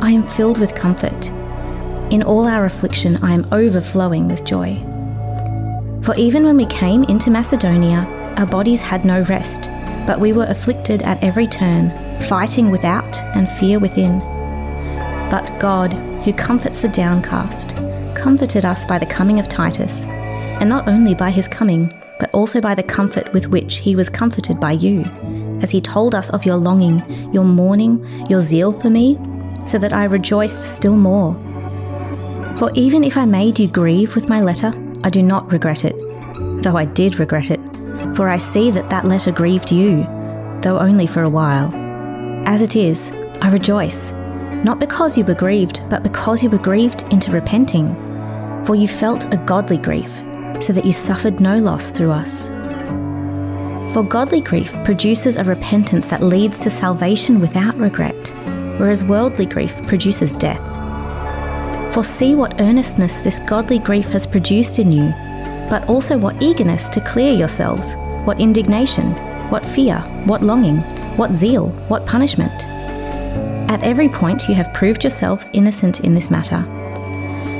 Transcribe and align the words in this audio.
I 0.00 0.10
am 0.10 0.26
filled 0.26 0.58
with 0.58 0.74
comfort. 0.74 1.28
In 2.10 2.24
all 2.24 2.48
our 2.48 2.64
affliction, 2.64 3.18
I 3.18 3.32
am 3.32 3.46
overflowing 3.52 4.26
with 4.26 4.44
joy. 4.44 4.74
For 6.02 6.16
even 6.16 6.44
when 6.44 6.56
we 6.56 6.66
came 6.66 7.04
into 7.04 7.30
Macedonia, 7.30 8.04
our 8.36 8.46
bodies 8.46 8.80
had 8.80 9.04
no 9.04 9.22
rest, 9.22 9.70
but 10.08 10.18
we 10.18 10.32
were 10.32 10.46
afflicted 10.46 11.02
at 11.02 11.22
every 11.22 11.46
turn, 11.46 11.90
fighting 12.28 12.72
without 12.72 13.20
and 13.36 13.48
fear 13.48 13.78
within. 13.78 14.18
But 15.30 15.56
God, 15.60 15.92
who 16.24 16.32
comforts 16.32 16.80
the 16.80 16.88
downcast, 16.88 17.76
comforted 18.18 18.64
us 18.64 18.84
by 18.84 18.98
the 18.98 19.06
coming 19.06 19.38
of 19.40 19.48
Titus, 19.48 20.06
and 20.06 20.68
not 20.68 20.88
only 20.88 21.14
by 21.14 21.30
his 21.30 21.48
coming, 21.48 21.94
but 22.18 22.30
also 22.34 22.60
by 22.60 22.74
the 22.74 22.82
comfort 22.82 23.32
with 23.32 23.46
which 23.46 23.76
he 23.76 23.94
was 23.94 24.10
comforted 24.10 24.58
by 24.58 24.72
you, 24.72 25.04
as 25.62 25.70
he 25.70 25.80
told 25.80 26.14
us 26.14 26.30
of 26.30 26.44
your 26.44 26.56
longing, 26.56 27.00
your 27.32 27.44
mourning, 27.44 28.04
your 28.28 28.40
zeal 28.40 28.78
for 28.80 28.90
me, 28.90 29.18
so 29.66 29.78
that 29.78 29.92
I 29.92 30.04
rejoiced 30.04 30.74
still 30.74 30.96
more. 30.96 31.34
For 32.58 32.72
even 32.74 33.04
if 33.04 33.16
I 33.16 33.24
made 33.24 33.58
you 33.58 33.68
grieve 33.68 34.14
with 34.14 34.28
my 34.28 34.40
letter, 34.40 34.72
I 35.04 35.10
do 35.10 35.22
not 35.22 35.50
regret 35.52 35.84
it, 35.84 35.94
though 36.62 36.76
I 36.76 36.86
did 36.86 37.20
regret 37.20 37.50
it, 37.50 37.60
for 38.16 38.28
I 38.28 38.38
see 38.38 38.70
that 38.72 38.90
that 38.90 39.04
letter 39.04 39.30
grieved 39.30 39.70
you, 39.70 40.02
though 40.62 40.78
only 40.78 41.06
for 41.06 41.22
a 41.22 41.30
while. 41.30 41.70
As 42.46 42.62
it 42.62 42.74
is, 42.74 43.12
I 43.40 43.50
rejoice, 43.50 44.10
not 44.64 44.80
because 44.80 45.16
you 45.16 45.24
were 45.24 45.34
grieved, 45.34 45.82
but 45.88 46.02
because 46.02 46.42
you 46.42 46.50
were 46.50 46.58
grieved 46.58 47.02
into 47.12 47.30
repenting 47.30 48.07
for 48.64 48.74
you 48.74 48.88
felt 48.88 49.32
a 49.32 49.36
godly 49.46 49.78
grief, 49.78 50.10
so 50.60 50.72
that 50.72 50.84
you 50.84 50.92
suffered 50.92 51.40
no 51.40 51.58
loss 51.58 51.90
through 51.90 52.10
us. 52.10 52.48
For 53.94 54.02
godly 54.02 54.40
grief 54.40 54.72
produces 54.84 55.36
a 55.36 55.44
repentance 55.44 56.06
that 56.08 56.22
leads 56.22 56.58
to 56.60 56.70
salvation 56.70 57.40
without 57.40 57.76
regret, 57.76 58.32
whereas 58.78 59.02
worldly 59.02 59.46
grief 59.46 59.74
produces 59.86 60.34
death. 60.34 60.62
For 61.94 62.04
see 62.04 62.34
what 62.34 62.60
earnestness 62.60 63.20
this 63.20 63.38
godly 63.40 63.78
grief 63.78 64.06
has 64.10 64.26
produced 64.26 64.78
in 64.78 64.92
you, 64.92 65.12
but 65.70 65.88
also 65.88 66.18
what 66.18 66.40
eagerness 66.42 66.88
to 66.90 67.00
clear 67.00 67.32
yourselves, 67.32 67.94
what 68.24 68.40
indignation, 68.40 69.12
what 69.50 69.64
fear, 69.64 70.00
what 70.26 70.42
longing, 70.42 70.78
what 71.16 71.34
zeal, 71.34 71.68
what 71.88 72.06
punishment. 72.06 72.52
At 73.70 73.82
every 73.82 74.08
point 74.08 74.48
you 74.48 74.54
have 74.54 74.72
proved 74.74 75.02
yourselves 75.02 75.50
innocent 75.52 76.00
in 76.00 76.14
this 76.14 76.30
matter. 76.30 76.64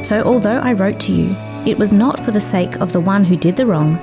So, 0.08 0.22
although 0.22 0.58
I 0.60 0.72
wrote 0.72 0.98
to 1.00 1.12
you, 1.12 1.36
it 1.66 1.76
was 1.76 1.92
not 1.92 2.24
for 2.24 2.30
the 2.30 2.40
sake 2.40 2.76
of 2.76 2.94
the 2.94 3.00
one 3.00 3.24
who 3.24 3.36
did 3.36 3.56
the 3.56 3.66
wrong, 3.66 3.98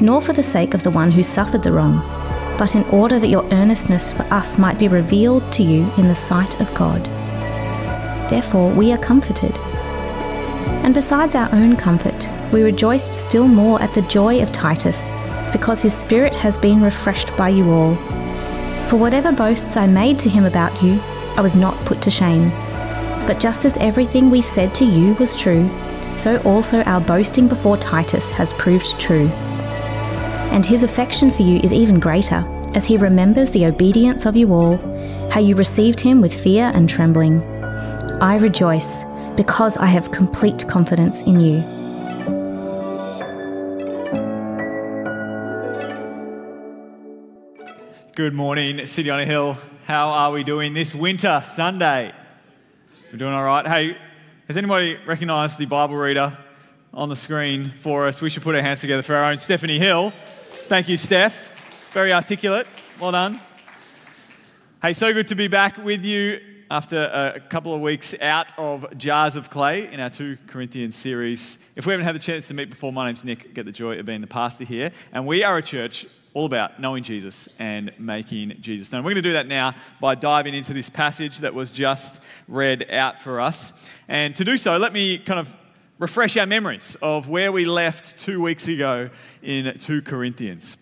nor 0.00 0.22
for 0.22 0.32
the 0.32 0.40
sake 0.40 0.72
of 0.72 0.84
the 0.84 0.90
one 0.90 1.10
who 1.10 1.24
suffered 1.24 1.64
the 1.64 1.72
wrong, 1.72 1.98
but 2.56 2.76
in 2.76 2.84
order 2.90 3.18
that 3.18 3.28
your 3.28 3.42
earnestness 3.52 4.12
for 4.12 4.22
us 4.32 4.56
might 4.56 4.78
be 4.78 4.86
revealed 4.86 5.52
to 5.54 5.64
you 5.64 5.90
in 5.98 6.06
the 6.06 6.14
sight 6.14 6.60
of 6.60 6.72
God. 6.76 7.04
Therefore, 8.30 8.70
we 8.70 8.92
are 8.92 8.98
comforted. 8.98 9.52
And 10.84 10.94
besides 10.94 11.34
our 11.34 11.52
own 11.52 11.74
comfort, 11.74 12.30
we 12.52 12.62
rejoiced 12.62 13.12
still 13.12 13.48
more 13.48 13.82
at 13.82 13.92
the 13.96 14.02
joy 14.02 14.40
of 14.40 14.52
Titus, 14.52 15.10
because 15.50 15.82
his 15.82 15.92
spirit 15.92 16.36
has 16.36 16.56
been 16.56 16.80
refreshed 16.80 17.36
by 17.36 17.48
you 17.48 17.68
all. 17.72 17.96
For 18.88 18.94
whatever 18.96 19.32
boasts 19.32 19.76
I 19.76 19.88
made 19.88 20.20
to 20.20 20.28
him 20.30 20.44
about 20.44 20.80
you, 20.80 21.00
I 21.36 21.40
was 21.40 21.56
not 21.56 21.84
put 21.84 22.00
to 22.02 22.12
shame. 22.12 22.52
But 23.28 23.40
just 23.40 23.66
as 23.66 23.76
everything 23.76 24.30
we 24.30 24.40
said 24.40 24.74
to 24.76 24.86
you 24.86 25.12
was 25.16 25.36
true, 25.36 25.68
so 26.16 26.40
also 26.46 26.82
our 26.84 26.98
boasting 26.98 27.46
before 27.46 27.76
Titus 27.76 28.30
has 28.30 28.54
proved 28.54 28.98
true. 28.98 29.28
And 30.48 30.64
his 30.64 30.82
affection 30.82 31.30
for 31.30 31.42
you 31.42 31.60
is 31.60 31.70
even 31.70 32.00
greater, 32.00 32.42
as 32.72 32.86
he 32.86 32.96
remembers 32.96 33.50
the 33.50 33.66
obedience 33.66 34.24
of 34.24 34.34
you 34.34 34.50
all, 34.54 34.78
how 35.30 35.40
you 35.40 35.56
received 35.56 36.00
him 36.00 36.22
with 36.22 36.32
fear 36.32 36.72
and 36.74 36.88
trembling. 36.88 37.42
I 38.22 38.36
rejoice, 38.36 39.04
because 39.36 39.76
I 39.76 39.86
have 39.86 40.10
complete 40.10 40.66
confidence 40.66 41.20
in 41.20 41.38
you. 41.38 41.60
Good 48.14 48.32
morning, 48.32 48.86
City 48.86 49.10
on 49.10 49.20
a 49.20 49.26
Hill. 49.26 49.58
How 49.84 50.08
are 50.08 50.32
we 50.32 50.44
doing 50.44 50.72
this 50.72 50.94
winter 50.94 51.42
Sunday? 51.44 52.14
We're 53.10 53.16
doing 53.16 53.32
all 53.32 53.42
right. 53.42 53.66
Hey, 53.66 53.96
has 54.48 54.58
anybody 54.58 54.98
recognized 55.06 55.56
the 55.56 55.64
Bible 55.64 55.96
reader 55.96 56.36
on 56.92 57.08
the 57.08 57.16
screen 57.16 57.72
for 57.80 58.06
us? 58.06 58.20
We 58.20 58.28
should 58.28 58.42
put 58.42 58.54
our 58.54 58.60
hands 58.60 58.82
together 58.82 59.02
for 59.02 59.14
our 59.14 59.30
own 59.30 59.38
Stephanie 59.38 59.78
Hill. 59.78 60.10
Thank 60.10 60.90
you, 60.90 60.98
Steph. 60.98 61.90
Very 61.92 62.12
articulate. 62.12 62.66
Well 63.00 63.12
done. 63.12 63.40
Hey, 64.82 64.92
so 64.92 65.10
good 65.14 65.26
to 65.28 65.34
be 65.34 65.48
back 65.48 65.78
with 65.78 66.04
you 66.04 66.38
after 66.70 66.98
a 66.98 67.40
couple 67.40 67.74
of 67.74 67.80
weeks 67.80 68.14
out 68.20 68.52
of 68.58 68.86
Jars 68.98 69.36
of 69.36 69.48
Clay 69.48 69.90
in 69.90 70.00
our 70.00 70.10
2 70.10 70.36
Corinthians 70.46 70.94
series. 70.94 71.66
If 71.76 71.86
we 71.86 71.92
haven't 71.92 72.04
had 72.04 72.14
the 72.14 72.18
chance 72.18 72.48
to 72.48 72.54
meet 72.54 72.68
before, 72.68 72.92
my 72.92 73.06
name's 73.06 73.24
Nick. 73.24 73.54
Get 73.54 73.64
the 73.64 73.72
joy 73.72 73.98
of 73.98 74.04
being 74.04 74.20
the 74.20 74.26
pastor 74.26 74.64
here. 74.64 74.92
And 75.14 75.26
we 75.26 75.44
are 75.44 75.56
a 75.56 75.62
church 75.62 76.04
all 76.34 76.46
about 76.46 76.80
knowing 76.80 77.02
Jesus 77.02 77.48
and 77.58 77.92
making 77.98 78.56
Jesus 78.60 78.92
known. 78.92 79.02
We're 79.02 79.12
going 79.12 79.22
to 79.22 79.28
do 79.28 79.32
that 79.32 79.46
now 79.46 79.74
by 80.00 80.14
diving 80.14 80.54
into 80.54 80.72
this 80.72 80.88
passage 80.88 81.38
that 81.38 81.54
was 81.54 81.72
just 81.72 82.22
read 82.46 82.90
out 82.90 83.18
for 83.18 83.40
us. 83.40 83.88
And 84.08 84.36
to 84.36 84.44
do 84.44 84.56
so, 84.56 84.76
let 84.76 84.92
me 84.92 85.18
kind 85.18 85.40
of 85.40 85.54
refresh 85.98 86.36
our 86.36 86.46
memories 86.46 86.96
of 87.02 87.28
where 87.28 87.50
we 87.50 87.64
left 87.64 88.18
two 88.18 88.40
weeks 88.40 88.68
ago 88.68 89.10
in 89.42 89.76
2 89.78 90.02
Corinthians. 90.02 90.76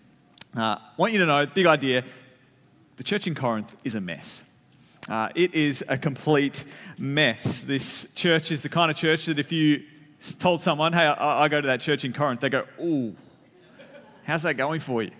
Uh, 0.55 0.77
I 0.79 0.79
want 0.97 1.13
you 1.13 1.19
to 1.19 1.25
know, 1.25 1.45
big 1.45 1.65
idea 1.65 2.03
the 2.97 3.03
church 3.03 3.27
in 3.27 3.35
Corinth 3.35 3.75
is 3.83 3.93
a 3.93 4.01
mess. 4.01 4.43
Uh, 5.07 5.29
it 5.35 5.53
is 5.53 5.85
a 5.87 5.97
complete 5.97 6.65
mess. 6.97 7.61
This 7.61 8.13
church 8.15 8.51
is 8.51 8.63
the 8.63 8.69
kind 8.69 8.91
of 8.91 8.97
church 8.97 9.27
that 9.27 9.39
if 9.39 9.51
you 9.51 9.83
told 10.39 10.61
someone, 10.61 10.93
hey, 10.93 11.05
I, 11.05 11.43
I 11.43 11.47
go 11.47 11.61
to 11.61 11.67
that 11.67 11.79
church 11.79 12.03
in 12.03 12.11
Corinth, 12.11 12.41
they 12.41 12.49
go, 12.49 12.65
ooh, 12.81 13.15
how's 14.23 14.43
that 14.43 14.55
going 14.55 14.79
for 14.79 15.03
you? 15.03 15.11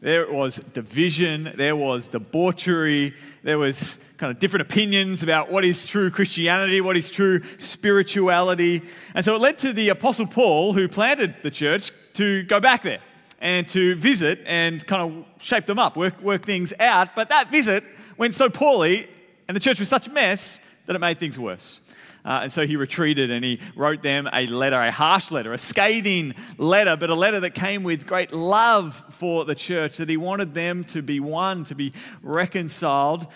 There 0.00 0.30
was 0.32 0.56
division, 0.56 1.52
there 1.56 1.74
was 1.74 2.06
debauchery, 2.06 3.14
there 3.42 3.58
was 3.58 4.04
kind 4.16 4.30
of 4.30 4.38
different 4.38 4.62
opinions 4.62 5.24
about 5.24 5.50
what 5.50 5.64
is 5.64 5.88
true 5.88 6.08
Christianity, 6.08 6.80
what 6.80 6.96
is 6.96 7.10
true 7.10 7.42
spirituality. 7.56 8.82
And 9.14 9.24
so 9.24 9.34
it 9.34 9.40
led 9.40 9.58
to 9.58 9.72
the 9.72 9.88
Apostle 9.88 10.26
Paul, 10.26 10.72
who 10.72 10.86
planted 10.86 11.34
the 11.42 11.50
church, 11.50 11.90
to 12.14 12.44
go 12.44 12.60
back 12.60 12.82
there 12.84 13.00
and 13.40 13.66
to 13.68 13.96
visit 13.96 14.40
and 14.46 14.86
kind 14.86 15.02
of 15.02 15.42
shape 15.42 15.66
them 15.66 15.80
up, 15.80 15.96
work, 15.96 16.20
work 16.22 16.42
things 16.42 16.72
out. 16.78 17.16
But 17.16 17.28
that 17.30 17.50
visit 17.50 17.82
went 18.16 18.34
so 18.34 18.48
poorly, 18.48 19.08
and 19.48 19.56
the 19.56 19.60
church 19.60 19.80
was 19.80 19.88
such 19.88 20.06
a 20.06 20.10
mess 20.10 20.58
that 20.86 20.94
it 20.94 21.00
made 21.00 21.18
things 21.18 21.38
worse. 21.40 21.80
Uh, 22.24 22.40
and 22.42 22.52
so 22.52 22.66
he 22.66 22.76
retreated 22.76 23.30
and 23.30 23.44
he 23.44 23.60
wrote 23.74 24.02
them 24.02 24.28
a 24.32 24.46
letter, 24.48 24.76
a 24.76 24.90
harsh 24.90 25.30
letter, 25.30 25.52
a 25.52 25.58
scathing 25.58 26.34
letter, 26.58 26.96
but 26.96 27.10
a 27.10 27.14
letter 27.14 27.40
that 27.40 27.54
came 27.54 27.82
with 27.82 28.06
great 28.06 28.32
love 28.32 29.02
for 29.18 29.44
the 29.44 29.54
church, 29.56 29.96
that 29.96 30.08
he 30.08 30.16
wanted 30.16 30.54
them 30.54 30.84
to 30.84 31.02
be 31.02 31.18
one, 31.18 31.64
to 31.64 31.74
be 31.74 31.92
reconciled. 32.22 33.26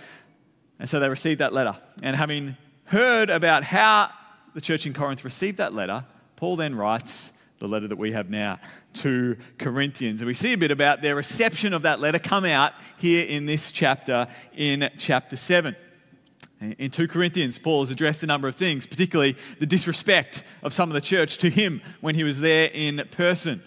And 0.78 0.88
so 0.88 1.00
they 1.00 1.08
received 1.08 1.40
that 1.40 1.52
letter. 1.52 1.76
And 2.04 2.14
having 2.14 2.56
heard 2.84 3.30
about 3.30 3.64
how 3.64 4.10
the 4.54 4.60
church 4.60 4.86
in 4.86 4.94
Corinth 4.94 5.24
received 5.24 5.58
that 5.58 5.74
letter, 5.74 6.04
Paul 6.36 6.54
then 6.54 6.76
writes 6.76 7.32
the 7.58 7.66
letter 7.66 7.88
that 7.88 7.98
we 7.98 8.12
have 8.12 8.30
now 8.30 8.60
to 8.94 9.36
Corinthians. 9.58 10.20
And 10.20 10.28
we 10.28 10.34
see 10.34 10.52
a 10.52 10.58
bit 10.58 10.70
about 10.70 11.02
their 11.02 11.16
reception 11.16 11.72
of 11.74 11.82
that 11.82 11.98
letter 11.98 12.20
come 12.20 12.44
out 12.44 12.74
here 12.96 13.26
in 13.26 13.46
this 13.46 13.72
chapter, 13.72 14.28
in 14.56 14.88
chapter 14.98 15.36
7. 15.36 15.74
In 16.60 16.90
2 16.90 17.08
Corinthians, 17.08 17.58
Paul 17.58 17.80
has 17.80 17.90
addressed 17.90 18.22
a 18.22 18.26
number 18.26 18.46
of 18.46 18.54
things, 18.54 18.86
particularly 18.86 19.36
the 19.58 19.66
disrespect 19.66 20.44
of 20.62 20.72
some 20.72 20.90
of 20.90 20.94
the 20.94 21.00
church 21.00 21.38
to 21.38 21.50
him 21.50 21.82
when 22.00 22.14
he 22.14 22.22
was 22.22 22.38
there 22.38 22.70
in 22.72 23.02
person. 23.10 23.62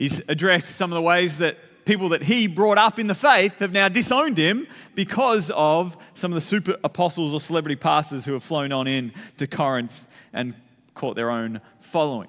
He's 0.00 0.26
addressed 0.30 0.76
some 0.76 0.90
of 0.90 0.94
the 0.94 1.02
ways 1.02 1.36
that 1.38 1.84
people 1.84 2.08
that 2.08 2.22
he 2.22 2.46
brought 2.46 2.78
up 2.78 2.98
in 2.98 3.06
the 3.06 3.14
faith 3.14 3.58
have 3.58 3.70
now 3.70 3.86
disowned 3.86 4.38
him 4.38 4.66
because 4.94 5.50
of 5.50 5.94
some 6.14 6.32
of 6.32 6.36
the 6.36 6.40
super 6.40 6.78
apostles 6.82 7.34
or 7.34 7.38
celebrity 7.38 7.76
pastors 7.76 8.24
who 8.24 8.32
have 8.32 8.42
flown 8.42 8.72
on 8.72 8.86
in 8.86 9.12
to 9.36 9.46
Corinth 9.46 10.10
and 10.32 10.54
caught 10.94 11.16
their 11.16 11.30
own 11.30 11.60
following. 11.80 12.28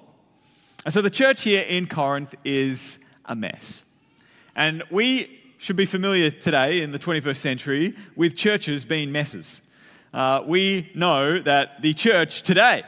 And 0.84 0.92
so 0.92 1.00
the 1.00 1.08
church 1.08 1.44
here 1.44 1.64
in 1.66 1.86
Corinth 1.86 2.34
is 2.44 3.08
a 3.24 3.34
mess. 3.34 3.96
And 4.54 4.82
we 4.90 5.40
should 5.56 5.76
be 5.76 5.86
familiar 5.86 6.30
today 6.30 6.82
in 6.82 6.92
the 6.92 6.98
21st 6.98 7.36
century 7.36 7.96
with 8.14 8.36
churches 8.36 8.84
being 8.84 9.10
messes. 9.10 9.62
Uh, 10.12 10.42
we 10.46 10.92
know 10.94 11.38
that 11.38 11.80
the 11.80 11.94
church 11.94 12.42
today 12.42 12.82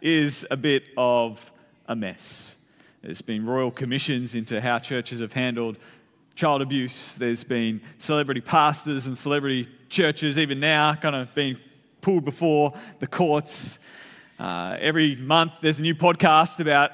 is 0.00 0.46
a 0.48 0.56
bit 0.56 0.90
of 0.96 1.50
a 1.88 1.96
mess. 1.96 2.54
There's 3.02 3.22
been 3.22 3.46
royal 3.46 3.70
commissions 3.70 4.34
into 4.34 4.60
how 4.60 4.80
churches 4.80 5.20
have 5.20 5.32
handled 5.32 5.78
child 6.34 6.62
abuse. 6.62 7.14
There's 7.14 7.44
been 7.44 7.80
celebrity 7.98 8.40
pastors 8.40 9.06
and 9.06 9.16
celebrity 9.16 9.68
churches, 9.88 10.36
even 10.38 10.58
now, 10.58 10.94
kind 10.94 11.14
of 11.14 11.32
being 11.34 11.58
pulled 12.00 12.24
before 12.24 12.74
the 12.98 13.06
courts. 13.06 13.78
Uh, 14.38 14.76
every 14.80 15.14
month, 15.16 15.52
there's 15.62 15.78
a 15.78 15.82
new 15.82 15.94
podcast 15.94 16.58
about 16.58 16.90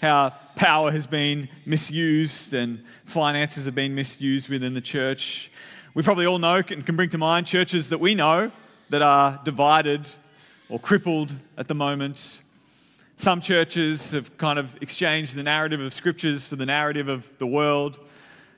how 0.00 0.30
power 0.56 0.90
has 0.90 1.06
been 1.06 1.48
misused 1.64 2.52
and 2.52 2.84
finances 3.04 3.64
have 3.64 3.74
been 3.74 3.94
misused 3.94 4.48
within 4.48 4.74
the 4.74 4.80
church. 4.80 5.50
We 5.94 6.02
probably 6.02 6.26
all 6.26 6.38
know 6.38 6.56
and 6.56 6.84
can 6.84 6.96
bring 6.96 7.10
to 7.10 7.18
mind 7.18 7.46
churches 7.46 7.88
that 7.88 7.98
we 7.98 8.14
know 8.14 8.50
that 8.90 9.02
are 9.02 9.40
divided 9.44 10.08
or 10.68 10.78
crippled 10.78 11.34
at 11.56 11.68
the 11.68 11.74
moment. 11.74 12.42
Some 13.20 13.42
churches 13.42 14.12
have 14.12 14.38
kind 14.38 14.58
of 14.58 14.74
exchanged 14.80 15.34
the 15.34 15.42
narrative 15.42 15.78
of 15.78 15.92
scriptures 15.92 16.46
for 16.46 16.56
the 16.56 16.64
narrative 16.64 17.08
of 17.08 17.30
the 17.36 17.46
world. 17.46 17.98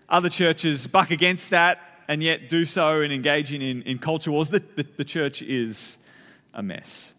Other 0.09 0.29
churches 0.29 0.87
buck 0.87 1.11
against 1.11 1.51
that 1.51 1.81
and 2.07 2.23
yet 2.23 2.49
do 2.49 2.65
so 2.65 3.01
in 3.01 3.11
engaging 3.11 3.61
in, 3.61 3.83
in 3.83 3.99
culture 3.99 4.31
wars. 4.31 4.51
The, 4.51 4.61
the, 4.61 4.87
the 4.99 5.05
church 5.05 5.43
is 5.43 6.07
a 6.55 6.63
mess. 6.63 7.13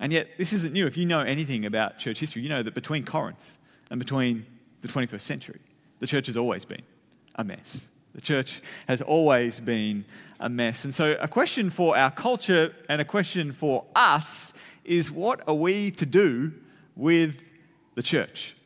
And 0.00 0.10
yet, 0.10 0.38
this 0.38 0.54
isn't 0.54 0.72
new. 0.72 0.86
If 0.86 0.96
you 0.96 1.04
know 1.04 1.20
anything 1.20 1.66
about 1.66 1.98
church 1.98 2.18
history, 2.18 2.40
you 2.40 2.48
know 2.48 2.62
that 2.62 2.72
between 2.72 3.04
Corinth 3.04 3.58
and 3.90 3.98
between 3.98 4.46
the 4.80 4.88
21st 4.88 5.20
century, 5.20 5.60
the 6.00 6.06
church 6.06 6.28
has 6.28 6.36
always 6.38 6.64
been 6.64 6.82
a 7.34 7.44
mess. 7.44 7.84
The 8.18 8.22
church 8.22 8.62
has 8.88 9.00
always 9.00 9.60
been 9.60 10.04
a 10.40 10.48
mess. 10.48 10.84
And 10.84 10.92
so, 10.92 11.16
a 11.20 11.28
question 11.28 11.70
for 11.70 11.96
our 11.96 12.10
culture 12.10 12.74
and 12.88 13.00
a 13.00 13.04
question 13.04 13.52
for 13.52 13.84
us 13.94 14.54
is 14.84 15.08
what 15.08 15.46
are 15.46 15.54
we 15.54 15.92
to 15.92 16.04
do 16.04 16.52
with 16.96 17.40
the 17.94 18.02
church? 18.02 18.56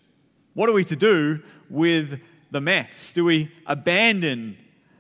What 0.55 0.71
are 0.71 0.73
we 0.73 0.87
to 0.87 0.97
do 0.97 1.43
with 1.69 2.23
the 2.51 2.63
mess? 2.63 3.13
Do 3.13 3.27
we 3.27 3.53
abandon 3.67 4.57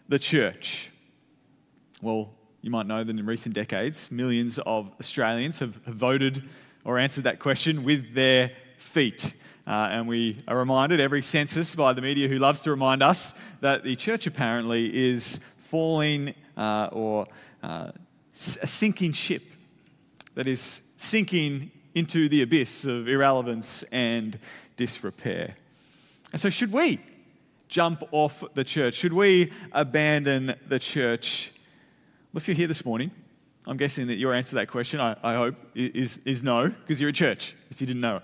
the 0.06 0.18
church? 0.18 0.90
Well, 2.02 2.34
you 2.60 2.70
might 2.70 2.86
know 2.86 3.02
that 3.02 3.18
in 3.18 3.24
recent 3.24 3.54
decades, 3.54 4.10
millions 4.10 4.58
of 4.58 4.92
Australians 5.00 5.60
have, 5.60 5.76
voted 5.86 6.42
or 6.84 6.98
answered 6.98 7.24
that 7.24 7.38
question 7.38 7.84
with 7.84 8.12
their 8.12 8.50
feet. 8.76 9.32
Uh, 9.66 9.88
and 9.90 10.08
we 10.08 10.38
are 10.48 10.58
reminded 10.58 11.00
every 11.00 11.22
census 11.22 11.74
by 11.74 11.92
the 11.92 12.02
media 12.02 12.26
who 12.26 12.38
loves 12.38 12.60
to 12.60 12.70
remind 12.70 13.02
us 13.02 13.34
that 13.60 13.84
the 13.84 13.94
church 13.94 14.26
apparently 14.26 14.92
is 14.94 15.38
falling 15.38 16.34
uh, 16.56 16.88
or 16.90 17.26
uh, 17.62 17.92
a 18.34 18.66
sinking 18.66 19.12
ship 19.12 19.42
that 20.34 20.46
is 20.46 20.92
sinking 20.96 21.70
into 21.94 22.28
the 22.28 22.42
abyss 22.42 22.84
of 22.84 23.08
irrelevance 23.08 23.82
and 23.84 24.38
disrepair. 24.76 25.54
And 26.32 26.40
so, 26.40 26.50
should 26.50 26.72
we 26.72 26.98
jump 27.68 28.02
off 28.10 28.42
the 28.54 28.64
church? 28.64 28.94
Should 28.94 29.12
we 29.12 29.52
abandon 29.72 30.54
the 30.66 30.78
church? 30.78 31.52
Well, 32.32 32.38
if 32.38 32.48
you're 32.48 32.56
here 32.56 32.66
this 32.66 32.84
morning, 32.84 33.10
I'm 33.66 33.76
guessing 33.76 34.08
that 34.08 34.16
your 34.16 34.34
answer 34.34 34.50
to 34.50 34.54
that 34.56 34.68
question, 34.68 34.98
I, 34.98 35.16
I 35.22 35.34
hope, 35.34 35.54
is, 35.74 36.18
is 36.24 36.42
no, 36.42 36.68
because 36.68 37.00
you're 37.00 37.10
a 37.10 37.14
church, 37.14 37.54
if 37.70 37.80
you 37.80 37.86
didn't 37.86 38.02
know. 38.02 38.20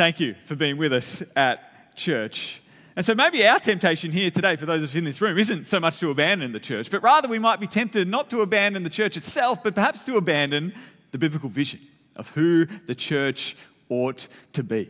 Thank 0.00 0.18
you 0.18 0.34
for 0.46 0.56
being 0.56 0.78
with 0.78 0.94
us 0.94 1.22
at 1.36 1.94
church. 1.94 2.62
And 2.96 3.04
so 3.04 3.14
maybe 3.14 3.46
our 3.46 3.58
temptation 3.58 4.12
here 4.12 4.30
today, 4.30 4.56
for 4.56 4.64
those 4.64 4.82
of 4.82 4.88
us 4.88 4.94
in 4.94 5.04
this 5.04 5.20
room, 5.20 5.36
isn't 5.36 5.66
so 5.66 5.78
much 5.78 6.00
to 6.00 6.08
abandon 6.08 6.52
the 6.52 6.58
church, 6.58 6.90
but 6.90 7.02
rather 7.02 7.28
we 7.28 7.38
might 7.38 7.60
be 7.60 7.66
tempted 7.66 8.08
not 8.08 8.30
to 8.30 8.40
abandon 8.40 8.82
the 8.82 8.88
church 8.88 9.18
itself, 9.18 9.62
but 9.62 9.74
perhaps 9.74 10.04
to 10.04 10.16
abandon 10.16 10.72
the 11.10 11.18
biblical 11.18 11.50
vision 11.50 11.80
of 12.16 12.30
who 12.30 12.64
the 12.86 12.94
church 12.94 13.58
ought 13.90 14.26
to 14.54 14.62
be. 14.62 14.88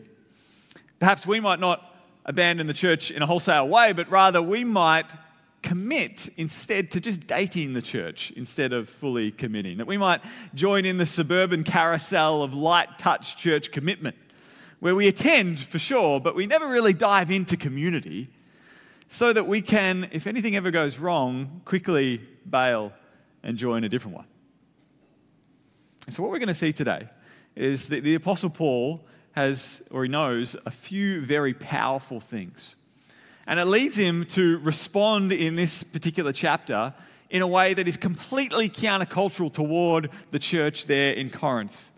Perhaps 1.01 1.27
we 1.27 1.41
might 1.41 1.59
not 1.59 1.93
abandon 2.25 2.69
the 2.69 2.73
church 2.73 3.11
in 3.11 3.21
a 3.21 3.27
wholesale 3.27 3.67
way, 3.67 3.93
but 3.93 4.09
rather 4.13 4.41
we 4.41 4.63
might 4.63 5.11
commit 5.63 6.29
instead 6.37 6.89
to 6.93 7.01
just 7.01 7.27
dating 7.27 7.73
the 7.73 7.83
church 7.83 8.31
instead 8.37 8.73
of 8.73 8.89
fully 8.89 9.33
committing. 9.33 9.79
That 9.79 9.89
we 9.89 9.99
might 9.99 10.21
join 10.55 10.85
in 10.85 10.99
the 10.99 11.05
suburban 11.05 11.65
carousel 11.65 12.45
of 12.45 12.55
light 12.55 12.97
touch 12.97 13.37
church 13.37 13.73
commitment, 13.73 14.15
where 14.81 14.94
we 14.94 15.06
attend 15.09 15.61
for 15.61 15.79
sure, 15.79 16.21
but 16.21 16.35
we 16.35 16.47
never 16.47 16.67
really 16.67 16.93
dive 16.93 17.31
into 17.31 17.56
community, 17.56 18.29
so 19.09 19.32
that 19.32 19.47
we 19.47 19.62
can, 19.62 20.09
if 20.12 20.27
anything 20.27 20.56
ever 20.56 20.71
goes 20.71 20.99
wrong, 20.99 21.62
quickly 21.65 22.21
bail 22.49 22.93
and 23.43 23.56
join 23.56 23.85
a 23.85 23.88
different 23.88 24.17
one. 24.17 24.27
So, 26.09 26.23
what 26.23 26.32
we're 26.32 26.38
going 26.38 26.49
to 26.49 26.55
see 26.55 26.73
today 26.73 27.09
is 27.55 27.88
that 27.88 28.03
the 28.03 28.15
Apostle 28.15 28.50
Paul 28.50 29.05
has, 29.32 29.87
or 29.91 30.05
he 30.05 30.09
knows, 30.09 30.56
a 30.67 30.71
few 30.71 31.21
very 31.21 31.55
powerful 31.55 32.21
things 32.21 32.77
and 33.50 33.59
it 33.59 33.65
leads 33.65 33.97
him 33.97 34.27
to 34.27 34.59
respond 34.59 35.32
in 35.32 35.56
this 35.56 35.82
particular 35.82 36.32
chapter 36.32 36.94
in 37.31 37.43
a 37.43 37.47
way 37.49 37.75
that 37.75 37.88
is 37.88 37.97
completely 37.97 38.69
countercultural 38.69 39.53
toward 39.53 40.09
the 40.31 40.38
church 40.38 40.87
there 40.87 41.15
in 41.15 41.31
Corinth. 41.31 41.90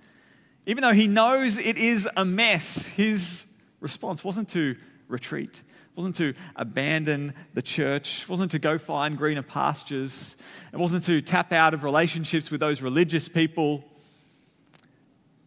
Even 0.66 0.82
though 0.82 0.92
he 0.92 1.08
knows 1.08 1.58
it 1.58 1.76
is 1.76 2.08
a 2.16 2.24
mess, 2.24 2.86
his 2.86 3.58
response 3.80 4.22
wasn't 4.22 4.48
to 4.50 4.76
retreat, 5.08 5.62
wasn't 5.96 6.16
to 6.16 6.34
abandon 6.54 7.34
the 7.54 7.62
church, 7.62 8.28
wasn't 8.28 8.50
to 8.52 8.58
go 8.58 8.78
find 8.78 9.18
greener 9.18 9.42
pastures, 9.42 10.36
it 10.72 10.78
wasn't 10.78 11.04
to 11.04 11.20
tap 11.20 11.52
out 11.52 11.74
of 11.74 11.82
relationships 11.82 12.50
with 12.50 12.60
those 12.60 12.80
religious 12.80 13.28
people. 13.28 13.84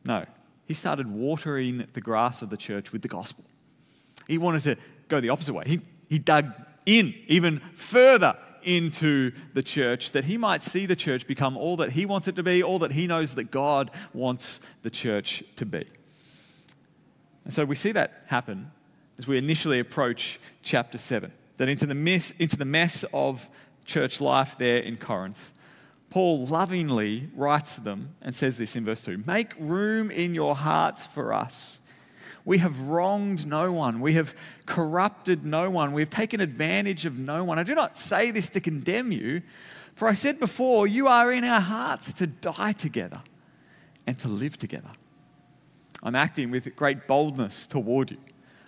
No, 0.05 0.25
he 0.67 0.73
started 0.73 1.07
watering 1.07 1.87
the 1.93 2.01
grass 2.01 2.41
of 2.41 2.49
the 2.49 2.57
church 2.57 2.91
with 2.91 3.01
the 3.01 3.07
gospel. 3.07 3.45
He 4.27 4.37
wanted 4.37 4.63
to 4.63 4.77
go 5.07 5.21
the 5.21 5.29
opposite 5.29 5.53
way. 5.53 5.63
He, 5.65 5.81
he 6.09 6.19
dug 6.19 6.51
in 6.85 7.15
even 7.27 7.59
further 7.73 8.35
into 8.65 9.31
the 9.53 9.63
church 9.63 10.11
that 10.11 10.25
he 10.25 10.37
might 10.37 10.63
see 10.63 10.85
the 10.85 10.95
church 10.95 11.27
become 11.27 11.55
all 11.57 11.77
that 11.77 11.91
he 11.91 12.05
wants 12.05 12.27
it 12.27 12.35
to 12.35 12.43
be, 12.43 12.63
all 12.63 12.79
that 12.79 12.91
he 12.91 13.07
knows 13.07 13.35
that 13.35 13.51
God 13.51 13.91
wants 14.13 14.59
the 14.83 14.89
church 14.89 15.43
to 15.55 15.65
be. 15.65 15.85
And 17.43 17.53
so 17.53 17.63
we 17.63 17.75
see 17.75 17.91
that 17.91 18.23
happen 18.27 18.71
as 19.17 19.27
we 19.27 19.37
initially 19.37 19.79
approach 19.79 20.39
chapter 20.61 20.97
7. 20.97 21.31
That 21.57 21.69
into 21.69 21.85
the 21.85 21.95
mess, 21.95 22.31
into 22.31 22.57
the 22.57 22.65
mess 22.65 23.05
of 23.13 23.49
church 23.85 24.19
life 24.19 24.57
there 24.57 24.79
in 24.79 24.97
Corinth, 24.97 25.53
Paul 26.09 26.45
lovingly 26.45 27.29
writes 27.35 27.75
to 27.75 27.81
them 27.81 28.15
and 28.21 28.35
says 28.35 28.57
this 28.57 28.75
in 28.75 28.85
verse 28.85 29.01
2 29.01 29.23
Make 29.25 29.53
room 29.59 30.11
in 30.11 30.33
your 30.33 30.55
hearts 30.55 31.05
for 31.05 31.33
us 31.33 31.79
we 32.45 32.59
have 32.59 32.79
wronged 32.79 33.47
no 33.47 33.71
one. 33.71 33.99
We 33.99 34.13
have 34.13 34.35
corrupted 34.67 35.43
no 35.43 35.69
one. 35.69 35.93
We 35.93 36.03
have 36.03 36.11
taken 36.11 36.39
advantage 36.39 37.05
of 37.05 37.17
no 37.17 37.43
one. 37.43 37.57
I 37.57 37.63
do 37.63 37.73
not 37.73 37.97
say 37.97 38.29
this 38.29 38.49
to 38.49 38.59
condemn 38.59 39.11
you, 39.11 39.41
for 39.95 40.07
I 40.07 40.13
said 40.13 40.39
before, 40.39 40.85
you 40.85 41.07
are 41.07 41.31
in 41.31 41.43
our 41.43 41.59
hearts 41.59 42.13
to 42.13 42.27
die 42.27 42.73
together 42.73 43.21
and 44.05 44.17
to 44.19 44.27
live 44.27 44.57
together. 44.57 44.91
I'm 46.03 46.15
acting 46.15 46.51
with 46.51 46.75
great 46.75 47.07
boldness 47.07 47.65
toward 47.65 48.11
you. 48.11 48.17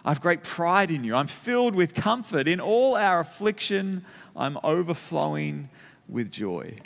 I 0.04 0.10
have 0.10 0.22
great 0.22 0.42
pride 0.42 0.90
in 0.90 1.04
you. 1.04 1.16
I'm 1.16 1.28
filled 1.28 1.76
with 1.76 1.94
comfort. 1.94 2.48
In 2.48 2.60
all 2.60 2.96
our 2.96 3.20
affliction, 3.20 4.06
I'm 4.36 4.58
overflowing 4.64 5.70
with 6.08 6.32
joy. 6.32 6.78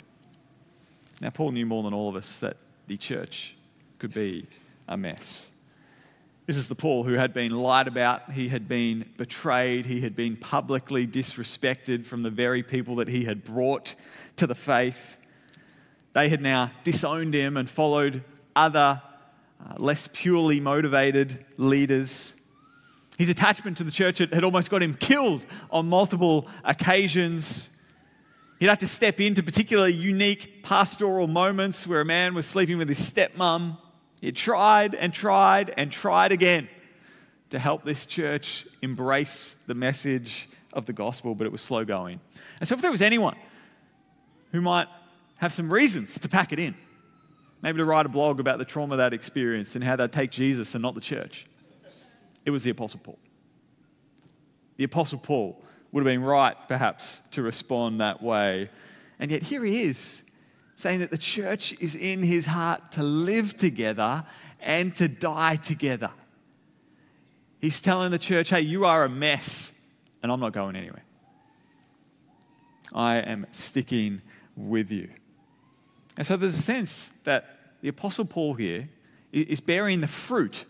Now, 1.20 1.30
Paul 1.30 1.52
knew 1.52 1.64
more 1.64 1.84
than 1.84 1.94
all 1.94 2.08
of 2.08 2.16
us 2.16 2.40
that 2.40 2.56
the 2.88 2.96
church 2.96 3.56
could 4.00 4.12
be 4.12 4.46
a 4.88 4.96
mess. 4.96 5.51
This 6.44 6.56
is 6.56 6.66
the 6.66 6.74
Paul 6.74 7.04
who 7.04 7.14
had 7.14 7.32
been 7.32 7.52
lied 7.52 7.86
about, 7.86 8.32
he 8.32 8.48
had 8.48 8.66
been 8.66 9.08
betrayed, 9.16 9.86
he 9.86 10.00
had 10.00 10.16
been 10.16 10.36
publicly 10.36 11.06
disrespected 11.06 12.04
from 12.04 12.24
the 12.24 12.30
very 12.30 12.64
people 12.64 12.96
that 12.96 13.06
he 13.06 13.24
had 13.24 13.44
brought 13.44 13.94
to 14.36 14.48
the 14.48 14.54
faith. 14.56 15.16
They 16.14 16.28
had 16.28 16.42
now 16.42 16.72
disowned 16.82 17.32
him 17.32 17.56
and 17.56 17.70
followed 17.70 18.24
other 18.56 19.00
uh, 19.64 19.74
less 19.76 20.08
purely 20.12 20.58
motivated 20.58 21.44
leaders. 21.58 22.34
His 23.18 23.28
attachment 23.28 23.76
to 23.76 23.84
the 23.84 23.92
church 23.92 24.18
had, 24.18 24.42
almost 24.42 24.68
got 24.68 24.82
him 24.82 24.94
killed 24.94 25.46
on 25.70 25.88
multiple 25.88 26.48
occasions. 26.64 27.68
He'd 28.58 28.66
had 28.66 28.80
to 28.80 28.88
step 28.88 29.20
into 29.20 29.44
particularly 29.44 29.92
unique 29.92 30.64
pastoral 30.64 31.28
moments 31.28 31.86
where 31.86 32.00
a 32.00 32.04
man 32.04 32.34
was 32.34 32.46
sleeping 32.46 32.78
with 32.78 32.88
his 32.88 32.98
stepmom 32.98 33.78
he 34.22 34.30
tried 34.30 34.94
and 34.94 35.12
tried 35.12 35.74
and 35.76 35.90
tried 35.90 36.30
again 36.30 36.68
to 37.50 37.58
help 37.58 37.84
this 37.84 38.06
church 38.06 38.64
embrace 38.80 39.54
the 39.66 39.74
message 39.74 40.48
of 40.72 40.86
the 40.86 40.92
gospel, 40.92 41.34
but 41.34 41.44
it 41.44 41.50
was 41.50 41.60
slow 41.60 41.84
going. 41.84 42.20
And 42.60 42.68
so, 42.68 42.76
if 42.76 42.80
there 42.80 42.92
was 42.92 43.02
anyone 43.02 43.34
who 44.52 44.60
might 44.60 44.86
have 45.38 45.52
some 45.52 45.72
reasons 45.72 46.20
to 46.20 46.28
pack 46.28 46.52
it 46.52 46.60
in, 46.60 46.76
maybe 47.62 47.78
to 47.78 47.84
write 47.84 48.06
a 48.06 48.08
blog 48.08 48.38
about 48.38 48.58
the 48.58 48.64
trauma 48.64 48.96
they'd 48.96 49.12
experienced 49.12 49.74
and 49.74 49.82
how 49.82 49.96
they'd 49.96 50.12
take 50.12 50.30
Jesus 50.30 50.76
and 50.76 50.82
not 50.82 50.94
the 50.94 51.00
church. 51.00 51.46
It 52.46 52.52
was 52.52 52.62
the 52.62 52.70
Apostle 52.70 53.00
Paul. 53.02 53.18
The 54.76 54.84
Apostle 54.84 55.18
Paul 55.18 55.60
would 55.90 56.06
have 56.06 56.10
been 56.10 56.22
right, 56.22 56.56
perhaps, 56.68 57.20
to 57.32 57.42
respond 57.42 58.00
that 58.00 58.22
way. 58.22 58.68
And 59.18 59.32
yet, 59.32 59.42
here 59.42 59.64
he 59.64 59.82
is 59.82 60.30
saying 60.76 61.00
that 61.00 61.10
the 61.10 61.18
church 61.18 61.74
is 61.80 61.96
in 61.96 62.22
his 62.22 62.46
heart 62.46 62.92
to 62.92 63.02
live 63.02 63.56
together 63.56 64.24
and 64.60 64.94
to 64.96 65.08
die 65.08 65.56
together. 65.56 66.10
He's 67.60 67.80
telling 67.80 68.10
the 68.10 68.18
church, 68.18 68.50
hey, 68.50 68.62
you 68.62 68.84
are 68.84 69.04
a 69.04 69.08
mess, 69.08 69.80
and 70.22 70.32
I'm 70.32 70.40
not 70.40 70.52
going 70.52 70.74
anywhere. 70.74 71.04
I 72.94 73.16
am 73.16 73.46
sticking 73.52 74.20
with 74.56 74.90
you. 74.90 75.08
And 76.16 76.26
so 76.26 76.36
there's 76.36 76.58
a 76.58 76.62
sense 76.62 77.10
that 77.24 77.58
the 77.80 77.88
Apostle 77.88 78.24
Paul 78.24 78.54
here 78.54 78.84
is 79.32 79.60
bearing 79.60 80.00
the 80.00 80.08
fruit 80.08 80.66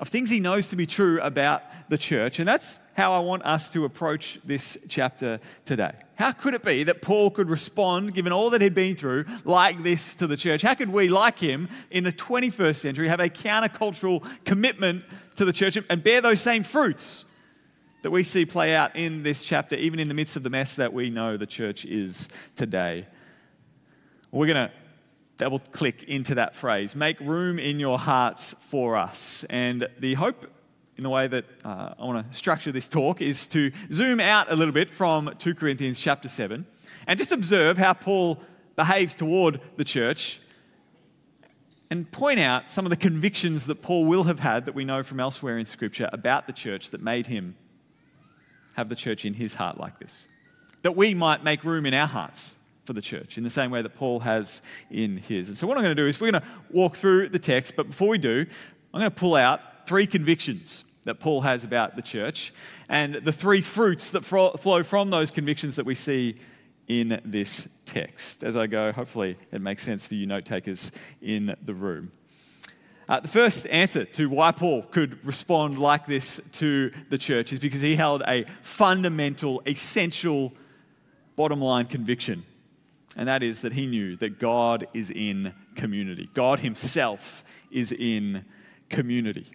of 0.00 0.08
things 0.08 0.30
he 0.30 0.40
knows 0.40 0.68
to 0.68 0.76
be 0.76 0.86
true 0.86 1.20
about 1.20 1.62
the 1.88 1.98
church. 1.98 2.38
And 2.38 2.48
that's 2.48 2.80
how 2.96 3.12
I 3.12 3.18
want 3.18 3.44
us 3.44 3.68
to 3.70 3.84
approach 3.84 4.38
this 4.44 4.78
chapter 4.88 5.38
today. 5.64 5.92
How 6.16 6.32
could 6.32 6.54
it 6.54 6.62
be 6.62 6.82
that 6.84 7.02
Paul 7.02 7.30
could 7.30 7.50
respond, 7.50 8.14
given 8.14 8.32
all 8.32 8.50
that 8.50 8.62
he'd 8.62 8.74
been 8.74 8.96
through, 8.96 9.26
like 9.44 9.82
this 9.82 10.14
to 10.14 10.26
the 10.26 10.36
church? 10.36 10.62
How 10.62 10.74
could 10.74 10.88
we, 10.88 11.08
like 11.08 11.38
him, 11.38 11.68
in 11.90 12.04
the 12.04 12.12
21st 12.12 12.76
century, 12.76 13.08
have 13.08 13.20
a 13.20 13.28
countercultural 13.28 14.26
commitment 14.44 15.04
to 15.36 15.44
the 15.44 15.52
church 15.52 15.76
and 15.88 16.02
bear 16.02 16.20
those 16.20 16.40
same 16.40 16.62
fruits 16.62 17.24
that 18.02 18.10
we 18.10 18.22
see 18.22 18.44
play 18.44 18.74
out 18.74 18.96
in 18.96 19.22
this 19.22 19.44
chapter, 19.44 19.76
even 19.76 20.00
in 20.00 20.08
the 20.08 20.14
midst 20.14 20.36
of 20.36 20.42
the 20.42 20.50
mess 20.50 20.74
that 20.76 20.92
we 20.92 21.10
know 21.10 21.36
the 21.36 21.46
church 21.46 21.84
is 21.84 22.28
today? 22.56 23.06
We're 24.30 24.46
going 24.46 24.68
to 24.68 24.72
double 25.42 25.58
click 25.58 26.04
into 26.04 26.36
that 26.36 26.54
phrase 26.54 26.94
make 26.94 27.18
room 27.18 27.58
in 27.58 27.80
your 27.80 27.98
hearts 27.98 28.52
for 28.52 28.94
us. 28.94 29.42
And 29.50 29.88
the 29.98 30.14
hope 30.14 30.46
in 30.96 31.02
the 31.02 31.10
way 31.10 31.26
that 31.26 31.44
uh, 31.64 31.94
I 31.98 32.04
want 32.04 32.30
to 32.30 32.36
structure 32.36 32.70
this 32.70 32.86
talk 32.86 33.20
is 33.20 33.48
to 33.48 33.72
zoom 33.92 34.20
out 34.20 34.52
a 34.52 34.54
little 34.54 34.72
bit 34.72 34.88
from 34.88 35.34
2 35.40 35.56
Corinthians 35.56 35.98
chapter 35.98 36.28
7 36.28 36.64
and 37.08 37.18
just 37.18 37.32
observe 37.32 37.76
how 37.76 37.92
Paul 37.92 38.40
behaves 38.76 39.16
toward 39.16 39.60
the 39.76 39.82
church 39.82 40.40
and 41.90 42.08
point 42.12 42.38
out 42.38 42.70
some 42.70 42.86
of 42.86 42.90
the 42.90 42.96
convictions 42.96 43.66
that 43.66 43.82
Paul 43.82 44.04
will 44.04 44.22
have 44.24 44.38
had 44.38 44.64
that 44.66 44.76
we 44.76 44.84
know 44.84 45.02
from 45.02 45.18
elsewhere 45.18 45.58
in 45.58 45.66
Scripture 45.66 46.08
about 46.12 46.46
the 46.46 46.52
church 46.52 46.90
that 46.90 47.02
made 47.02 47.26
him 47.26 47.56
have 48.74 48.88
the 48.88 48.94
church 48.94 49.24
in 49.24 49.34
his 49.34 49.54
heart 49.54 49.76
like 49.76 49.98
this. 49.98 50.28
That 50.82 50.94
we 50.94 51.14
might 51.14 51.42
make 51.42 51.64
room 51.64 51.84
in 51.84 51.94
our 51.94 52.06
hearts 52.06 52.54
for 52.84 52.92
the 52.92 53.02
church 53.02 53.38
in 53.38 53.44
the 53.44 53.50
same 53.50 53.70
way 53.70 53.82
that 53.82 53.94
Paul 53.94 54.20
has 54.20 54.62
in 54.90 55.16
his. 55.16 55.48
And 55.48 55.56
so, 55.56 55.66
what 55.66 55.76
I'm 55.76 55.84
going 55.84 55.96
to 55.96 56.02
do 56.02 56.08
is 56.08 56.20
we're 56.20 56.30
going 56.30 56.42
to 56.42 56.48
walk 56.70 56.96
through 56.96 57.28
the 57.28 57.38
text, 57.38 57.76
but 57.76 57.86
before 57.86 58.08
we 58.08 58.18
do, 58.18 58.46
I'm 58.92 59.00
going 59.00 59.10
to 59.10 59.16
pull 59.16 59.36
out 59.36 59.86
three 59.86 60.06
convictions 60.06 60.96
that 61.04 61.20
Paul 61.20 61.40
has 61.42 61.64
about 61.64 61.96
the 61.96 62.02
church 62.02 62.52
and 62.88 63.14
the 63.14 63.32
three 63.32 63.62
fruits 63.62 64.10
that 64.10 64.22
flow 64.22 64.82
from 64.82 65.10
those 65.10 65.30
convictions 65.30 65.76
that 65.76 65.86
we 65.86 65.94
see 65.94 66.36
in 66.88 67.20
this 67.24 67.80
text. 67.86 68.44
As 68.44 68.56
I 68.56 68.66
go, 68.66 68.92
hopefully 68.92 69.36
it 69.50 69.60
makes 69.60 69.82
sense 69.82 70.06
for 70.06 70.14
you 70.14 70.26
note 70.26 70.44
takers 70.44 70.92
in 71.20 71.56
the 71.62 71.74
room. 71.74 72.12
Uh, 73.08 73.20
the 73.20 73.28
first 73.28 73.66
answer 73.66 74.04
to 74.04 74.28
why 74.28 74.52
Paul 74.52 74.82
could 74.82 75.24
respond 75.24 75.78
like 75.78 76.06
this 76.06 76.40
to 76.52 76.92
the 77.10 77.18
church 77.18 77.52
is 77.52 77.58
because 77.58 77.80
he 77.80 77.96
held 77.96 78.22
a 78.26 78.44
fundamental, 78.62 79.60
essential, 79.66 80.52
bottom 81.34 81.60
line 81.60 81.86
conviction 81.86 82.44
and 83.16 83.28
that 83.28 83.42
is 83.42 83.62
that 83.62 83.74
he 83.74 83.86
knew 83.86 84.16
that 84.16 84.38
God 84.38 84.86
is 84.94 85.10
in 85.10 85.54
community. 85.74 86.28
God 86.34 86.60
himself 86.60 87.44
is 87.70 87.92
in 87.92 88.44
community. 88.88 89.46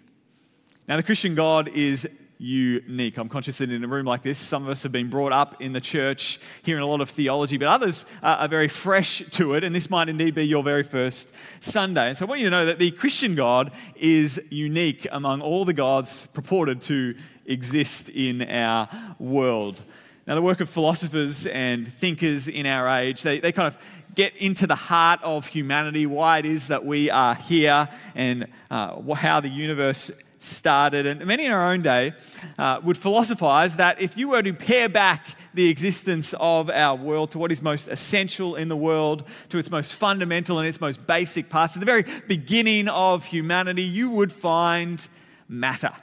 Now, 0.88 0.98
the 0.98 1.04
Christian 1.04 1.36
God 1.36 1.68
is 1.70 2.24
unique. 2.40 3.18
I'm 3.18 3.30
conscious 3.30 3.58
that 3.58 3.72
in 3.72 3.84
a 3.84 3.88
room 3.88 4.06
like 4.06 4.22
this, 4.22 4.38
some 4.38 4.64
of 4.64 4.70
us 4.70 4.84
have 4.84 4.92
been 4.92 5.10
brought 5.10 5.32
up 5.32 5.62
in 5.62 5.74
the 5.74 5.82
church, 5.82 6.40
hearing 6.64 6.84
a 6.84 6.88
lot 6.88 7.02
of 7.02 7.10
theology, 7.10 7.58
but 7.58 7.68
others 7.68 8.06
are 8.22 8.48
very 8.48 8.68
fresh 8.68 9.24
to 9.32 9.54
it, 9.54 9.64
and 9.64 9.76
this 9.76 9.90
might 9.90 10.08
indeed 10.08 10.36
be 10.36 10.44
your 10.44 10.64
very 10.64 10.84
first 10.84 11.34
Sunday. 11.60 12.10
And 12.10 12.18
so 12.18 12.26
I 12.26 12.30
want 12.30 12.42
you 12.42 12.48
to 12.48 12.52
know 12.52 12.66
that 12.66 12.80
the 12.80 12.92
Christian 12.92 13.36
God 13.36 13.72
is 13.96 14.48
unique 14.52 15.08
among 15.12 15.42
all 15.42 15.66
the 15.66 15.74
gods 15.74 16.28
purported 16.28 16.82
to 16.84 17.16
exist 17.46 18.10
in 18.10 18.44
our 18.44 18.88
world. 19.20 19.82
Now, 20.28 20.36
the 20.36 20.42
work 20.42 20.60
of 20.60 20.70
philosophers 20.70 21.46
and 21.46 21.88
thinkers 21.88 22.50
in 22.50 22.66
our 22.66 22.86
age, 22.90 23.22
they, 23.22 23.40
they 23.40 23.54
kind 23.54 23.74
of 23.74 23.82
get 24.14 24.36
into 24.36 24.68
the 24.68 24.76
heart 24.76 25.22
of 25.24 25.48
humanity, 25.48 26.06
why 26.06 26.40
it 26.40 26.46
is 26.46 26.68
that 26.68 26.84
we 26.84 27.10
are 27.10 27.34
here, 27.34 27.88
and 28.14 28.48
uh, 28.70 29.14
how 29.14 29.40
the 29.40 29.48
universe 29.48 30.12
started. 30.40 31.06
And 31.06 31.26
many 31.26 31.46
in 31.46 31.52
our 31.54 31.72
own 31.72 31.82
day 31.82 32.12
uh, 32.60 32.82
would 32.84 32.98
philosophize 32.98 33.78
that 33.78 34.02
if 34.02 34.18
you 34.18 34.28
were 34.28 34.44
to 34.44 34.54
pare 34.54 34.90
back 34.90 35.26
the 35.54 35.70
existence 35.70 36.36
of 36.42 36.70
our 36.72 36.98
world 36.98 37.32
to 37.32 37.40
what 37.40 37.54
is 37.54 37.62
most 37.62 37.88
essential 37.88 38.58
in 38.58 38.68
the 38.68 38.76
world, 38.76 39.24
to 39.48 39.58
its 39.58 39.72
most 39.72 39.94
fundamental 39.94 40.60
and 40.60 40.68
its 40.68 40.82
most 40.82 41.08
basic 41.08 41.50
parts, 41.50 41.78
at 41.78 41.80
the 41.80 41.86
very 41.86 42.04
beginning 42.28 42.90
of 42.90 43.24
humanity, 43.24 43.84
you 43.84 44.10
would 44.10 44.34
find 44.34 45.08
matter 45.48 45.94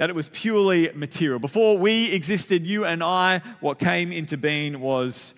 that 0.00 0.08
it 0.08 0.16
was 0.16 0.30
purely 0.30 0.90
material. 0.94 1.38
Before 1.38 1.76
we 1.76 2.10
existed, 2.10 2.66
you 2.66 2.86
and 2.86 3.04
I, 3.04 3.42
what 3.60 3.78
came 3.78 4.12
into 4.12 4.38
being 4.38 4.80
was 4.80 5.34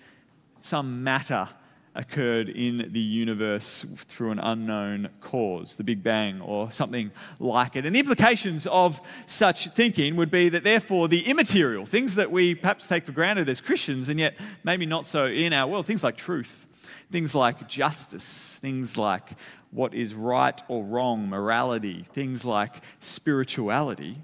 some 0.61 1.03
matter 1.03 1.49
occurred 1.95 2.47
in 2.47 2.89
the 2.93 2.99
universe 3.01 3.85
through 3.97 4.31
an 4.31 4.39
unknown 4.39 5.09
cause, 5.19 5.75
the 5.75 5.83
Big 5.83 6.01
Bang 6.01 6.39
or 6.39 6.71
something 6.71 7.11
like 7.41 7.75
it. 7.75 7.85
And 7.85 7.93
the 7.93 7.99
implications 7.99 8.65
of 8.67 9.01
such 9.25 9.67
thinking 9.71 10.15
would 10.15 10.31
be 10.31 10.47
that, 10.47 10.63
therefore, 10.63 11.09
the 11.09 11.27
immaterial, 11.27 11.85
things 11.85 12.15
that 12.15 12.31
we 12.31 12.55
perhaps 12.55 12.87
take 12.87 13.03
for 13.03 13.11
granted 13.11 13.49
as 13.49 13.59
Christians 13.59 14.07
and 14.07 14.17
yet 14.17 14.39
maybe 14.63 14.85
not 14.85 15.05
so 15.05 15.25
in 15.25 15.51
our 15.51 15.67
world, 15.67 15.87
things 15.87 16.05
like 16.05 16.15
truth, 16.15 16.65
things 17.11 17.35
like 17.35 17.67
justice, 17.67 18.55
things 18.61 18.97
like 18.97 19.31
what 19.71 19.93
is 19.93 20.13
right 20.13 20.61
or 20.69 20.85
wrong, 20.85 21.27
morality, 21.27 22.05
things 22.13 22.45
like 22.45 22.81
spirituality 23.01 24.21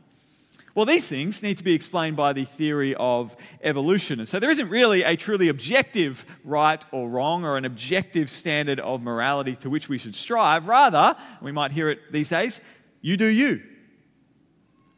well, 0.80 0.86
these 0.86 1.10
things 1.10 1.44
need 1.44 1.58
to 1.58 1.64
be 1.66 1.74
explained 1.74 2.16
by 2.16 2.32
the 2.32 2.46
theory 2.46 2.96
of 2.96 3.36
evolution. 3.66 4.20
And 4.20 4.26
so 4.26 4.40
there 4.40 4.50
isn't 4.50 4.70
really 4.70 5.04
a 5.04 5.18
truly 5.18 5.50
objective 5.50 6.26
right 6.46 6.86
or 6.94 7.10
wrong 7.10 7.44
or 7.44 7.58
an 7.58 7.66
objective 7.66 8.32
standard 8.32 8.80
of 8.80 9.02
morality 9.02 9.58
to 9.58 9.70
which 9.70 9.90
we 9.90 9.98
should 9.98 10.16
strive. 10.16 10.68
Rather, 10.68 11.18
we 11.42 11.52
might 11.52 11.74
hear 11.74 11.90
it 11.90 12.14
these 12.14 12.30
days, 12.30 12.62
you 13.02 13.18
do 13.18 13.26
you. 13.26 13.62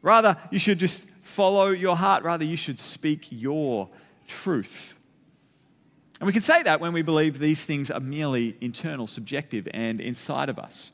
Rather, 0.02 0.36
you 0.52 0.60
should 0.60 0.78
just 0.78 1.02
follow 1.02 1.70
your 1.70 1.96
heart. 1.96 2.22
Rather, 2.22 2.44
you 2.44 2.56
should 2.56 2.78
speak 2.78 3.26
your 3.30 3.88
truth. 4.28 4.96
And 6.20 6.28
we 6.28 6.32
can 6.32 6.42
say 6.42 6.62
that 6.62 6.78
when 6.78 6.92
we 6.92 7.02
believe 7.02 7.40
these 7.40 7.64
things 7.64 7.90
are 7.90 7.98
merely 7.98 8.56
internal, 8.60 9.08
subjective, 9.08 9.66
and 9.74 10.00
inside 10.00 10.48
of 10.48 10.60
us. 10.60 10.92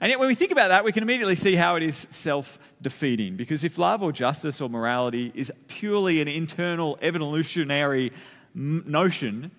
And 0.00 0.10
yet, 0.10 0.18
when 0.18 0.28
we 0.28 0.34
think 0.34 0.52
about 0.52 0.68
that, 0.68 0.84
we 0.84 0.92
can 0.92 1.02
immediately 1.02 1.36
see 1.36 1.54
how 1.54 1.76
it 1.76 1.82
is 1.82 1.96
self 1.96 2.58
defeating. 2.82 3.36
Because 3.36 3.64
if 3.64 3.78
love 3.78 4.02
or 4.02 4.12
justice 4.12 4.60
or 4.60 4.68
morality 4.68 5.32
is 5.34 5.50
purely 5.68 6.20
an 6.20 6.28
internal 6.28 6.98
evolutionary 7.00 8.12
notion 8.54 9.50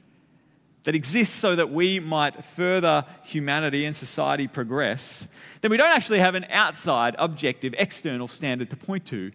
that 0.83 0.95
exists 0.95 1.35
so 1.35 1.55
that 1.55 1.71
we 1.71 1.99
might 1.99 2.45
further 2.45 3.03
humanity 3.23 3.85
and 3.85 3.95
society 3.95 4.47
progress, 4.47 5.27
then 5.61 5.71
we 5.71 5.77
don't 5.77 5.91
actually 5.91 6.19
have 6.19 6.35
an 6.35 6.45
outside, 6.49 7.15
objective, 7.17 7.73
external 7.77 8.27
standard 8.27 8.69
to 8.69 8.77
point 8.77 9.05
to, 9.07 9.31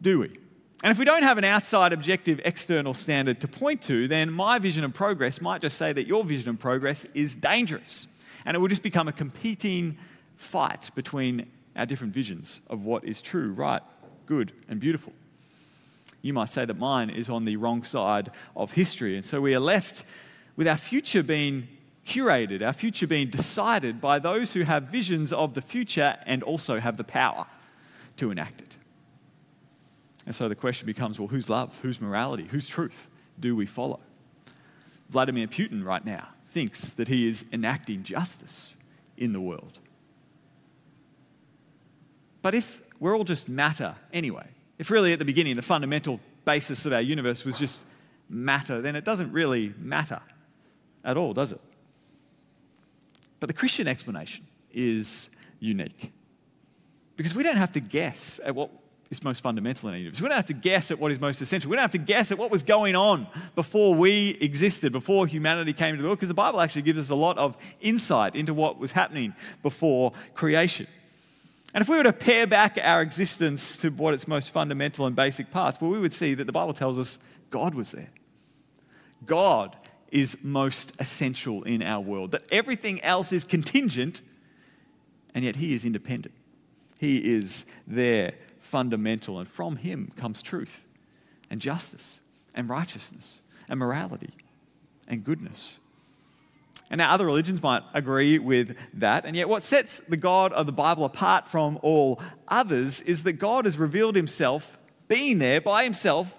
do 0.00 0.20
we? 0.20 0.38
And 0.82 0.90
if 0.92 0.98
we 0.98 1.04
don't 1.04 1.24
have 1.24 1.38
an 1.38 1.44
outside, 1.44 1.92
objective, 1.92 2.40
external 2.44 2.94
standard 2.94 3.40
to 3.40 3.48
point 3.48 3.82
to, 3.82 4.08
then 4.08 4.30
my 4.30 4.58
vision 4.58 4.84
of 4.84 4.94
progress 4.94 5.40
might 5.40 5.60
just 5.60 5.76
say 5.76 5.92
that 5.92 6.06
your 6.06 6.24
vision 6.24 6.50
of 6.50 6.58
progress 6.58 7.04
is 7.14 7.34
dangerous. 7.34 8.06
And 8.44 8.56
it 8.56 8.60
will 8.60 8.68
just 8.68 8.82
become 8.82 9.08
a 9.08 9.12
competing 9.12 9.98
fight 10.38 10.90
between 10.94 11.50
our 11.76 11.84
different 11.84 12.14
visions 12.14 12.60
of 12.70 12.84
what 12.84 13.04
is 13.04 13.20
true, 13.20 13.52
right, 13.52 13.82
good, 14.24 14.52
and 14.68 14.80
beautiful. 14.80 15.12
You 16.22 16.32
might 16.32 16.48
say 16.48 16.64
that 16.64 16.78
mine 16.78 17.10
is 17.10 17.28
on 17.28 17.44
the 17.44 17.56
wrong 17.56 17.84
side 17.84 18.30
of 18.56 18.72
history. 18.72 19.16
And 19.16 19.26
so 19.26 19.40
we 19.40 19.54
are 19.54 19.60
left 19.60 20.04
with 20.56 20.66
our 20.66 20.76
future 20.76 21.22
being 21.22 21.68
curated, 22.06 22.62
our 22.62 22.72
future 22.72 23.06
being 23.06 23.28
decided 23.28 24.00
by 24.00 24.18
those 24.18 24.52
who 24.54 24.62
have 24.62 24.84
visions 24.84 25.32
of 25.32 25.54
the 25.54 25.62
future 25.62 26.16
and 26.24 26.42
also 26.42 26.80
have 26.80 26.96
the 26.96 27.04
power 27.04 27.46
to 28.16 28.30
enact 28.30 28.60
it. 28.60 28.76
And 30.24 30.34
so 30.34 30.48
the 30.48 30.54
question 30.54 30.86
becomes 30.86 31.18
well, 31.18 31.28
whose 31.28 31.48
love, 31.48 31.78
whose 31.82 32.00
morality, 32.00 32.44
whose 32.44 32.68
truth 32.68 33.08
do 33.38 33.54
we 33.54 33.66
follow? 33.66 34.00
Vladimir 35.10 35.46
Putin 35.46 35.84
right 35.84 36.04
now 36.04 36.28
thinks 36.46 36.90
that 36.90 37.08
he 37.08 37.28
is 37.28 37.44
enacting 37.52 38.02
justice 38.02 38.76
in 39.16 39.32
the 39.32 39.40
world. 39.40 39.78
But 42.48 42.54
if 42.54 42.80
we're 42.98 43.14
all 43.14 43.24
just 43.24 43.46
matter 43.46 43.94
anyway, 44.10 44.46
if 44.78 44.90
really 44.90 45.12
at 45.12 45.18
the 45.18 45.26
beginning 45.26 45.54
the 45.56 45.60
fundamental 45.60 46.18
basis 46.46 46.86
of 46.86 46.94
our 46.94 47.00
universe 47.02 47.44
was 47.44 47.58
just 47.58 47.82
matter, 48.30 48.80
then 48.80 48.96
it 48.96 49.04
doesn't 49.04 49.32
really 49.32 49.74
matter 49.78 50.18
at 51.04 51.18
all, 51.18 51.34
does 51.34 51.52
it? 51.52 51.60
But 53.38 53.48
the 53.48 53.52
Christian 53.52 53.86
explanation 53.86 54.46
is 54.72 55.36
unique. 55.60 56.10
Because 57.18 57.34
we 57.34 57.42
don't 57.42 57.58
have 57.58 57.72
to 57.72 57.80
guess 57.80 58.40
at 58.42 58.54
what 58.54 58.70
is 59.10 59.22
most 59.22 59.42
fundamental 59.42 59.90
in 59.90 59.96
our 59.96 59.98
universe. 59.98 60.22
We 60.22 60.28
don't 60.28 60.36
have 60.36 60.46
to 60.46 60.54
guess 60.54 60.90
at 60.90 60.98
what 60.98 61.12
is 61.12 61.20
most 61.20 61.42
essential. 61.42 61.68
We 61.68 61.76
don't 61.76 61.82
have 61.82 61.90
to 61.90 61.98
guess 61.98 62.32
at 62.32 62.38
what 62.38 62.50
was 62.50 62.62
going 62.62 62.96
on 62.96 63.26
before 63.56 63.94
we 63.94 64.38
existed, 64.40 64.90
before 64.92 65.26
humanity 65.26 65.74
came 65.74 65.90
into 65.90 66.00
the 66.00 66.08
world, 66.08 66.18
because 66.18 66.28
the 66.28 66.34
Bible 66.34 66.62
actually 66.62 66.80
gives 66.80 66.98
us 66.98 67.10
a 67.10 67.14
lot 67.14 67.36
of 67.36 67.58
insight 67.82 68.34
into 68.34 68.54
what 68.54 68.78
was 68.78 68.92
happening 68.92 69.34
before 69.62 70.14
creation. 70.32 70.86
And 71.74 71.82
if 71.82 71.88
we 71.88 71.96
were 71.96 72.04
to 72.04 72.12
pare 72.12 72.46
back 72.46 72.78
our 72.82 73.02
existence 73.02 73.76
to 73.78 73.90
what 73.90 74.14
its 74.14 74.26
most 74.26 74.50
fundamental 74.50 75.06
and 75.06 75.14
basic 75.14 75.50
parts, 75.50 75.80
well, 75.80 75.90
we 75.90 75.98
would 75.98 76.12
see 76.12 76.34
that 76.34 76.44
the 76.44 76.52
Bible 76.52 76.72
tells 76.72 76.98
us 76.98 77.18
God 77.50 77.74
was 77.74 77.92
there. 77.92 78.10
God 79.26 79.76
is 80.10 80.42
most 80.42 80.94
essential 80.98 81.62
in 81.64 81.82
our 81.82 82.00
world, 82.00 82.32
that 82.32 82.44
everything 82.50 83.02
else 83.02 83.32
is 83.32 83.44
contingent, 83.44 84.22
and 85.34 85.44
yet 85.44 85.56
He 85.56 85.74
is 85.74 85.84
independent. 85.84 86.34
He 86.98 87.18
is 87.18 87.66
there, 87.86 88.34
fundamental, 88.58 89.38
and 89.38 89.46
from 89.46 89.76
Him 89.76 90.10
comes 90.16 90.40
truth 90.40 90.86
and 91.50 91.60
justice 91.60 92.20
and 92.54 92.68
righteousness 92.68 93.40
and 93.68 93.78
morality 93.78 94.30
and 95.06 95.22
goodness. 95.22 95.78
And 96.90 96.98
now 96.98 97.12
other 97.12 97.26
religions 97.26 97.62
might 97.62 97.82
agree 97.92 98.38
with 98.38 98.76
that. 98.94 99.26
And 99.26 99.36
yet, 99.36 99.48
what 99.48 99.62
sets 99.62 100.00
the 100.00 100.16
God 100.16 100.52
of 100.52 100.66
the 100.66 100.72
Bible 100.72 101.04
apart 101.04 101.46
from 101.46 101.78
all 101.82 102.20
others 102.46 103.02
is 103.02 103.24
that 103.24 103.34
God 103.34 103.66
has 103.66 103.78
revealed 103.78 104.16
himself 104.16 104.78
being 105.06 105.38
there 105.38 105.60
by 105.60 105.84
himself 105.84 106.34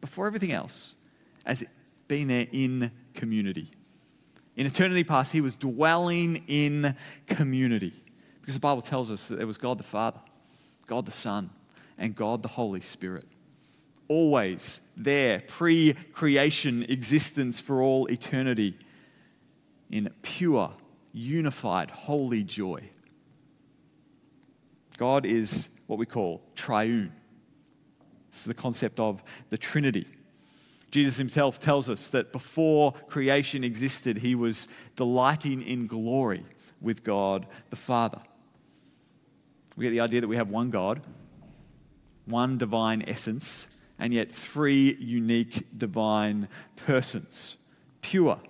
before 0.00 0.26
everything 0.26 0.52
else, 0.52 0.94
as 1.44 1.64
being 2.06 2.28
there 2.28 2.46
in 2.52 2.92
community. 3.14 3.70
In 4.56 4.66
eternity 4.66 5.04
past, 5.04 5.32
he 5.32 5.40
was 5.40 5.56
dwelling 5.56 6.44
in 6.46 6.94
community 7.26 7.94
because 8.40 8.54
the 8.54 8.60
Bible 8.60 8.82
tells 8.82 9.10
us 9.10 9.28
that 9.28 9.36
there 9.36 9.46
was 9.46 9.58
God 9.58 9.78
the 9.78 9.84
Father, 9.84 10.20
God 10.86 11.06
the 11.06 11.12
Son, 11.12 11.50
and 11.98 12.14
God 12.14 12.42
the 12.42 12.48
Holy 12.48 12.80
Spirit. 12.80 13.26
Always 14.08 14.80
there, 14.96 15.40
pre 15.40 15.94
creation 16.12 16.84
existence 16.88 17.60
for 17.60 17.80
all 17.80 18.06
eternity 18.06 18.76
in 19.90 20.10
pure, 20.22 20.72
unified, 21.12 21.90
holy 21.90 22.42
joy. 22.42 22.88
God 24.96 25.26
is 25.26 25.80
what 25.86 25.98
we 25.98 26.06
call 26.06 26.42
triune. 26.54 27.12
This 28.30 28.40
is 28.40 28.46
the 28.46 28.54
concept 28.54 29.00
of 29.00 29.22
the 29.48 29.58
Trinity. 29.58 30.06
Jesus 30.90 31.18
himself 31.18 31.58
tells 31.58 31.88
us 31.88 32.08
that 32.08 32.32
before 32.32 32.92
creation 33.08 33.64
existed, 33.64 34.18
he 34.18 34.34
was 34.34 34.68
delighting 34.96 35.62
in 35.62 35.86
glory 35.86 36.44
with 36.80 37.04
God 37.04 37.46
the 37.70 37.76
Father. 37.76 38.20
We 39.76 39.84
get 39.84 39.90
the 39.90 40.00
idea 40.00 40.20
that 40.20 40.28
we 40.28 40.36
have 40.36 40.50
one 40.50 40.70
God, 40.70 41.00
one 42.26 42.58
divine 42.58 43.04
essence, 43.06 43.76
and 43.98 44.12
yet 44.12 44.32
three 44.32 44.96
unique 44.98 45.66
divine 45.76 46.48
persons 46.76 47.56
pure, 48.02 48.40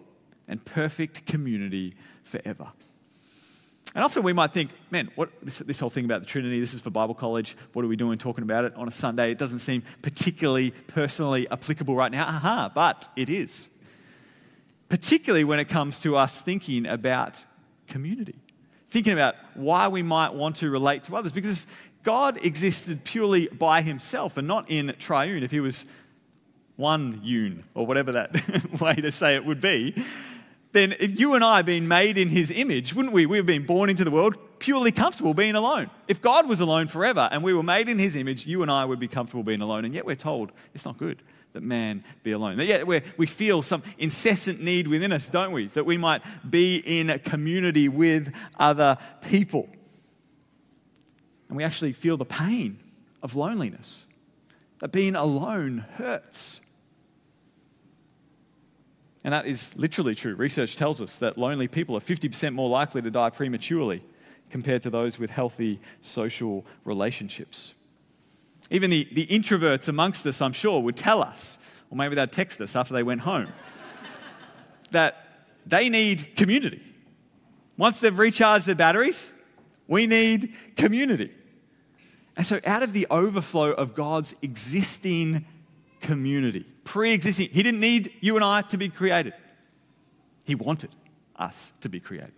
and 0.51 0.63
perfect 0.65 1.25
community 1.25 1.95
forever. 2.25 2.69
And 3.95 4.05
often 4.05 4.23
we 4.23 4.33
might 4.33 4.53
think, 4.53 4.71
man, 4.91 5.11
what 5.15 5.31
this, 5.43 5.59
this 5.61 5.81
whole 5.81 5.91
thing 5.91 6.05
about 6.05 6.21
the 6.21 6.27
Trinity, 6.27 6.61
this 6.61 6.75
is 6.75 6.81
for 6.81 6.91
Bible 6.91 7.15
college. 7.15 7.57
What 7.73 7.85
are 7.85 7.89
we 7.89 7.97
doing 7.97 8.19
talking 8.19 8.43
about 8.43 8.65
it 8.65 8.75
on 8.77 8.87
a 8.87 8.91
Sunday? 8.91 9.33
It 9.33 9.39
doesn't 9.39 9.61
seem 9.61 9.83
particularly 10.03 10.73
personally 10.87 11.49
applicable 11.51 11.97
right 11.97 12.13
now. 12.13 12.25
Aha, 12.25 12.71
but 12.73 13.09
it 13.17 13.29
is. 13.29 13.69
Particularly 14.89 15.45
when 15.45 15.59
it 15.59 15.69
comes 15.69 16.01
to 16.01 16.17
us 16.17 16.41
thinking 16.41 16.87
about 16.87 17.45
community, 17.89 18.37
thinking 18.91 19.13
about 19.13 19.35
why 19.55 19.89
we 19.89 20.03
might 20.03 20.35
want 20.35 20.57
to 20.57 20.71
relate 20.71 21.05
to 21.05 21.17
others. 21.17 21.33
Because 21.33 21.59
if 21.59 21.67
God 22.05 22.45
existed 22.45 23.05
purely 23.05 23.49
by 23.49 23.83
himself 23.83 24.37
and 24.37 24.47
not 24.47 24.71
in 24.71 24.95
triune, 24.99 25.43
if 25.43 25.51
he 25.51 25.61
was 25.61 25.87
one 26.77 27.21
un, 27.25 27.63
or 27.75 27.87
whatever 27.87 28.13
that 28.13 28.81
way 28.81 28.95
to 28.95 29.13
say 29.13 29.35
it 29.35 29.45
would 29.45 29.61
be, 29.61 29.95
then 30.73 30.95
if 31.01 31.19
you 31.19 31.35
and 31.35 31.43
I 31.43 31.63
being 31.63 31.89
made 31.89 32.17
in 32.17 32.29
his 32.29 32.51
image, 32.51 32.95
wouldn't 32.95 33.13
we? 33.13 33.27
We've 33.27 33.47
been 33.47 33.67
born 33.67 33.91
into 33.91 34.05
the 34.05 34.11
world 34.11 34.37
purely 34.61 34.93
comfortable 34.93 35.35
being 35.35 35.57
alone. 35.57 35.91
If 36.07 36.23
God 36.23 36.49
was 36.49 36.61
alone 36.61 36.87
forever 36.87 37.29
and 37.33 37.43
we 37.43 37.53
were 37.53 37.63
made 37.63 37.89
in 37.89 37.99
his 37.99 38.15
image, 38.15 38.47
you 38.47 38.63
and 38.63 38.71
I 38.71 38.85
would 38.85 39.01
be 39.01 39.09
comfortable 39.09 39.43
being 39.43 39.63
alone. 39.63 39.85
And 39.85 39.95
yet 39.95 40.07
we're 40.07 40.17
told 40.17 40.53
it's 40.75 40.85
not 40.85 40.99
good 40.99 41.23
that 41.53 41.63
man 41.63 42.05
be 42.23 42.31
alone. 42.31 42.57
That 42.59 42.67
yet 42.67 42.87
we 42.87 43.03
we 43.17 43.27
feel 43.27 43.63
some 43.63 43.83
incessant 43.99 44.63
need 44.63 44.87
within 44.87 45.13
us, 45.13 45.29
don't 45.29 45.53
we? 45.53 45.67
That 45.69 45.85
we 45.85 45.97
might 45.97 46.23
be 46.49 46.77
in 46.77 47.11
a 47.11 47.19
community 47.19 47.89
with 47.89 48.33
other 48.59 48.99
people. 49.23 49.69
And 51.49 51.57
we 51.57 51.65
actually 51.65 51.93
feel 51.93 52.17
the 52.17 52.25
pain 52.25 52.79
of 53.23 53.35
loneliness. 53.35 54.05
That 54.79 54.93
being 54.93 55.17
alone 55.17 55.85
hurts. 55.97 56.70
And 59.25 59.35
that 59.35 59.47
is 59.47 59.77
literally 59.77 60.15
true. 60.15 60.35
Research 60.35 60.77
tells 60.77 61.01
us 61.01 61.19
that 61.19 61.37
lonely 61.37 61.69
people 61.69 61.97
are 61.97 62.01
50% 62.01 62.55
more 62.55 62.69
likely 62.69 63.03
to 63.03 63.11
die 63.11 63.31
prematurely 63.31 64.03
compared 64.49 64.83
to 64.83 64.91
those 64.91 65.19
with 65.19 65.31
healthy 65.31 65.79
social 66.01 66.65
relationships. 66.85 67.75
Even 68.71 68.91
the, 68.91 69.07
the 69.13 69.27
introverts 69.27 69.89
amongst 69.89 70.27
us, 70.27 70.41
I'm 70.41 70.53
sure, 70.53 70.81
would 70.81 70.97
tell 70.97 71.23
us, 71.23 71.59
or 71.91 71.97
maybe 71.97 72.15
they'd 72.15 72.33
text 72.33 72.61
us 72.61 72.77
after 72.77 72.95
they 72.95 73.03
went 73.03 73.23
home, 73.23 73.49
that 74.91 75.47
they 75.67 75.89
need 75.89 76.37
community. 76.37 76.83
Once 77.77 78.01
they've 78.01 78.19
recharged 78.19 78.67
their 78.67 78.75
batteries, 78.75 79.33
we 79.87 80.07
need 80.07 80.55
community. 80.77 81.33
And 82.37 82.47
so, 82.47 82.61
out 82.65 82.83
of 82.83 82.93
the 82.93 83.07
overflow 83.11 83.73
of 83.73 83.95
God's 83.95 84.35
existing 84.41 85.45
community, 86.01 86.65
pre 86.85 87.13
existing. 87.13 87.49
He 87.51 87.63
didn't 87.63 87.81
need 87.81 88.13
you 88.21 88.37
and 88.37 88.45
I 88.45 88.63
to 88.63 88.77
be 88.77 88.89
created, 88.89 89.35
He 90.45 90.55
wanted 90.55 90.91
us 91.37 91.73
to 91.81 91.89
be 91.89 92.01
created. 92.01 92.33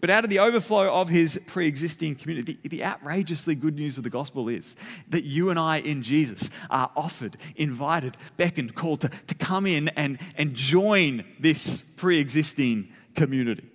But 0.00 0.08
out 0.08 0.24
of 0.24 0.30
the 0.30 0.38
overflow 0.38 0.92
of 0.92 1.08
his 1.08 1.40
pre 1.46 1.66
existing 1.66 2.14
community, 2.16 2.58
the, 2.62 2.68
the, 2.68 2.84
outrageously 2.84 3.54
good 3.54 3.74
news 3.74 3.98
of 3.98 4.04
the 4.04 4.10
gospel 4.10 4.48
is 4.48 4.74
that 5.08 5.24
you 5.24 5.50
and 5.50 5.58
I 5.58 5.78
in 5.78 6.02
Jesus 6.02 6.50
are 6.70 6.90
offered, 6.96 7.36
invited, 7.56 8.16
beckoned, 8.36 8.74
called 8.74 9.02
to, 9.02 9.08
to 9.08 9.34
come 9.34 9.66
in 9.66 9.88
and, 9.90 10.18
and 10.36 10.54
join 10.54 11.24
this 11.38 11.82
pre 11.82 12.18
existing 12.18 12.88
community, 13.14 13.68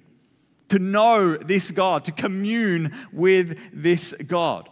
to 0.69 0.79
know 0.79 1.37
this 1.37 1.69
God, 1.69 2.05
to 2.05 2.11
commune 2.11 2.91
with 3.11 3.59
this 3.71 4.13
God. 4.13 4.67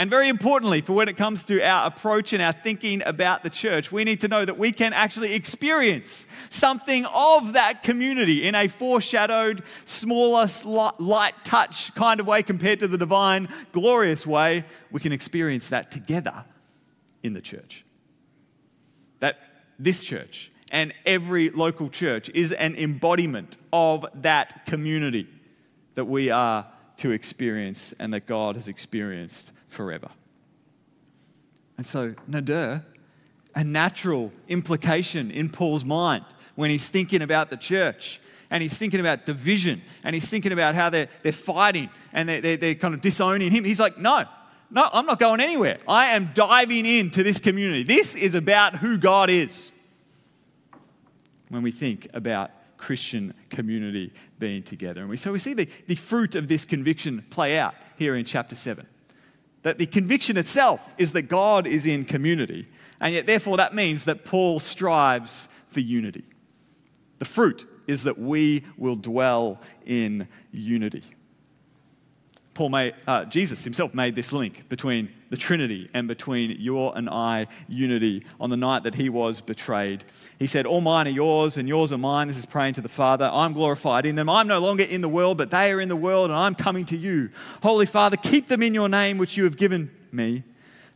And 0.00 0.08
very 0.08 0.30
importantly, 0.30 0.80
for 0.80 0.94
when 0.94 1.10
it 1.10 1.18
comes 1.18 1.44
to 1.44 1.62
our 1.62 1.86
approach 1.86 2.32
and 2.32 2.40
our 2.40 2.52
thinking 2.54 3.02
about 3.04 3.42
the 3.42 3.50
church, 3.50 3.92
we 3.92 4.02
need 4.02 4.22
to 4.22 4.28
know 4.28 4.46
that 4.46 4.56
we 4.56 4.72
can 4.72 4.94
actually 4.94 5.34
experience 5.34 6.26
something 6.48 7.04
of 7.14 7.52
that 7.52 7.82
community 7.82 8.48
in 8.48 8.54
a 8.54 8.66
foreshadowed, 8.66 9.62
smaller, 9.84 10.48
light 10.64 11.34
touch 11.44 11.94
kind 11.94 12.18
of 12.18 12.26
way 12.26 12.42
compared 12.42 12.80
to 12.80 12.88
the 12.88 12.96
divine, 12.96 13.46
glorious 13.72 14.26
way. 14.26 14.64
We 14.90 15.00
can 15.00 15.12
experience 15.12 15.68
that 15.68 15.90
together 15.90 16.46
in 17.22 17.34
the 17.34 17.42
church. 17.42 17.84
That 19.18 19.36
this 19.78 20.02
church 20.02 20.50
and 20.72 20.94
every 21.04 21.50
local 21.50 21.90
church 21.90 22.30
is 22.30 22.52
an 22.52 22.74
embodiment 22.76 23.58
of 23.70 24.06
that 24.14 24.64
community 24.64 25.26
that 25.94 26.06
we 26.06 26.30
are 26.30 26.66
to 26.96 27.10
experience 27.10 27.92
and 28.00 28.14
that 28.14 28.24
God 28.26 28.54
has 28.54 28.66
experienced 28.66 29.52
forever. 29.70 30.08
And 31.78 31.86
so, 31.86 32.14
nadir, 32.26 32.84
a 33.54 33.64
natural 33.64 34.32
implication 34.48 35.30
in 35.30 35.48
Paul's 35.48 35.84
mind 35.84 36.24
when 36.54 36.70
he's 36.70 36.88
thinking 36.88 37.22
about 37.22 37.48
the 37.48 37.56
church 37.56 38.20
and 38.50 38.62
he's 38.62 38.76
thinking 38.76 39.00
about 39.00 39.24
division 39.24 39.80
and 40.04 40.14
he's 40.14 40.28
thinking 40.28 40.52
about 40.52 40.74
how 40.74 40.90
they're, 40.90 41.08
they're 41.22 41.32
fighting 41.32 41.88
and 42.12 42.28
they're, 42.28 42.40
they're, 42.40 42.56
they're 42.56 42.74
kind 42.74 42.92
of 42.92 43.00
disowning 43.00 43.50
him. 43.50 43.64
He's 43.64 43.80
like, 43.80 43.96
no, 43.96 44.24
no, 44.70 44.90
I'm 44.92 45.06
not 45.06 45.18
going 45.18 45.40
anywhere. 45.40 45.78
I 45.88 46.08
am 46.08 46.30
diving 46.34 46.84
into 46.84 47.22
this 47.22 47.38
community. 47.38 47.82
This 47.82 48.14
is 48.14 48.34
about 48.34 48.76
who 48.76 48.98
God 48.98 49.30
is. 49.30 49.72
When 51.48 51.62
we 51.62 51.72
think 51.72 52.08
about 52.12 52.50
Christian 52.76 53.34
community 53.50 54.12
being 54.38 54.62
together. 54.62 55.00
And 55.00 55.10
we, 55.10 55.16
so 55.16 55.32
we 55.32 55.38
see 55.38 55.54
the, 55.54 55.68
the 55.86 55.96
fruit 55.96 56.34
of 56.34 56.48
this 56.48 56.64
conviction 56.64 57.24
play 57.30 57.58
out 57.58 57.74
here 57.96 58.14
in 58.14 58.24
chapter 58.24 58.54
7. 58.54 58.86
That 59.62 59.78
the 59.78 59.86
conviction 59.86 60.36
itself 60.36 60.94
is 60.96 61.12
that 61.12 61.22
God 61.22 61.66
is 61.66 61.86
in 61.86 62.04
community, 62.04 62.68
and 63.00 63.14
yet, 63.14 63.26
therefore, 63.26 63.56
that 63.58 63.74
means 63.74 64.04
that 64.04 64.24
Paul 64.24 64.60
strives 64.60 65.48
for 65.66 65.80
unity. 65.80 66.24
The 67.18 67.24
fruit 67.24 67.66
is 67.86 68.04
that 68.04 68.18
we 68.18 68.64
will 68.76 68.96
dwell 68.96 69.60
in 69.84 70.28
unity. 70.52 71.04
Paul 72.60 72.68
made, 72.68 72.94
uh, 73.06 73.24
Jesus 73.24 73.64
himself 73.64 73.94
made 73.94 74.14
this 74.14 74.34
link 74.34 74.68
between 74.68 75.08
the 75.30 75.38
Trinity 75.38 75.88
and 75.94 76.06
between 76.06 76.60
your 76.60 76.92
and 76.94 77.08
I 77.08 77.46
unity 77.68 78.26
on 78.38 78.50
the 78.50 78.56
night 78.58 78.82
that 78.82 78.96
he 78.96 79.08
was 79.08 79.40
betrayed. 79.40 80.04
He 80.38 80.46
said, 80.46 80.66
All 80.66 80.82
mine 80.82 81.08
are 81.08 81.10
yours 81.10 81.56
and 81.56 81.66
yours 81.66 81.90
are 81.90 81.96
mine. 81.96 82.28
This 82.28 82.36
is 82.36 82.44
praying 82.44 82.74
to 82.74 82.82
the 82.82 82.88
Father. 82.90 83.30
I'm 83.32 83.54
glorified 83.54 84.04
in 84.04 84.14
them. 84.14 84.28
I'm 84.28 84.46
no 84.46 84.58
longer 84.58 84.84
in 84.84 85.00
the 85.00 85.08
world, 85.08 85.38
but 85.38 85.50
they 85.50 85.72
are 85.72 85.80
in 85.80 85.88
the 85.88 85.96
world 85.96 86.28
and 86.28 86.38
I'm 86.38 86.54
coming 86.54 86.84
to 86.84 86.98
you. 86.98 87.30
Holy 87.62 87.86
Father, 87.86 88.18
keep 88.18 88.48
them 88.48 88.62
in 88.62 88.74
your 88.74 88.90
name 88.90 89.16
which 89.16 89.38
you 89.38 89.44
have 89.44 89.56
given 89.56 89.90
me, 90.12 90.42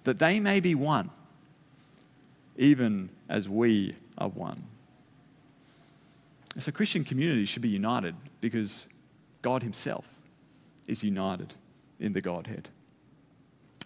that 0.03 0.19
they 0.19 0.41
may 0.41 0.61
be 0.61 0.75
one, 0.75 1.09
even 2.59 3.09
as 3.27 3.49
we 3.49 3.95
are 4.19 4.29
one. 4.29 4.65
So, 6.59 6.71
Christian 6.73 7.05
community 7.05 7.47
should 7.47 7.63
be 7.63 7.71
united 7.71 8.15
because 8.43 8.87
God 9.41 9.63
Himself 9.63 10.14
is 10.87 11.03
united 11.03 11.55
in 11.99 12.13
the 12.13 12.21
Godhead. 12.21 12.69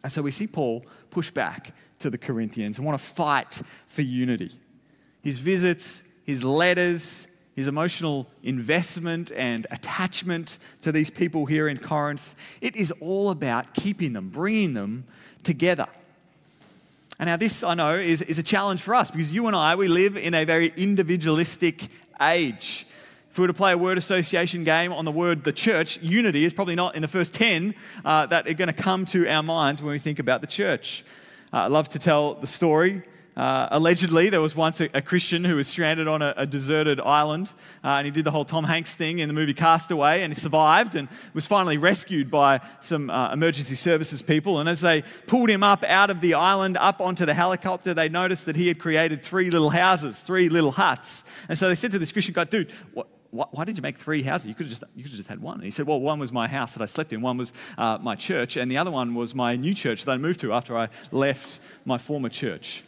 And 0.02 0.12
so 0.12 0.22
we 0.22 0.30
see 0.30 0.46
Paul 0.46 0.84
push 1.10 1.30
back 1.30 1.74
to 1.98 2.10
the 2.10 2.18
Corinthians 2.18 2.78
and 2.78 2.86
want 2.86 2.98
to 2.98 3.04
fight 3.04 3.60
for 3.86 4.02
unity. 4.02 4.52
His 5.22 5.38
visits, 5.38 6.14
his 6.24 6.44
letters, 6.44 7.26
his 7.56 7.66
emotional 7.66 8.28
investment 8.44 9.32
and 9.32 9.66
attachment 9.72 10.58
to 10.82 10.92
these 10.92 11.10
people 11.10 11.46
here 11.46 11.66
in 11.66 11.76
Corinth, 11.78 12.36
it 12.60 12.76
is 12.76 12.92
all 13.00 13.30
about 13.30 13.74
keeping 13.74 14.12
them, 14.12 14.28
bringing 14.28 14.74
them 14.74 15.04
together. 15.42 15.88
And 17.18 17.26
now, 17.26 17.36
this 17.36 17.64
I 17.64 17.74
know 17.74 17.96
is, 17.96 18.22
is 18.22 18.38
a 18.38 18.44
challenge 18.44 18.80
for 18.80 18.94
us 18.94 19.10
because 19.10 19.32
you 19.32 19.48
and 19.48 19.56
I, 19.56 19.74
we 19.74 19.88
live 19.88 20.16
in 20.16 20.34
a 20.34 20.44
very 20.44 20.72
individualistic 20.76 21.88
age. 22.22 22.86
If 23.30 23.38
we 23.38 23.42
were 23.42 23.48
to 23.48 23.54
play 23.54 23.72
a 23.72 23.78
word 23.78 23.98
association 23.98 24.64
game 24.64 24.92
on 24.92 25.04
the 25.04 25.12
word 25.12 25.44
the 25.44 25.52
church, 25.52 26.00
unity 26.02 26.44
is 26.44 26.52
probably 26.52 26.74
not 26.74 26.96
in 26.96 27.02
the 27.02 27.08
first 27.08 27.34
10 27.34 27.74
uh, 28.04 28.26
that 28.26 28.48
are 28.48 28.54
going 28.54 28.68
to 28.68 28.72
come 28.72 29.04
to 29.06 29.28
our 29.28 29.42
minds 29.42 29.82
when 29.82 29.92
we 29.92 29.98
think 29.98 30.18
about 30.18 30.40
the 30.40 30.46
church. 30.46 31.04
Uh, 31.52 31.58
I 31.58 31.66
love 31.66 31.88
to 31.90 31.98
tell 31.98 32.34
the 32.34 32.46
story. 32.46 33.02
Uh, 33.36 33.68
allegedly, 33.70 34.30
there 34.30 34.40
was 34.40 34.56
once 34.56 34.80
a, 34.80 34.90
a, 34.94 35.00
Christian 35.00 35.44
who 35.44 35.54
was 35.54 35.68
stranded 35.68 36.08
on 36.08 36.22
a, 36.22 36.34
a 36.36 36.44
deserted 36.44 37.00
island, 37.00 37.52
uh, 37.84 37.90
and 37.90 38.04
he 38.04 38.10
did 38.10 38.24
the 38.24 38.32
whole 38.32 38.44
Tom 38.44 38.64
Hanks 38.64 38.96
thing 38.96 39.20
in 39.20 39.28
the 39.28 39.32
movie 39.32 39.54
Castaway, 39.54 40.22
and 40.22 40.34
he 40.34 40.40
survived 40.40 40.96
and 40.96 41.06
was 41.34 41.46
finally 41.46 41.78
rescued 41.78 42.32
by 42.32 42.60
some 42.80 43.10
uh, 43.10 43.32
emergency 43.32 43.76
services 43.76 44.22
people. 44.22 44.58
And 44.58 44.68
as 44.68 44.80
they 44.80 45.04
pulled 45.28 45.50
him 45.50 45.62
up 45.62 45.84
out 45.84 46.10
of 46.10 46.20
the 46.20 46.34
island, 46.34 46.76
up 46.78 47.00
onto 47.00 47.24
the 47.24 47.34
helicopter, 47.34 47.94
they 47.94 48.08
noticed 48.08 48.44
that 48.46 48.56
he 48.56 48.66
had 48.66 48.80
created 48.80 49.22
three 49.22 49.50
little 49.50 49.70
houses, 49.70 50.20
three 50.20 50.48
little 50.48 50.72
huts. 50.72 51.22
And 51.48 51.56
so 51.56 51.68
they 51.68 51.76
said 51.76 51.92
to 51.92 52.00
this 52.00 52.10
Christian 52.10 52.34
guy, 52.34 52.42
"Dude, 52.42 52.72
what?" 52.92 53.06
Why, 53.30 53.46
why, 53.50 53.64
did 53.64 53.76
you 53.76 53.82
make 53.82 53.98
three 53.98 54.22
houses? 54.22 54.46
You 54.46 54.54
could 54.54 54.66
have 54.66 54.78
just, 54.78 54.84
you 54.96 55.02
could 55.02 55.12
have 55.12 55.18
just 55.18 55.28
had 55.28 55.40
one. 55.40 55.56
And 55.56 55.64
he 55.64 55.70
said, 55.70 55.86
well, 55.86 56.00
one 56.00 56.18
was 56.18 56.32
my 56.32 56.48
house 56.48 56.74
that 56.74 56.82
I 56.82 56.86
slept 56.86 57.12
in, 57.12 57.20
one 57.20 57.36
was 57.36 57.52
uh, 57.76 57.98
my 58.00 58.14
church, 58.14 58.56
and 58.56 58.70
the 58.70 58.78
other 58.78 58.90
one 58.90 59.14
was 59.14 59.34
my 59.34 59.56
new 59.56 59.74
church 59.74 60.04
that 60.04 60.12
I 60.12 60.16
moved 60.16 60.40
to 60.40 60.52
after 60.52 60.76
I 60.76 60.88
left 61.12 61.60
my 61.84 61.98
former 61.98 62.28
church. 62.28 62.82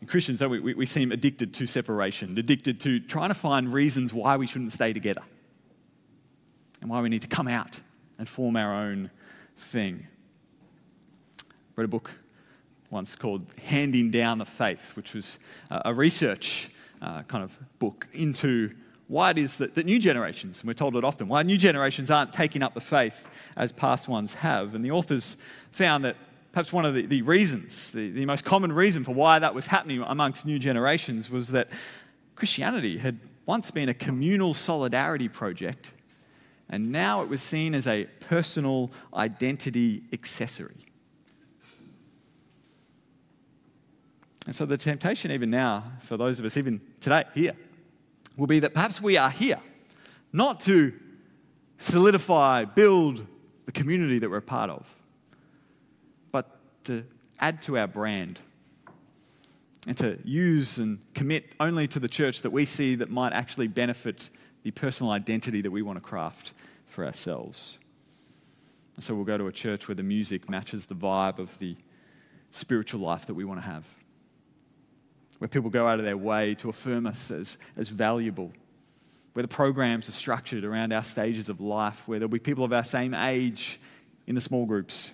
And 0.00 0.08
Christians, 0.08 0.38
though, 0.38 0.48
we, 0.48 0.60
we, 0.60 0.74
we 0.74 0.86
seem 0.86 1.10
addicted 1.10 1.52
to 1.54 1.66
separation, 1.66 2.38
addicted 2.38 2.80
to 2.80 3.00
trying 3.00 3.30
to 3.30 3.34
find 3.34 3.72
reasons 3.72 4.14
why 4.14 4.36
we 4.36 4.46
shouldn't 4.46 4.72
stay 4.72 4.92
together 4.92 5.22
and 6.80 6.88
why 6.88 7.00
we 7.00 7.08
need 7.08 7.22
to 7.22 7.28
come 7.28 7.48
out 7.48 7.80
and 8.18 8.28
form 8.28 8.56
our 8.56 8.72
own 8.72 9.10
thing. 9.56 10.06
I 11.40 11.44
read 11.76 11.84
a 11.86 11.88
book 11.88 12.12
once 12.90 13.16
called 13.16 13.46
Handing 13.64 14.10
Down 14.10 14.38
the 14.38 14.44
Faith, 14.44 14.96
which 14.96 15.14
was 15.14 15.38
a 15.70 15.92
research 15.92 16.70
uh, 17.02 17.22
kind 17.22 17.44
of 17.44 17.58
book 17.78 18.06
into 18.12 18.74
why 19.08 19.30
it 19.30 19.38
is 19.38 19.58
that, 19.58 19.74
that 19.74 19.86
new 19.86 19.98
generations, 19.98 20.60
and 20.60 20.68
we're 20.68 20.74
told 20.74 20.94
it 20.94 21.02
often, 21.02 21.28
why 21.28 21.42
new 21.42 21.56
generations 21.56 22.10
aren't 22.10 22.32
taking 22.32 22.62
up 22.62 22.74
the 22.74 22.80
faith 22.80 23.28
as 23.56 23.72
past 23.72 24.06
ones 24.06 24.34
have. 24.34 24.74
And 24.74 24.84
the 24.84 24.90
authors 24.90 25.36
found 25.72 26.04
that 26.04 26.16
perhaps 26.52 26.72
one 26.72 26.84
of 26.84 26.94
the, 26.94 27.06
the 27.06 27.22
reasons, 27.22 27.90
the, 27.90 28.10
the 28.10 28.26
most 28.26 28.44
common 28.44 28.70
reason 28.70 29.04
for 29.04 29.14
why 29.14 29.38
that 29.38 29.54
was 29.54 29.66
happening 29.68 30.02
amongst 30.06 30.44
new 30.44 30.58
generations 30.58 31.30
was 31.30 31.48
that 31.48 31.68
Christianity 32.36 32.98
had 32.98 33.18
once 33.46 33.70
been 33.70 33.88
a 33.88 33.94
communal 33.94 34.52
solidarity 34.52 35.28
project, 35.28 35.92
and 36.68 36.92
now 36.92 37.22
it 37.22 37.28
was 37.30 37.40
seen 37.40 37.74
as 37.74 37.86
a 37.86 38.04
personal 38.20 38.90
identity 39.14 40.02
accessory. 40.12 40.84
And 44.44 44.54
so 44.54 44.66
the 44.66 44.76
temptation, 44.76 45.30
even 45.30 45.50
now, 45.50 45.84
for 46.00 46.18
those 46.18 46.38
of 46.38 46.44
us, 46.44 46.58
even 46.58 46.80
today, 47.00 47.24
here, 47.34 47.52
will 48.38 48.46
be 48.46 48.60
that 48.60 48.72
perhaps 48.72 49.02
we 49.02 49.18
are 49.18 49.30
here 49.30 49.60
not 50.32 50.60
to 50.60 50.94
solidify, 51.78 52.64
build 52.64 53.26
the 53.66 53.72
community 53.72 54.18
that 54.18 54.30
we're 54.30 54.38
a 54.38 54.42
part 54.42 54.70
of, 54.70 54.86
but 56.32 56.58
to 56.84 57.04
add 57.40 57.60
to 57.62 57.76
our 57.76 57.86
brand 57.86 58.40
and 59.86 59.96
to 59.96 60.18
use 60.24 60.78
and 60.78 61.00
commit 61.14 61.54
only 61.60 61.86
to 61.88 61.98
the 61.98 62.08
church 62.08 62.42
that 62.42 62.50
we 62.50 62.64
see 62.64 62.94
that 62.94 63.10
might 63.10 63.32
actually 63.32 63.66
benefit 63.66 64.30
the 64.62 64.70
personal 64.70 65.12
identity 65.12 65.60
that 65.60 65.70
we 65.70 65.82
want 65.82 65.96
to 65.96 66.00
craft 66.00 66.52
for 66.86 67.04
ourselves. 67.04 67.78
And 68.94 69.04
so 69.04 69.14
we'll 69.14 69.24
go 69.24 69.38
to 69.38 69.46
a 69.46 69.52
church 69.52 69.88
where 69.88 69.94
the 69.94 70.02
music 70.02 70.48
matches 70.48 70.86
the 70.86 70.94
vibe 70.94 71.38
of 71.38 71.58
the 71.58 71.76
spiritual 72.50 73.00
life 73.00 73.26
that 73.26 73.34
we 73.34 73.44
want 73.44 73.60
to 73.60 73.66
have 73.66 73.84
where 75.38 75.48
people 75.48 75.70
go 75.70 75.86
out 75.86 75.98
of 75.98 76.04
their 76.04 76.16
way 76.16 76.54
to 76.56 76.68
affirm 76.68 77.06
us 77.06 77.30
as, 77.30 77.58
as 77.76 77.88
valuable, 77.88 78.52
where 79.32 79.42
the 79.42 79.48
programs 79.48 80.08
are 80.08 80.12
structured 80.12 80.64
around 80.64 80.92
our 80.92 81.04
stages 81.04 81.48
of 81.48 81.60
life, 81.60 82.06
where 82.08 82.18
there'll 82.18 82.28
be 82.28 82.38
people 82.38 82.64
of 82.64 82.72
our 82.72 82.84
same 82.84 83.14
age 83.14 83.80
in 84.26 84.34
the 84.34 84.40
small 84.40 84.66
groups. 84.66 85.12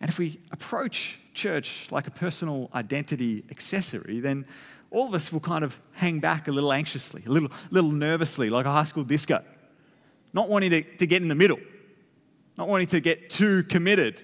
And 0.00 0.10
if 0.10 0.18
we 0.18 0.40
approach 0.50 1.20
church 1.32 1.86
like 1.90 2.08
a 2.08 2.10
personal 2.10 2.68
identity 2.74 3.44
accessory, 3.50 4.18
then 4.18 4.44
all 4.90 5.08
of 5.08 5.14
us 5.14 5.32
will 5.32 5.40
kind 5.40 5.64
of 5.64 5.80
hang 5.92 6.18
back 6.18 6.48
a 6.48 6.52
little 6.52 6.72
anxiously, 6.72 7.22
a 7.26 7.30
little, 7.30 7.50
little 7.70 7.92
nervously, 7.92 8.50
like 8.50 8.66
a 8.66 8.72
high 8.72 8.84
school 8.84 9.04
disco, 9.04 9.42
not 10.32 10.48
wanting 10.48 10.70
to, 10.70 10.82
to 10.82 11.06
get 11.06 11.22
in 11.22 11.28
the 11.28 11.34
middle, 11.34 11.60
not 12.58 12.68
wanting 12.68 12.88
to 12.88 13.00
get 13.00 13.30
too 13.30 13.62
committed 13.64 14.22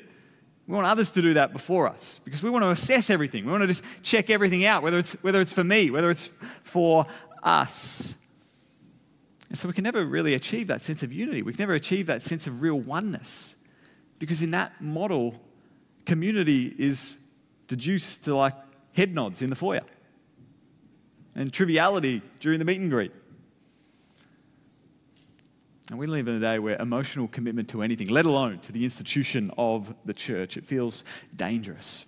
we 0.68 0.74
want 0.74 0.86
others 0.86 1.10
to 1.12 1.22
do 1.22 1.32
that 1.34 1.54
before 1.54 1.88
us 1.88 2.20
because 2.26 2.42
we 2.42 2.50
want 2.50 2.62
to 2.62 2.68
assess 2.68 3.08
everything. 3.08 3.46
We 3.46 3.52
want 3.52 3.62
to 3.62 3.66
just 3.66 3.82
check 4.02 4.28
everything 4.28 4.66
out, 4.66 4.82
whether 4.82 4.98
it's, 4.98 5.14
whether 5.22 5.40
it's 5.40 5.54
for 5.54 5.64
me, 5.64 5.90
whether 5.90 6.10
it's 6.10 6.26
for 6.62 7.06
us. 7.42 8.14
And 9.48 9.56
so 9.56 9.66
we 9.66 9.72
can 9.72 9.82
never 9.82 10.04
really 10.04 10.34
achieve 10.34 10.66
that 10.66 10.82
sense 10.82 11.02
of 11.02 11.10
unity. 11.10 11.40
We 11.40 11.52
can 11.54 11.62
never 11.62 11.72
achieve 11.72 12.04
that 12.06 12.22
sense 12.22 12.46
of 12.46 12.60
real 12.60 12.78
oneness 12.78 13.56
because 14.18 14.42
in 14.42 14.50
that 14.50 14.78
model, 14.78 15.40
community 16.04 16.74
is 16.78 17.26
deduced 17.66 18.24
to 18.24 18.36
like 18.36 18.54
head 18.94 19.14
nods 19.14 19.40
in 19.40 19.48
the 19.48 19.56
foyer 19.56 19.80
and 21.34 21.50
triviality 21.50 22.20
during 22.40 22.58
the 22.58 22.66
meet 22.66 22.78
and 22.78 22.90
greet. 22.90 23.12
And 25.90 25.98
we 25.98 26.06
live 26.06 26.28
in 26.28 26.34
a 26.34 26.40
day 26.40 26.58
where 26.58 26.76
emotional 26.80 27.28
commitment 27.28 27.68
to 27.70 27.82
anything, 27.82 28.08
let 28.08 28.26
alone 28.26 28.58
to 28.60 28.72
the 28.72 28.84
institution 28.84 29.50
of 29.56 29.94
the 30.04 30.12
church, 30.12 30.56
it 30.56 30.64
feels 30.64 31.02
dangerous 31.34 32.04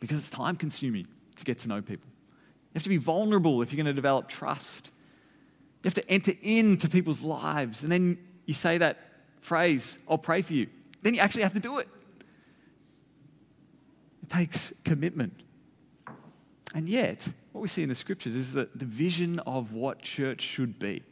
because 0.00 0.16
it's 0.16 0.30
time 0.30 0.56
consuming 0.56 1.06
to 1.36 1.44
get 1.44 1.58
to 1.60 1.68
know 1.68 1.82
people. 1.82 2.08
You 2.08 2.78
have 2.78 2.82
to 2.84 2.88
be 2.88 2.96
vulnerable 2.96 3.60
if 3.60 3.72
you're 3.72 3.82
going 3.82 3.86
to 3.86 3.92
develop 3.92 4.28
trust. 4.28 4.90
You 5.82 5.88
have 5.88 5.94
to 5.94 6.10
enter 6.10 6.32
into 6.42 6.88
people's 6.88 7.22
lives. 7.22 7.82
And 7.82 7.92
then 7.92 8.18
you 8.46 8.54
say 8.54 8.78
that 8.78 8.98
phrase, 9.40 9.98
I'll 10.08 10.18
pray 10.18 10.40
for 10.40 10.54
you. 10.54 10.68
Then 11.02 11.12
you 11.12 11.20
actually 11.20 11.42
have 11.42 11.52
to 11.52 11.60
do 11.60 11.78
it. 11.78 11.88
It 14.22 14.30
takes 14.30 14.72
commitment. 14.84 15.34
And 16.74 16.88
yet, 16.88 17.28
what 17.52 17.60
we 17.60 17.68
see 17.68 17.82
in 17.82 17.90
the 17.90 17.94
scriptures 17.94 18.34
is 18.34 18.54
that 18.54 18.78
the 18.78 18.86
vision 18.86 19.38
of 19.40 19.72
what 19.72 20.00
church 20.00 20.40
should 20.40 20.78
be 20.78 21.02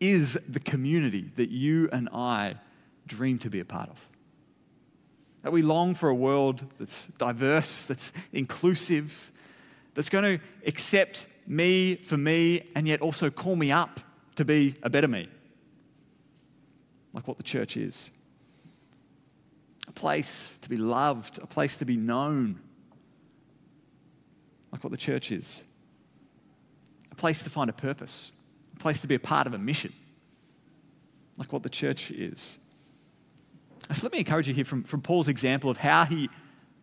is 0.00 0.34
the 0.48 0.60
community 0.60 1.30
that 1.36 1.50
you 1.50 1.88
and 1.92 2.08
I 2.12 2.56
dream 3.06 3.38
to 3.40 3.50
be 3.50 3.60
a 3.60 3.64
part 3.64 3.88
of. 3.88 4.06
That 5.42 5.52
we 5.52 5.62
long 5.62 5.94
for 5.94 6.08
a 6.08 6.14
world 6.14 6.64
that's 6.78 7.06
diverse, 7.18 7.84
that's 7.84 8.12
inclusive, 8.32 9.32
that's 9.94 10.10
going 10.10 10.38
to 10.38 10.44
accept 10.66 11.26
me 11.46 11.96
for 11.96 12.16
me 12.16 12.68
and 12.74 12.86
yet 12.86 13.00
also 13.00 13.30
call 13.30 13.56
me 13.56 13.72
up 13.72 14.00
to 14.36 14.44
be 14.44 14.74
a 14.82 14.90
better 14.90 15.08
me. 15.08 15.28
Like 17.14 17.26
what 17.26 17.38
the 17.38 17.42
church 17.42 17.76
is 17.76 18.10
a 19.86 19.92
place 19.92 20.58
to 20.58 20.68
be 20.68 20.76
loved, 20.76 21.38
a 21.38 21.46
place 21.46 21.78
to 21.78 21.86
be 21.86 21.96
known, 21.96 22.60
like 24.70 24.84
what 24.84 24.90
the 24.90 24.98
church 24.98 25.32
is, 25.32 25.64
a 27.10 27.14
place 27.14 27.42
to 27.42 27.50
find 27.50 27.70
a 27.70 27.72
purpose 27.72 28.32
a 28.78 28.82
place 28.82 29.00
to 29.00 29.06
be 29.06 29.14
a 29.14 29.20
part 29.20 29.46
of 29.46 29.54
a 29.54 29.58
mission, 29.58 29.92
like 31.36 31.52
what 31.52 31.62
the 31.62 31.68
church 31.68 32.10
is. 32.10 32.56
So 33.92 34.02
let 34.02 34.12
me 34.12 34.18
encourage 34.18 34.46
you 34.46 34.54
here 34.54 34.64
from, 34.64 34.84
from 34.84 35.00
Paul's 35.00 35.28
example 35.28 35.70
of 35.70 35.78
how 35.78 36.04
he 36.04 36.28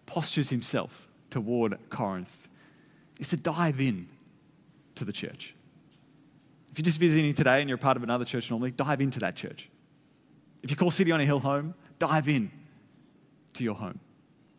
postures 0.05 0.49
himself 0.49 1.08
toward 1.29 1.77
Corinth 1.89 2.47
is 3.19 3.29
to 3.29 3.38
dive 3.38 3.79
in 3.79 4.08
to 4.95 5.05
the 5.05 5.13
church. 5.13 5.53
If 6.71 6.79
you're 6.79 6.84
just 6.84 6.99
visiting 6.99 7.34
today 7.34 7.62
and 7.62 7.69
you're 7.69 7.77
part 7.77 7.95
of 7.95 8.03
another 8.03 8.25
church 8.25 8.49
normally, 8.49 8.71
dive 8.71 9.01
into 9.01 9.19
that 9.19 9.36
church. 9.36 9.69
If 10.63 10.71
you 10.71 10.75
call 10.75 10.91
City 10.91 11.12
on 11.12 11.21
a 11.21 11.25
Hill 11.25 11.39
home, 11.39 11.75
dive 11.99 12.27
in 12.27 12.51
to 13.53 13.63
your 13.63 13.75
home. 13.75 13.99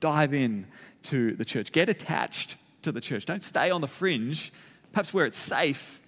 Dive 0.01 0.33
in 0.33 0.67
to 1.05 1.35
the 1.35 1.45
church. 1.45 1.73
Get 1.73 1.89
attached 1.89 2.57
to 2.83 2.93
the 2.93 3.01
church. 3.01 3.27
Don't 3.27 3.45
stay 3.45 3.71
on 3.71 3.81
the 3.81 3.89
fringe, 3.89 4.53
perhaps 4.93 5.13
where 5.13 5.27
it's 5.27 5.37
safe, 5.37 6.01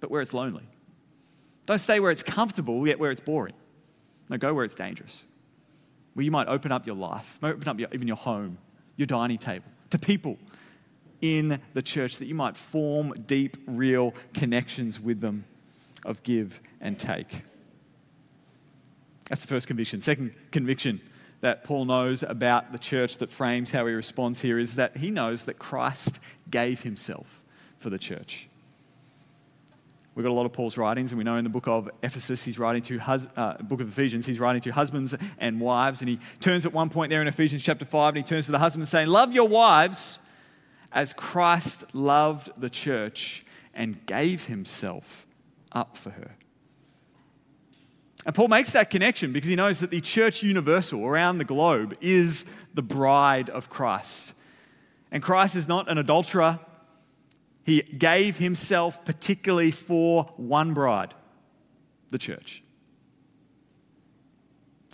but 0.00 0.10
where 0.10 0.20
it's 0.20 0.34
lonely. 0.34 0.64
Don't 1.66 1.78
stay 1.78 2.00
where 2.00 2.10
it's 2.10 2.22
comfortable, 2.22 2.86
yet 2.86 2.98
where 2.98 3.10
it's 3.10 3.20
boring. 3.20 3.54
No, 4.28 4.38
go 4.38 4.54
where 4.54 4.64
it's 4.64 4.74
dangerous. 4.74 5.24
Where 6.14 6.24
you 6.24 6.30
might 6.30 6.48
open 6.48 6.72
up 6.72 6.86
your 6.86 6.96
life, 6.96 7.38
open 7.42 7.68
up 7.68 7.78
your, 7.78 7.88
even 7.92 8.08
your 8.08 8.16
home, 8.16 8.58
your 8.96 9.06
dining 9.06 9.38
table, 9.38 9.66
to 9.90 9.98
people 9.98 10.38
in 11.20 11.60
the 11.74 11.82
church 11.82 12.18
that 12.18 12.26
you 12.26 12.34
might 12.34 12.56
form 12.56 13.12
deep, 13.26 13.56
real 13.66 14.14
connections 14.34 15.00
with 15.00 15.20
them 15.20 15.44
of 16.04 16.22
give 16.22 16.60
and 16.80 16.98
take. 16.98 17.42
That's 19.28 19.42
the 19.42 19.48
first 19.48 19.66
conviction. 19.66 20.00
Second 20.00 20.34
conviction 20.50 21.00
that 21.40 21.64
Paul 21.64 21.84
knows 21.84 22.22
about 22.22 22.72
the 22.72 22.78
church 22.78 23.18
that 23.18 23.30
frames 23.30 23.70
how 23.70 23.86
he 23.86 23.92
responds 23.92 24.40
here 24.40 24.58
is 24.58 24.76
that 24.76 24.96
he 24.96 25.10
knows 25.10 25.44
that 25.44 25.58
Christ 25.58 26.18
gave 26.50 26.82
himself 26.82 27.42
for 27.78 27.90
the 27.90 27.98
church. 27.98 28.48
We've 30.18 30.24
got 30.24 30.32
a 30.32 30.34
lot 30.34 30.46
of 30.46 30.52
Paul's 30.52 30.76
writings, 30.76 31.12
and 31.12 31.18
we 31.18 31.22
know 31.22 31.36
in 31.36 31.44
the 31.44 31.48
book 31.48 31.68
of 31.68 31.88
Ephesus, 32.02 32.42
he's 32.42 32.58
writing 32.58 32.82
to, 32.82 32.98
hus- 32.98 33.28
uh, 33.36 33.56
book 33.58 33.80
of 33.80 33.88
Ephesians, 33.88 34.26
he's 34.26 34.40
writing 34.40 34.60
to 34.62 34.70
husbands 34.70 35.14
and 35.38 35.60
wives, 35.60 36.00
and 36.00 36.08
he 36.08 36.18
turns 36.40 36.66
at 36.66 36.72
one 36.72 36.90
point 36.90 37.10
there 37.10 37.22
in 37.22 37.28
Ephesians 37.28 37.62
chapter 37.62 37.84
5, 37.84 38.16
and 38.16 38.16
he 38.16 38.28
turns 38.28 38.46
to 38.46 38.50
the 38.50 38.58
husband 38.58 38.88
saying, 38.88 39.06
Love 39.06 39.32
your 39.32 39.46
wives 39.46 40.18
as 40.90 41.12
Christ 41.12 41.94
loved 41.94 42.50
the 42.56 42.68
church 42.68 43.46
and 43.72 44.04
gave 44.06 44.46
himself 44.46 45.24
up 45.70 45.96
for 45.96 46.10
her. 46.10 46.32
And 48.26 48.34
Paul 48.34 48.48
makes 48.48 48.72
that 48.72 48.90
connection 48.90 49.32
because 49.32 49.48
he 49.48 49.54
knows 49.54 49.78
that 49.78 49.90
the 49.90 50.00
church 50.00 50.42
universal 50.42 51.06
around 51.06 51.38
the 51.38 51.44
globe 51.44 51.96
is 52.00 52.44
the 52.74 52.82
bride 52.82 53.50
of 53.50 53.70
Christ. 53.70 54.32
And 55.12 55.22
Christ 55.22 55.54
is 55.54 55.68
not 55.68 55.88
an 55.88 55.96
adulterer. 55.96 56.58
He 57.68 57.82
gave 57.82 58.38
himself 58.38 59.04
particularly 59.04 59.72
for 59.72 60.24
one 60.38 60.72
bride, 60.72 61.12
the 62.08 62.16
church. 62.16 62.62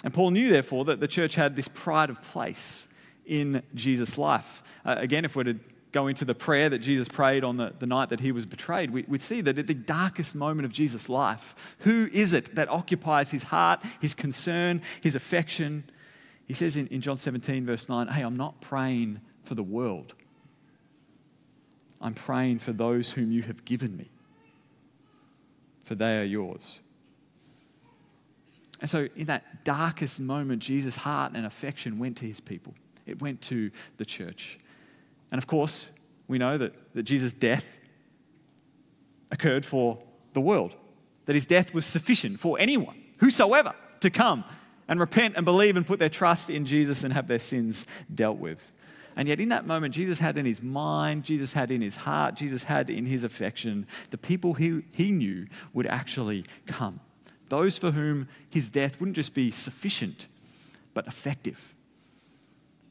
And 0.03 0.13
Paul 0.13 0.33
knew, 0.33 0.49
therefore, 0.49 0.85
that 0.87 0.99
the 0.99 1.07
church 1.07 1.37
had 1.37 1.55
this 1.55 1.69
pride 1.69 2.11
of 2.11 2.21
place 2.21 2.89
in 3.27 3.63
Jesus' 3.77 4.19
life. 4.19 4.61
Uh, 4.85 4.97
again, 4.99 5.25
if 5.25 5.37
we're 5.37 5.45
to 5.45 5.61
go 5.93 6.09
into 6.09 6.25
the 6.25 6.35
prayer 6.35 6.69
that 6.69 6.81
Jesus 6.81 7.07
prayed 7.07 7.45
on 7.45 7.59
the, 7.59 7.73
the 7.79 7.87
night 7.87 8.09
that 8.09 8.19
he 8.19 8.33
was 8.33 8.45
betrayed, 8.45 8.91
we, 8.91 9.05
would 9.07 9.23
see 9.23 9.41
that 9.41 9.57
at 9.57 9.69
the 9.69 9.75
darkest 9.75 10.35
moment 10.35 10.67
of 10.67 10.73
Jesus' 10.73 11.09
life, 11.09 11.77
who 11.79 12.11
is 12.13 12.33
it 12.33 12.57
that 12.57 12.69
occupies 12.69 13.31
his 13.31 13.45
heart, 13.45 13.85
his 14.01 14.15
concern, 14.15 14.83
his 15.01 15.15
affection? 15.15 15.85
He 16.49 16.55
says 16.55 16.77
in, 16.77 16.89
in 16.89 17.03
John 17.03 17.19
17, 17.19 17.67
verse 17.67 17.89
9, 17.89 18.09
Hey, 18.09 18.23
I'm 18.23 18.37
not 18.37 18.61
praying 18.61 19.21
for 19.45 19.55
the 19.55 19.63
world. 19.63 20.15
I'm 22.05 22.13
praying 22.13 22.59
for 22.59 22.73
those 22.73 23.13
whom 23.13 23.33
you 23.33 23.43
have 23.43 23.65
given 23.65 23.97
me, 23.97 24.11
for 25.83 25.95
they 25.95 26.21
are 26.21 26.25
yours. 26.25 26.81
And 28.83 28.91
so, 28.91 29.09
in 29.17 29.27
that 29.27 29.65
darkest 29.65 30.21
moment, 30.21 30.61
Jesus' 30.61 30.97
heart 30.97 31.33
and 31.35 31.47
affection 31.47 31.99
went 31.99 32.19
to 32.19 32.27
his 32.27 32.41
people, 32.41 32.75
it 33.07 33.23
went 33.23 33.41
to 33.43 33.71
the 33.97 34.05
church. 34.05 34.59
And 35.33 35.39
of 35.39 35.47
course, 35.47 35.91
we 36.29 36.37
know 36.37 36.59
that, 36.59 36.75
that 36.95 37.05
Jesus' 37.05 37.33
death 37.33 37.67
occurred 39.31 39.65
for 39.65 39.99
the 40.35 40.43
world, 40.43 40.75
that 41.25 41.35
his 41.35 41.47
death 41.47 41.73
was 41.73 41.87
sufficient 41.87 42.39
for 42.39 42.59
anyone, 42.61 43.03
whosoever, 43.17 43.75
to 44.01 44.11
come 44.11 44.45
and 44.89 45.01
repent 45.01 45.37
and 45.37 45.47
believe 45.47 45.75
and 45.75 45.87
put 45.87 45.99
their 45.99 46.11
trust 46.11 46.51
in 46.51 46.67
Jesus 46.67 47.03
and 47.03 47.15
have 47.15 47.29
their 47.29 47.39
sins 47.39 47.87
dealt 48.15 48.37
with. 48.37 48.74
And 49.17 49.29
yet, 49.29 49.41
in 49.41 49.49
that 49.51 49.67
moment, 49.67 49.95
Jesus 49.95 50.19
had 50.19 50.37
in 50.37 50.45
his 50.45 50.63
mind, 50.63 51.25
Jesus 51.25 51.53
had 51.53 51.71
in 51.71 51.81
his 51.81 51.97
heart, 51.97 52.35
Jesus 52.35 52.65
had 52.65 52.91
in 52.91 53.07
his 53.07 53.23
affection 53.23 53.87
the 54.11 54.19
people 54.19 54.55
he, 54.55 54.83
he 54.95 55.13
knew 55.13 55.47
would 55.73 55.87
actually 55.87 56.45
come. 56.67 57.01
Those 57.49 57.79
for 57.79 57.93
whom 57.93 58.29
his 58.51 58.71
death 58.71 58.99
wouldn't 58.99 59.17
just 59.17 59.35
be 59.35 59.51
sufficient, 59.51 60.27
but 60.95 61.07
effective. 61.07 61.75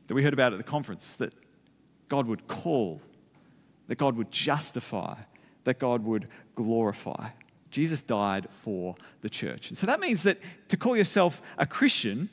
That 0.08 0.14
we 0.14 0.24
heard 0.24 0.34
about 0.34 0.54
at 0.54 0.58
the 0.58 0.64
conference, 0.64 1.14
that 1.14 1.34
God 2.08 2.28
would 2.28 2.48
call, 2.48 3.02
that 3.88 3.96
God 3.96 4.16
would 4.16 4.32
justify, 4.32 5.16
that 5.64 5.80
God 5.80 6.06
would 6.06 6.28
glorify. 6.56 7.30
Jesus 7.72 8.02
died 8.02 8.48
for 8.50 8.96
the 9.22 9.30
church. 9.30 9.70
And 9.70 9.78
so 9.78 9.88
that 9.88 10.00
means 10.00 10.24
that 10.24 10.38
to 10.70 10.78
call 10.78 10.96
yourself 10.96 11.42
a 11.58 11.66
Christian, 11.66 12.30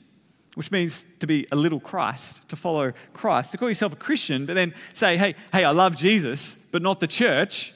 which 0.54 0.70
means 0.70 1.02
to 1.18 1.26
be 1.26 1.46
a 1.52 1.56
little 1.56 1.80
Christ, 1.80 2.48
to 2.50 2.56
follow 2.56 2.92
Christ, 3.12 3.52
to 3.52 3.58
call 3.58 3.68
yourself 3.68 3.92
a 3.92 3.96
Christian, 3.96 4.46
but 4.46 4.54
then 4.54 4.74
say, 4.92 5.16
hey, 5.16 5.34
hey, 5.52 5.64
I 5.64 5.70
love 5.70 5.96
Jesus, 5.96 6.68
but 6.72 6.82
not 6.82 7.00
the 7.00 7.06
church, 7.06 7.72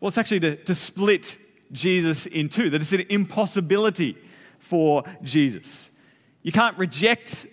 well, 0.00 0.08
it's 0.08 0.18
actually 0.18 0.40
to, 0.40 0.56
to 0.56 0.74
split 0.74 1.38
Jesus 1.70 2.26
in 2.26 2.48
two, 2.48 2.70
that 2.70 2.82
it's 2.82 2.92
an 2.92 3.04
impossibility 3.08 4.16
for 4.58 5.04
Jesus. 5.22 5.96
You 6.42 6.52
can't 6.52 6.76
reject 6.76 7.46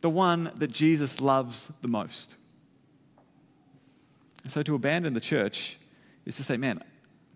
the 0.00 0.10
one 0.10 0.50
that 0.56 0.70
Jesus 0.72 1.20
loves 1.20 1.70
the 1.82 1.88
most. 1.88 2.36
So 4.48 4.62
to 4.62 4.74
abandon 4.74 5.12
the 5.12 5.20
church 5.20 5.78
is 6.24 6.36
to 6.38 6.42
say, 6.42 6.56
man, 6.56 6.82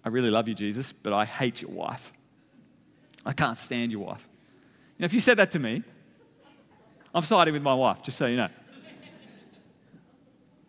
I 0.02 0.08
really 0.08 0.30
love 0.30 0.48
you, 0.48 0.54
Jesus, 0.54 0.92
but 0.92 1.12
I 1.12 1.24
hate 1.24 1.60
your 1.60 1.70
wife. 1.70 2.12
I 3.26 3.32
can't 3.32 3.58
stand 3.58 3.92
your 3.92 4.00
wife. 4.00 4.26
If 4.98 5.12
you 5.12 5.20
said 5.20 5.36
that 5.38 5.50
to 5.52 5.58
me, 5.58 5.82
I'm 7.14 7.22
siding 7.22 7.54
with 7.54 7.62
my 7.62 7.74
wife, 7.74 8.02
just 8.02 8.16
so 8.16 8.26
you 8.26 8.36
know. 8.36 8.48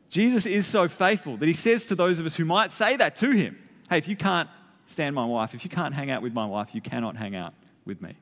Jesus 0.10 0.46
is 0.46 0.66
so 0.66 0.88
faithful 0.88 1.36
that 1.38 1.48
he 1.48 1.54
says 1.54 1.86
to 1.88 1.96
those 1.96 2.20
of 2.20 2.26
us 2.26 2.36
who 2.36 2.46
might 2.46 2.72
say 2.72 2.96
that 2.96 3.16
to 3.18 3.32
him, 3.32 3.58
hey, 3.90 3.98
if 3.98 4.08
you 4.08 4.16
can't 4.16 4.50
stand 4.86 5.16
my 5.16 5.26
wife, 5.26 5.54
if 5.54 5.64
you 5.64 5.70
can't 5.70 5.94
hang 5.94 6.10
out 6.10 6.22
with 6.22 6.34
my 6.34 6.46
wife, 6.46 6.74
you 6.74 6.82
cannot 6.82 7.18
hang 7.18 7.36
out 7.36 7.54
with 7.86 8.02
me. 8.02 8.16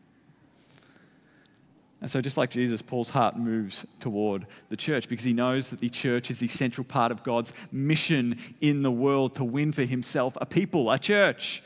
And 2.01 2.11
so, 2.11 2.19
just 2.19 2.35
like 2.35 2.49
Jesus, 2.49 2.81
Paul's 2.81 3.09
heart 3.09 3.37
moves 3.37 3.85
toward 4.01 4.45
the 4.67 4.75
church 4.75 5.07
because 5.07 5.23
he 5.23 5.31
knows 5.31 5.69
that 5.69 5.79
the 5.79 5.89
church 5.89 6.29
is 6.29 6.39
the 6.39 6.49
central 6.49 6.83
part 6.83 7.13
of 7.13 7.23
God's 7.23 7.53
mission 7.71 8.37
in 8.59 8.81
the 8.81 8.91
world 8.91 9.35
to 9.35 9.43
win 9.45 9.71
for 9.71 9.83
himself 9.83 10.37
a 10.41 10.45
people, 10.45 10.91
a 10.91 10.99
church, 10.99 11.63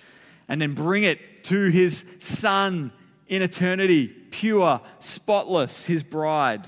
and 0.48 0.62
then 0.62 0.74
bring 0.74 1.04
it 1.04 1.44
to 1.46 1.70
his 1.70 2.06
son 2.20 2.92
in 3.28 3.42
eternity, 3.42 4.08
pure, 4.08 4.82
spotless, 5.00 5.86
his 5.86 6.04
bride. 6.04 6.68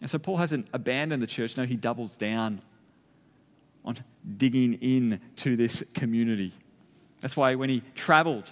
And 0.00 0.10
so, 0.10 0.18
Paul 0.18 0.38
hasn't 0.38 0.68
abandoned 0.72 1.22
the 1.22 1.26
church. 1.26 1.56
No, 1.56 1.64
he 1.64 1.76
doubles 1.76 2.16
down 2.16 2.60
on 3.84 3.98
digging 4.36 4.74
in 4.74 5.20
to 5.36 5.56
this 5.56 5.82
community. 5.94 6.52
That's 7.20 7.36
why 7.36 7.54
when 7.54 7.70
he 7.70 7.82
traveled, 7.94 8.50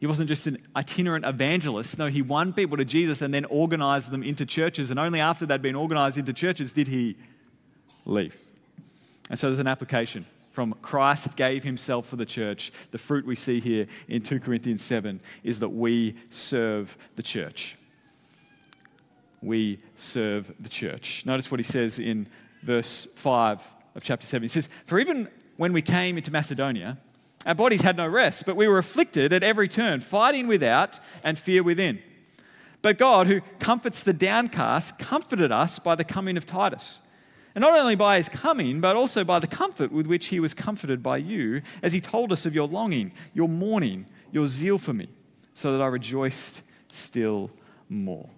he 0.00 0.06
wasn't 0.06 0.28
just 0.28 0.46
an 0.46 0.58
itinerant 0.76 1.24
evangelist. 1.24 1.98
No, 1.98 2.08
he 2.08 2.20
won 2.20 2.52
people 2.52 2.76
to 2.76 2.84
Jesus 2.84 3.22
and 3.22 3.32
then 3.32 3.46
organized 3.46 4.10
them 4.10 4.22
into 4.22 4.44
churches. 4.44 4.90
And 4.90 5.00
only 5.00 5.20
after 5.20 5.46
they'd 5.46 5.62
been 5.62 5.74
organized 5.74 6.18
into 6.18 6.32
churches 6.32 6.72
did 6.72 6.88
he 6.88 7.16
leave. 8.04 8.38
And 9.30 9.38
so 9.38 9.48
there's 9.48 9.60
an 9.60 9.66
application 9.66 10.26
from 10.54 10.72
Christ 10.82 11.36
gave 11.36 11.64
himself 11.64 12.06
for 12.06 12.14
the 12.14 12.24
church. 12.24 12.70
The 12.92 12.98
fruit 12.98 13.26
we 13.26 13.34
see 13.34 13.58
here 13.58 13.88
in 14.06 14.22
2 14.22 14.38
Corinthians 14.38 14.82
7 14.82 15.20
is 15.42 15.58
that 15.58 15.70
we 15.70 16.14
serve 16.30 16.96
the 17.16 17.24
church. 17.24 17.76
We 19.42 19.80
serve 19.96 20.54
the 20.60 20.68
church. 20.68 21.26
Notice 21.26 21.50
what 21.50 21.58
he 21.58 21.64
says 21.64 21.98
in 21.98 22.28
verse 22.62 23.04
5 23.16 23.62
of 23.96 24.04
chapter 24.04 24.24
7. 24.24 24.44
He 24.44 24.48
says, 24.48 24.68
For 24.86 25.00
even 25.00 25.26
when 25.56 25.72
we 25.72 25.82
came 25.82 26.16
into 26.16 26.30
Macedonia, 26.30 26.98
our 27.44 27.56
bodies 27.56 27.82
had 27.82 27.96
no 27.96 28.06
rest, 28.06 28.46
but 28.46 28.54
we 28.54 28.68
were 28.68 28.78
afflicted 28.78 29.32
at 29.32 29.42
every 29.42 29.66
turn, 29.66 29.98
fighting 29.98 30.46
without 30.46 31.00
and 31.24 31.36
fear 31.36 31.64
within. 31.64 31.98
But 32.80 32.96
God, 32.96 33.26
who 33.26 33.40
comforts 33.58 34.04
the 34.04 34.12
downcast, 34.12 35.00
comforted 35.00 35.50
us 35.50 35.80
by 35.80 35.96
the 35.96 36.04
coming 36.04 36.36
of 36.36 36.46
Titus. 36.46 37.00
And 37.54 37.62
not 37.62 37.78
only 37.78 37.94
by 37.94 38.16
his 38.16 38.28
coming, 38.28 38.80
but 38.80 38.96
also 38.96 39.22
by 39.22 39.38
the 39.38 39.46
comfort 39.46 39.92
with 39.92 40.06
which 40.06 40.26
he 40.26 40.40
was 40.40 40.54
comforted 40.54 41.02
by 41.02 41.18
you, 41.18 41.62
as 41.82 41.92
he 41.92 42.00
told 42.00 42.32
us 42.32 42.46
of 42.46 42.54
your 42.54 42.66
longing, 42.66 43.12
your 43.32 43.48
mourning, 43.48 44.06
your 44.32 44.48
zeal 44.48 44.78
for 44.78 44.92
me, 44.92 45.08
so 45.54 45.70
that 45.70 45.80
I 45.80 45.86
rejoiced 45.86 46.62
still 46.88 47.50
more. 47.88 48.28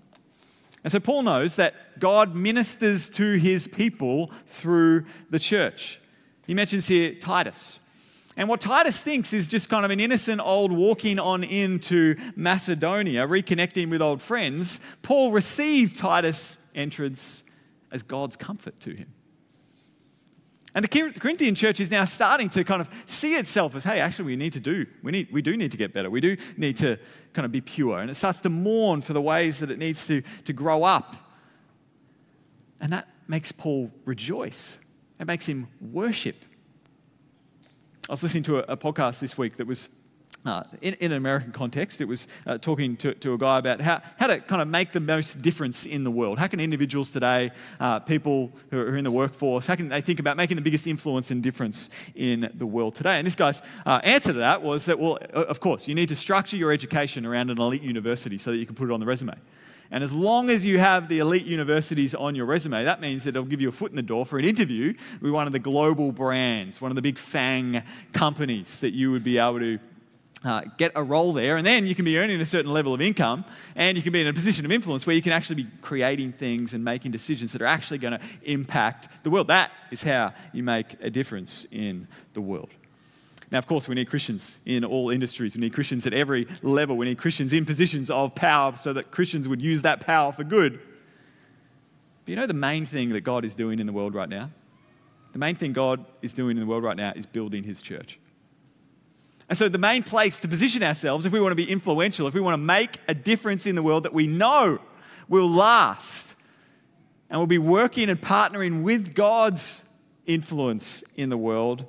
And 0.84 0.92
so 0.92 1.00
Paul 1.00 1.22
knows 1.22 1.56
that 1.56 1.98
God 1.98 2.34
ministers 2.34 3.08
to 3.10 3.38
his 3.38 3.66
people 3.66 4.30
through 4.46 5.06
the 5.30 5.38
church. 5.38 5.98
He 6.46 6.54
mentions 6.54 6.86
here 6.86 7.14
Titus. 7.14 7.80
And 8.36 8.50
what 8.50 8.60
Titus 8.60 9.02
thinks 9.02 9.32
is 9.32 9.48
just 9.48 9.70
kind 9.70 9.84
of 9.84 9.90
an 9.90 9.98
innocent 9.98 10.42
old 10.42 10.70
walking 10.70 11.18
on 11.18 11.42
into 11.42 12.16
Macedonia, 12.36 13.26
reconnecting 13.26 13.88
with 13.88 14.02
old 14.02 14.20
friends. 14.20 14.78
Paul 15.02 15.32
received 15.32 15.96
Titus' 15.96 16.70
entrance 16.74 17.42
as 17.90 18.02
God's 18.02 18.36
comfort 18.36 18.78
to 18.80 18.94
him. 18.94 19.12
And 20.74 20.84
the 20.84 20.88
Corinthian 21.18 21.54
church 21.54 21.80
is 21.80 21.90
now 21.90 22.04
starting 22.04 22.50
to 22.50 22.62
kind 22.62 22.82
of 22.82 22.90
see 23.06 23.34
itself 23.34 23.74
as, 23.74 23.84
hey, 23.84 23.98
actually, 23.98 24.26
we 24.26 24.36
need 24.36 24.52
to 24.52 24.60
do, 24.60 24.84
we, 25.02 25.10
need, 25.10 25.32
we 25.32 25.40
do 25.40 25.56
need 25.56 25.70
to 25.70 25.78
get 25.78 25.94
better. 25.94 26.10
We 26.10 26.20
do 26.20 26.36
need 26.58 26.76
to 26.76 26.98
kind 27.32 27.46
of 27.46 27.52
be 27.52 27.62
pure. 27.62 27.98
And 27.98 28.10
it 28.10 28.14
starts 28.14 28.40
to 28.40 28.50
mourn 28.50 29.00
for 29.00 29.14
the 29.14 29.22
ways 29.22 29.58
that 29.60 29.70
it 29.70 29.78
needs 29.78 30.06
to, 30.08 30.22
to 30.44 30.52
grow 30.52 30.82
up. 30.82 31.16
And 32.78 32.92
that 32.92 33.08
makes 33.26 33.52
Paul 33.52 33.90
rejoice. 34.04 34.76
It 35.18 35.26
makes 35.26 35.46
him 35.46 35.68
worship. 35.80 36.44
I 38.06 38.12
was 38.12 38.22
listening 38.22 38.42
to 38.44 38.58
a, 38.58 38.74
a 38.74 38.76
podcast 38.76 39.20
this 39.20 39.38
week 39.38 39.56
that 39.56 39.66
was 39.66 39.88
uh, 40.46 40.62
in, 40.80 40.94
in, 40.94 41.12
an 41.12 41.16
American 41.16 41.52
context, 41.52 42.00
it 42.00 42.06
was 42.06 42.28
uh, 42.46 42.56
talking 42.58 42.96
to, 42.98 43.14
to 43.14 43.34
a 43.34 43.38
guy 43.38 43.58
about 43.58 43.80
how, 43.80 44.00
how 44.16 44.26
to 44.26 44.38
kind 44.40 44.62
of 44.62 44.68
make 44.68 44.92
the 44.92 45.00
most 45.00 45.42
difference 45.42 45.86
in 45.86 46.04
the 46.04 46.10
world. 46.10 46.38
How 46.38 46.46
can 46.46 46.60
individuals 46.60 47.10
today, 47.10 47.50
uh, 47.80 48.00
people 48.00 48.52
who 48.70 48.78
are 48.78 48.96
in 48.96 49.04
the 49.04 49.10
workforce, 49.10 49.66
how 49.66 49.74
can 49.74 49.88
they 49.88 50.00
think 50.00 50.20
about 50.20 50.36
making 50.36 50.56
the 50.56 50.62
biggest 50.62 50.86
influence 50.86 51.30
and 51.30 51.42
difference 51.42 51.90
in 52.14 52.50
the 52.54 52.66
world 52.66 52.94
today? 52.94 53.18
And 53.18 53.26
this 53.26 53.34
guy's 53.34 53.60
uh, 53.84 54.00
answer 54.04 54.32
to 54.32 54.38
that 54.38 54.62
was 54.62 54.86
that, 54.86 54.98
well, 54.98 55.18
of 55.32 55.60
course, 55.60 55.88
you 55.88 55.94
need 55.94 56.08
to 56.08 56.16
structure 56.16 56.56
your 56.56 56.72
education 56.72 57.26
around 57.26 57.50
an 57.50 57.60
elite 57.60 57.82
university 57.82 58.38
so 58.38 58.52
that 58.52 58.58
you 58.58 58.66
can 58.66 58.74
put 58.74 58.88
it 58.88 58.92
on 58.92 59.00
the 59.00 59.06
resume. 59.06 59.34
And 59.90 60.02
as 60.02 60.12
long 60.12 60.50
as 60.50 60.64
you 60.64 60.78
have 60.78 61.08
the 61.08 61.20
elite 61.20 61.44
universities 61.44 62.14
on 62.14 62.34
your 62.34 62.46
resume, 62.46 62.84
that 62.84 63.00
means 63.00 63.24
that 63.24 63.30
it'll 63.30 63.44
give 63.44 63.60
you 63.60 63.68
a 63.68 63.72
foot 63.72 63.90
in 63.90 63.96
the 63.96 64.02
door 64.02 64.26
for 64.26 64.38
an 64.38 64.44
interview 64.44 64.94
with 65.20 65.30
one 65.30 65.46
of 65.46 65.52
the 65.52 65.60
global 65.60 66.10
brands, 66.10 66.80
one 66.80 66.90
of 66.90 66.96
the 66.96 67.02
big 67.02 67.18
FANG 67.18 67.82
companies 68.12 68.80
that 68.80 68.90
you 68.90 69.12
would 69.12 69.22
be 69.22 69.38
able 69.38 69.60
to 69.60 69.78
uh, 70.46 70.62
get 70.76 70.92
a 70.94 71.02
role 71.02 71.32
there, 71.32 71.56
and 71.56 71.66
then 71.66 71.86
you 71.86 71.94
can 71.94 72.04
be 72.04 72.18
earning 72.18 72.40
a 72.40 72.46
certain 72.46 72.72
level 72.72 72.94
of 72.94 73.00
income, 73.00 73.44
and 73.74 73.96
you 73.96 74.02
can 74.02 74.12
be 74.12 74.20
in 74.20 74.26
a 74.26 74.32
position 74.32 74.64
of 74.64 74.72
influence 74.72 75.06
where 75.06 75.16
you 75.16 75.22
can 75.22 75.32
actually 75.32 75.62
be 75.62 75.68
creating 75.82 76.32
things 76.32 76.72
and 76.72 76.84
making 76.84 77.10
decisions 77.10 77.52
that 77.52 77.62
are 77.62 77.66
actually 77.66 77.98
going 77.98 78.18
to 78.18 78.20
impact 78.42 79.08
the 79.24 79.30
world. 79.30 79.48
That 79.48 79.72
is 79.90 80.02
how 80.02 80.32
you 80.52 80.62
make 80.62 80.96
a 81.00 81.10
difference 81.10 81.66
in 81.70 82.06
the 82.32 82.40
world. 82.40 82.70
Now, 83.50 83.58
of 83.58 83.66
course, 83.66 83.86
we 83.86 83.94
need 83.94 84.08
Christians 84.08 84.58
in 84.66 84.84
all 84.84 85.10
industries. 85.10 85.54
We 85.54 85.60
need 85.60 85.72
Christians 85.72 86.06
at 86.06 86.12
every 86.12 86.46
level. 86.62 86.96
We 86.96 87.06
need 87.06 87.18
Christians 87.18 87.52
in 87.52 87.64
positions 87.64 88.10
of 88.10 88.34
power 88.34 88.76
so 88.76 88.92
that 88.92 89.10
Christians 89.10 89.48
would 89.48 89.62
use 89.62 89.82
that 89.82 90.00
power 90.00 90.32
for 90.32 90.42
good. 90.42 90.80
But 92.24 92.30
you 92.30 92.36
know 92.36 92.46
the 92.46 92.54
main 92.54 92.86
thing 92.86 93.10
that 93.10 93.20
God 93.20 93.44
is 93.44 93.54
doing 93.54 93.78
in 93.78 93.86
the 93.86 93.92
world 93.92 94.14
right 94.14 94.28
now? 94.28 94.50
The 95.32 95.38
main 95.38 95.54
thing 95.54 95.72
God 95.72 96.04
is 96.22 96.32
doing 96.32 96.56
in 96.56 96.60
the 96.60 96.66
world 96.66 96.82
right 96.82 96.96
now 96.96 97.12
is 97.14 97.26
building 97.26 97.62
his 97.62 97.82
church. 97.82 98.18
And 99.48 99.56
so, 99.56 99.68
the 99.68 99.78
main 99.78 100.02
place 100.02 100.40
to 100.40 100.48
position 100.48 100.82
ourselves, 100.82 101.24
if 101.24 101.32
we 101.32 101.40
want 101.40 101.52
to 101.52 101.56
be 101.56 101.70
influential, 101.70 102.26
if 102.26 102.34
we 102.34 102.40
want 102.40 102.54
to 102.54 102.64
make 102.64 102.98
a 103.06 103.14
difference 103.14 103.66
in 103.66 103.76
the 103.76 103.82
world 103.82 104.02
that 104.02 104.12
we 104.12 104.26
know 104.26 104.80
will 105.28 105.48
last, 105.48 106.34
and 107.30 107.38
we'll 107.38 107.46
be 107.46 107.58
working 107.58 108.08
and 108.08 108.20
partnering 108.20 108.82
with 108.82 109.14
God's 109.14 109.88
influence 110.26 111.02
in 111.16 111.28
the 111.28 111.38
world, 111.38 111.86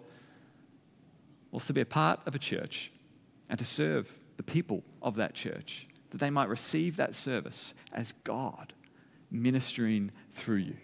was 1.52 1.66
to 1.66 1.74
be 1.74 1.82
a 1.82 1.86
part 1.86 2.20
of 2.26 2.36
a 2.36 2.40
church 2.40 2.92
and 3.50 3.58
to 3.58 3.66
serve 3.66 4.16
the 4.38 4.44
people 4.44 4.84
of 5.02 5.16
that 5.16 5.34
church, 5.34 5.88
that 6.12 6.20
they 6.20 6.30
might 6.30 6.50
receive 6.50 6.98
that 6.98 7.16
service 7.16 7.74
as 7.92 8.12
God 8.12 8.74
ministering 9.32 10.12
through 10.32 10.58
you. 10.58 10.78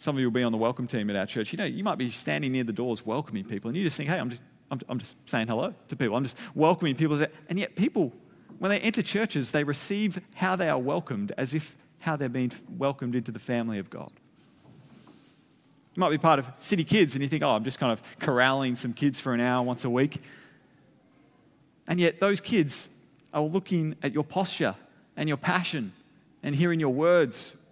Some 0.00 0.14
of 0.14 0.20
you 0.20 0.26
will 0.26 0.32
be 0.32 0.44
on 0.44 0.52
the 0.52 0.58
welcome 0.58 0.86
team 0.86 1.10
at 1.10 1.16
our 1.16 1.26
church. 1.26 1.52
You 1.52 1.56
know, 1.56 1.64
you 1.64 1.82
might 1.82 1.98
be 1.98 2.08
standing 2.08 2.52
near 2.52 2.62
the 2.62 2.72
doors 2.72 3.04
welcoming 3.04 3.44
people, 3.44 3.68
and 3.68 3.76
you 3.76 3.82
just 3.82 3.96
think, 3.96 4.08
hey, 4.08 4.18
I'm 4.18 4.30
just, 4.30 4.42
I'm, 4.70 4.80
I'm 4.88 4.98
just 5.00 5.16
saying 5.26 5.48
hello 5.48 5.74
to 5.88 5.96
people. 5.96 6.16
I'm 6.16 6.22
just 6.22 6.38
welcoming 6.54 6.94
people. 6.94 7.20
And 7.48 7.58
yet, 7.58 7.74
people, 7.74 8.12
when 8.60 8.70
they 8.70 8.78
enter 8.78 9.02
churches, 9.02 9.50
they 9.50 9.64
receive 9.64 10.20
how 10.36 10.54
they 10.54 10.68
are 10.68 10.78
welcomed 10.78 11.32
as 11.36 11.52
if 11.52 11.76
how 12.02 12.14
they're 12.14 12.28
being 12.28 12.52
welcomed 12.78 13.16
into 13.16 13.32
the 13.32 13.40
family 13.40 13.80
of 13.80 13.90
God. 13.90 14.12
You 15.96 16.00
might 16.00 16.10
be 16.10 16.18
part 16.18 16.38
of 16.38 16.48
City 16.60 16.84
Kids, 16.84 17.16
and 17.16 17.22
you 17.22 17.28
think, 17.28 17.42
oh, 17.42 17.50
I'm 17.50 17.64
just 17.64 17.80
kind 17.80 17.90
of 17.90 18.00
corralling 18.20 18.76
some 18.76 18.92
kids 18.92 19.18
for 19.18 19.34
an 19.34 19.40
hour 19.40 19.64
once 19.64 19.84
a 19.84 19.90
week. 19.90 20.22
And 21.88 21.98
yet, 21.98 22.20
those 22.20 22.40
kids 22.40 22.88
are 23.34 23.42
looking 23.42 23.96
at 24.00 24.14
your 24.14 24.22
posture 24.22 24.76
and 25.16 25.28
your 25.28 25.38
passion 25.38 25.92
and 26.44 26.54
hearing 26.54 26.78
your 26.78 26.94
words 26.94 27.67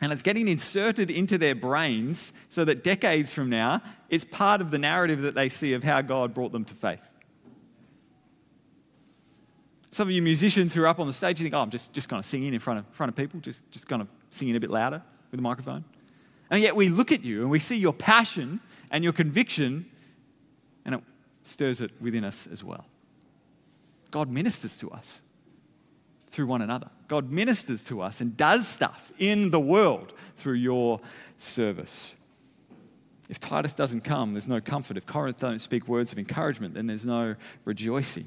and 0.00 0.12
it's 0.12 0.22
getting 0.22 0.48
inserted 0.48 1.10
into 1.10 1.38
their 1.38 1.54
brains 1.54 2.32
so 2.48 2.64
that 2.64 2.84
decades 2.84 3.32
from 3.32 3.48
now, 3.48 3.80
it's 4.08 4.24
part 4.24 4.60
of 4.60 4.70
the 4.70 4.78
narrative 4.78 5.22
that 5.22 5.34
they 5.34 5.48
see 5.48 5.72
of 5.72 5.82
how 5.82 6.02
God 6.02 6.34
brought 6.34 6.52
them 6.52 6.64
to 6.66 6.74
faith. 6.74 7.02
Some 9.90 10.08
of 10.08 10.12
you 10.12 10.20
musicians 10.20 10.74
who 10.74 10.82
are 10.82 10.86
up 10.86 11.00
on 11.00 11.06
the 11.06 11.12
stage, 11.14 11.40
you 11.40 11.44
think, 11.44 11.54
oh, 11.54 11.60
I'm 11.60 11.70
just, 11.70 11.94
just 11.94 12.10
kind 12.10 12.18
of 12.18 12.26
singing 12.26 12.52
in 12.52 12.60
front 12.60 12.80
of, 12.80 12.86
front 12.88 13.08
of 13.08 13.16
people, 13.16 13.40
just, 13.40 13.68
just 13.70 13.88
kind 13.88 14.02
of 14.02 14.10
singing 14.30 14.54
a 14.54 14.60
bit 14.60 14.70
louder 14.70 15.02
with 15.30 15.40
a 15.40 15.42
microphone. 15.42 15.84
And 16.50 16.62
yet 16.62 16.76
we 16.76 16.90
look 16.90 17.12
at 17.12 17.24
you 17.24 17.40
and 17.40 17.50
we 17.50 17.58
see 17.58 17.76
your 17.76 17.94
passion 17.94 18.60
and 18.90 19.02
your 19.02 19.14
conviction, 19.14 19.86
and 20.84 20.96
it 20.96 21.00
stirs 21.44 21.80
it 21.80 21.90
within 21.98 22.24
us 22.24 22.46
as 22.46 22.62
well. 22.62 22.84
God 24.10 24.28
ministers 24.30 24.76
to 24.78 24.90
us 24.90 25.22
through 26.30 26.46
one 26.46 26.62
another. 26.62 26.90
God 27.08 27.30
ministers 27.30 27.82
to 27.82 28.00
us 28.00 28.20
and 28.20 28.36
does 28.36 28.66
stuff 28.66 29.12
in 29.18 29.50
the 29.50 29.60
world 29.60 30.12
through 30.36 30.54
your 30.54 31.00
service. 31.38 32.16
If 33.28 33.40
Titus 33.40 33.72
doesn't 33.72 34.02
come, 34.02 34.34
there's 34.34 34.48
no 34.48 34.60
comfort. 34.60 34.96
If 34.96 35.06
Corinth 35.06 35.38
don't 35.38 35.58
speak 35.58 35.88
words 35.88 36.12
of 36.12 36.18
encouragement, 36.18 36.74
then 36.74 36.86
there's 36.86 37.04
no 37.04 37.34
rejoicing. 37.64 38.26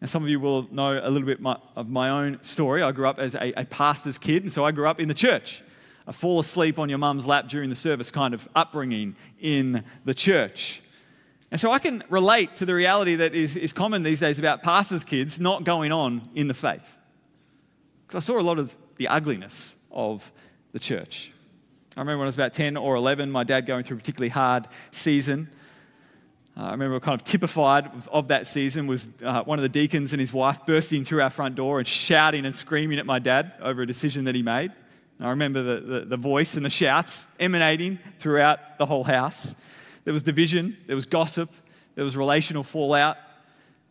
And 0.00 0.08
some 0.08 0.22
of 0.22 0.28
you 0.28 0.40
will 0.40 0.66
know 0.72 0.98
a 1.02 1.10
little 1.10 1.26
bit 1.26 1.44
of 1.76 1.90
my 1.90 2.08
own 2.08 2.42
story. 2.42 2.82
I 2.82 2.90
grew 2.92 3.06
up 3.06 3.18
as 3.18 3.34
a, 3.34 3.52
a 3.56 3.64
pastor's 3.66 4.18
kid, 4.18 4.42
and 4.42 4.52
so 4.52 4.64
I 4.64 4.72
grew 4.72 4.88
up 4.88 4.98
in 4.98 5.08
the 5.08 5.14
church. 5.14 5.62
A 6.06 6.12
fall 6.12 6.40
asleep 6.40 6.78
on 6.78 6.88
your 6.88 6.98
mum's 6.98 7.26
lap 7.26 7.48
during 7.48 7.68
the 7.70 7.76
service 7.76 8.10
kind 8.10 8.32
of 8.32 8.48
upbringing 8.54 9.14
in 9.38 9.84
the 10.04 10.14
church. 10.14 10.80
And 11.50 11.60
so 11.60 11.72
I 11.72 11.78
can 11.78 12.04
relate 12.08 12.56
to 12.56 12.66
the 12.66 12.74
reality 12.74 13.16
that 13.16 13.34
is, 13.34 13.56
is 13.56 13.72
common 13.72 14.02
these 14.02 14.20
days 14.20 14.38
about 14.38 14.62
pastors' 14.62 15.02
kids 15.02 15.40
not 15.40 15.64
going 15.64 15.90
on 15.90 16.22
in 16.34 16.46
the 16.48 16.54
faith. 16.54 16.96
Because 18.06 18.24
I 18.24 18.26
saw 18.26 18.38
a 18.38 18.42
lot 18.42 18.58
of 18.58 18.74
the 18.96 19.08
ugliness 19.08 19.82
of 19.90 20.30
the 20.72 20.78
church. 20.78 21.32
I 21.96 22.00
remember 22.00 22.18
when 22.18 22.26
I 22.26 22.28
was 22.28 22.36
about 22.36 22.54
10 22.54 22.76
or 22.76 22.94
11, 22.94 23.30
my 23.30 23.42
dad 23.42 23.66
going 23.66 23.82
through 23.82 23.96
a 23.96 24.00
particularly 24.00 24.28
hard 24.28 24.68
season. 24.92 25.48
Uh, 26.56 26.64
I 26.64 26.70
remember 26.72 27.00
kind 27.00 27.20
of 27.20 27.24
typified 27.24 27.86
of, 27.86 28.08
of 28.08 28.28
that 28.28 28.46
season 28.46 28.86
was 28.86 29.08
uh, 29.24 29.42
one 29.42 29.58
of 29.58 29.62
the 29.62 29.68
deacons 29.68 30.12
and 30.12 30.20
his 30.20 30.32
wife 30.32 30.64
bursting 30.66 31.04
through 31.04 31.22
our 31.22 31.30
front 31.30 31.56
door 31.56 31.78
and 31.78 31.88
shouting 31.88 32.44
and 32.44 32.54
screaming 32.54 32.98
at 32.98 33.06
my 33.06 33.18
dad 33.18 33.52
over 33.60 33.82
a 33.82 33.86
decision 33.86 34.24
that 34.24 34.34
he 34.34 34.42
made. 34.42 34.70
And 35.18 35.26
I 35.26 35.30
remember 35.30 35.62
the, 35.62 35.80
the, 35.80 36.00
the 36.06 36.16
voice 36.16 36.56
and 36.56 36.64
the 36.64 36.70
shouts 36.70 37.26
emanating 37.40 37.98
throughout 38.18 38.78
the 38.78 38.86
whole 38.86 39.04
house. 39.04 39.54
There 40.04 40.12
was 40.12 40.22
division, 40.22 40.76
there 40.86 40.96
was 40.96 41.06
gossip, 41.06 41.50
there 41.94 42.04
was 42.04 42.16
relational 42.16 42.62
fallout. 42.62 43.16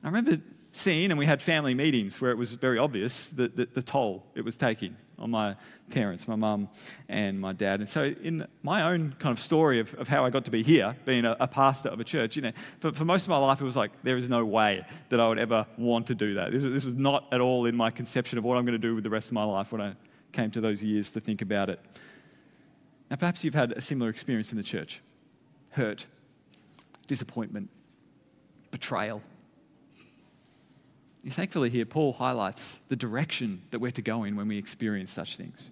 I 0.03 0.07
remember 0.07 0.39
seeing, 0.71 1.11
and 1.11 1.19
we 1.19 1.25
had 1.25 1.41
family 1.41 1.73
meetings 1.73 2.21
where 2.21 2.31
it 2.31 2.37
was 2.37 2.53
very 2.53 2.77
obvious 2.77 3.29
that, 3.29 3.73
the 3.73 3.81
toll 3.81 4.25
it 4.35 4.45
was 4.45 4.55
taking 4.57 4.95
on 5.17 5.29
my 5.29 5.55
parents, 5.89 6.27
my 6.27 6.35
mum 6.35 6.69
and 7.09 7.39
my 7.39 7.51
dad. 7.51 7.79
And 7.79 7.89
so, 7.89 8.03
in 8.03 8.47
my 8.63 8.83
own 8.83 9.15
kind 9.19 9.31
of 9.33 9.39
story 9.39 9.79
of, 9.79 9.93
of 9.95 10.07
how 10.07 10.25
I 10.25 10.29
got 10.29 10.45
to 10.45 10.51
be 10.51 10.63
here, 10.63 10.95
being 11.05 11.25
a, 11.25 11.35
a 11.39 11.47
pastor 11.47 11.89
of 11.89 11.99
a 11.99 12.03
church, 12.03 12.35
you 12.35 12.41
know, 12.41 12.51
for, 12.79 12.93
for, 12.93 13.05
most 13.05 13.23
of 13.23 13.29
my 13.29 13.37
life, 13.37 13.59
it 13.59 13.65
was 13.65 13.75
like, 13.75 13.91
there 14.03 14.17
is 14.17 14.29
no 14.29 14.45
way 14.45 14.85
that 15.09 15.19
I 15.19 15.27
would 15.27 15.39
ever 15.39 15.65
want 15.77 16.07
to 16.07 16.15
do 16.15 16.35
that. 16.35 16.51
This 16.51 16.63
this 16.63 16.85
was 16.85 16.95
not 16.95 17.27
at 17.31 17.41
all 17.41 17.65
in 17.65 17.75
my 17.75 17.91
conception 17.91 18.37
of 18.37 18.43
what 18.43 18.57
I'm 18.57 18.65
going 18.65 18.79
to 18.79 18.87
do 18.87 18.95
with 18.95 19.03
the 19.03 19.09
rest 19.09 19.27
of 19.27 19.33
my 19.33 19.43
life 19.43 19.71
when 19.71 19.81
I 19.81 19.93
came 20.31 20.51
to 20.51 20.61
those 20.61 20.83
years 20.83 21.11
to 21.11 21.19
think 21.19 21.41
about 21.41 21.69
it. 21.69 21.79
Now, 23.09 23.17
perhaps 23.17 23.43
you've 23.43 23.55
had 23.55 23.71
a 23.73 23.81
similar 23.81 24.09
experience 24.09 24.51
in 24.51 24.57
the 24.57 24.63
church 24.63 25.01
hurt, 25.71 26.05
disappointment, 27.07 27.69
betrayal. 28.71 29.21
And 31.23 31.33
thankfully, 31.33 31.69
here, 31.69 31.85
Paul 31.85 32.13
highlights 32.13 32.77
the 32.87 32.95
direction 32.95 33.61
that 33.71 33.79
we're 33.79 33.91
to 33.91 34.01
go 34.01 34.23
in 34.23 34.35
when 34.35 34.47
we 34.47 34.57
experience 34.57 35.11
such 35.11 35.37
things. 35.37 35.69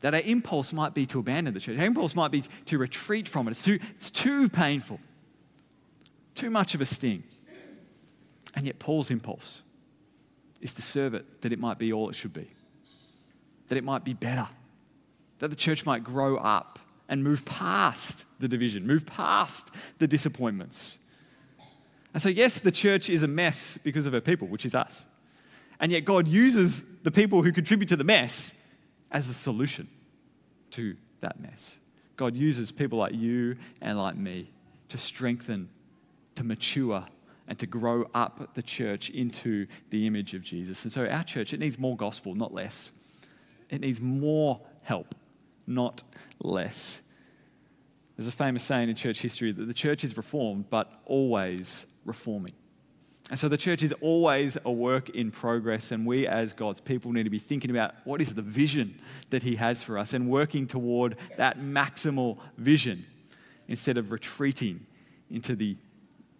That 0.00 0.14
our 0.14 0.20
impulse 0.20 0.72
might 0.72 0.94
be 0.94 1.06
to 1.06 1.18
abandon 1.18 1.54
the 1.54 1.60
church, 1.60 1.78
our 1.78 1.84
impulse 1.84 2.14
might 2.14 2.30
be 2.30 2.42
to 2.66 2.78
retreat 2.78 3.28
from 3.28 3.48
it. 3.48 3.52
It's 3.52 3.62
too, 3.62 3.78
it's 3.96 4.10
too 4.10 4.48
painful, 4.48 5.00
too 6.34 6.50
much 6.50 6.74
of 6.74 6.80
a 6.80 6.86
sting. 6.86 7.24
And 8.54 8.66
yet, 8.66 8.78
Paul's 8.78 9.10
impulse 9.10 9.62
is 10.60 10.72
to 10.72 10.82
serve 10.82 11.14
it 11.14 11.42
that 11.42 11.52
it 11.52 11.58
might 11.60 11.78
be 11.78 11.92
all 11.92 12.08
it 12.08 12.14
should 12.14 12.32
be, 12.32 12.48
that 13.68 13.78
it 13.78 13.84
might 13.84 14.04
be 14.04 14.14
better, 14.14 14.48
that 15.38 15.48
the 15.48 15.56
church 15.56 15.86
might 15.86 16.02
grow 16.02 16.36
up 16.36 16.80
and 17.08 17.24
move 17.24 17.44
past 17.44 18.26
the 18.40 18.48
division, 18.48 18.86
move 18.86 19.06
past 19.06 19.70
the 19.98 20.06
disappointments. 20.06 20.98
And 22.12 22.22
so, 22.22 22.28
yes, 22.28 22.60
the 22.60 22.72
church 22.72 23.08
is 23.08 23.22
a 23.22 23.28
mess 23.28 23.78
because 23.78 24.06
of 24.06 24.12
her 24.12 24.20
people, 24.20 24.48
which 24.48 24.66
is 24.66 24.74
us. 24.74 25.04
And 25.80 25.92
yet, 25.92 26.04
God 26.04 26.26
uses 26.26 27.00
the 27.00 27.10
people 27.10 27.42
who 27.42 27.52
contribute 27.52 27.88
to 27.88 27.96
the 27.96 28.04
mess 28.04 28.52
as 29.10 29.28
a 29.28 29.34
solution 29.34 29.88
to 30.72 30.96
that 31.20 31.40
mess. 31.40 31.78
God 32.16 32.34
uses 32.34 32.72
people 32.72 32.98
like 32.98 33.14
you 33.14 33.56
and 33.80 33.98
like 33.98 34.16
me 34.16 34.50
to 34.88 34.98
strengthen, 34.98 35.68
to 36.34 36.44
mature, 36.44 37.04
and 37.46 37.58
to 37.58 37.66
grow 37.66 38.06
up 38.14 38.54
the 38.54 38.62
church 38.62 39.10
into 39.10 39.66
the 39.90 40.06
image 40.06 40.34
of 40.34 40.42
Jesus. 40.42 40.82
And 40.82 40.92
so, 40.92 41.06
our 41.06 41.24
church, 41.24 41.54
it 41.54 41.60
needs 41.60 41.78
more 41.78 41.96
gospel, 41.96 42.34
not 42.34 42.52
less. 42.52 42.90
It 43.70 43.80
needs 43.80 44.00
more 44.00 44.60
help 44.82 45.14
not 45.68 46.02
less. 46.40 47.02
There's 48.16 48.26
a 48.26 48.32
famous 48.32 48.64
saying 48.64 48.88
in 48.88 48.96
church 48.96 49.20
history 49.20 49.52
that 49.52 49.64
the 49.66 49.74
church 49.74 50.02
is 50.02 50.16
reformed, 50.16 50.70
but 50.70 51.00
always 51.04 51.86
reforming. 52.04 52.54
And 53.30 53.38
so 53.38 53.48
the 53.48 53.58
church 53.58 53.82
is 53.82 53.92
always 54.00 54.56
a 54.64 54.72
work 54.72 55.10
in 55.10 55.30
progress, 55.30 55.92
and 55.92 56.06
we 56.06 56.26
as 56.26 56.54
God's 56.54 56.80
people 56.80 57.12
need 57.12 57.24
to 57.24 57.30
be 57.30 57.38
thinking 57.38 57.70
about 57.70 57.94
what 58.04 58.22
is 58.22 58.34
the 58.34 58.42
vision 58.42 58.98
that 59.30 59.42
He 59.42 59.56
has 59.56 59.82
for 59.82 59.98
us 59.98 60.14
and 60.14 60.30
working 60.30 60.66
toward 60.66 61.16
that 61.36 61.60
maximal 61.60 62.38
vision 62.56 63.04
instead 63.68 63.98
of 63.98 64.10
retreating 64.10 64.86
into 65.30 65.54
the 65.54 65.76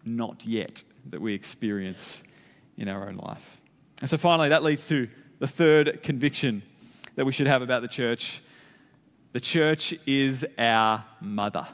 not 0.04 0.46
yet 0.46 0.82
that 1.10 1.20
we 1.20 1.34
experience 1.34 2.22
in 2.78 2.88
our 2.88 3.06
own 3.06 3.16
life. 3.16 3.60
And 4.00 4.08
so 4.08 4.16
finally, 4.16 4.48
that 4.48 4.62
leads 4.62 4.86
to 4.86 5.08
the 5.38 5.46
third 5.46 6.02
conviction 6.02 6.62
that 7.16 7.26
we 7.26 7.32
should 7.32 7.46
have 7.46 7.60
about 7.60 7.82
the 7.82 7.88
church 7.88 8.40
the 9.32 9.40
church 9.40 9.94
is 10.06 10.46
our 10.58 11.04
mother. 11.20 11.66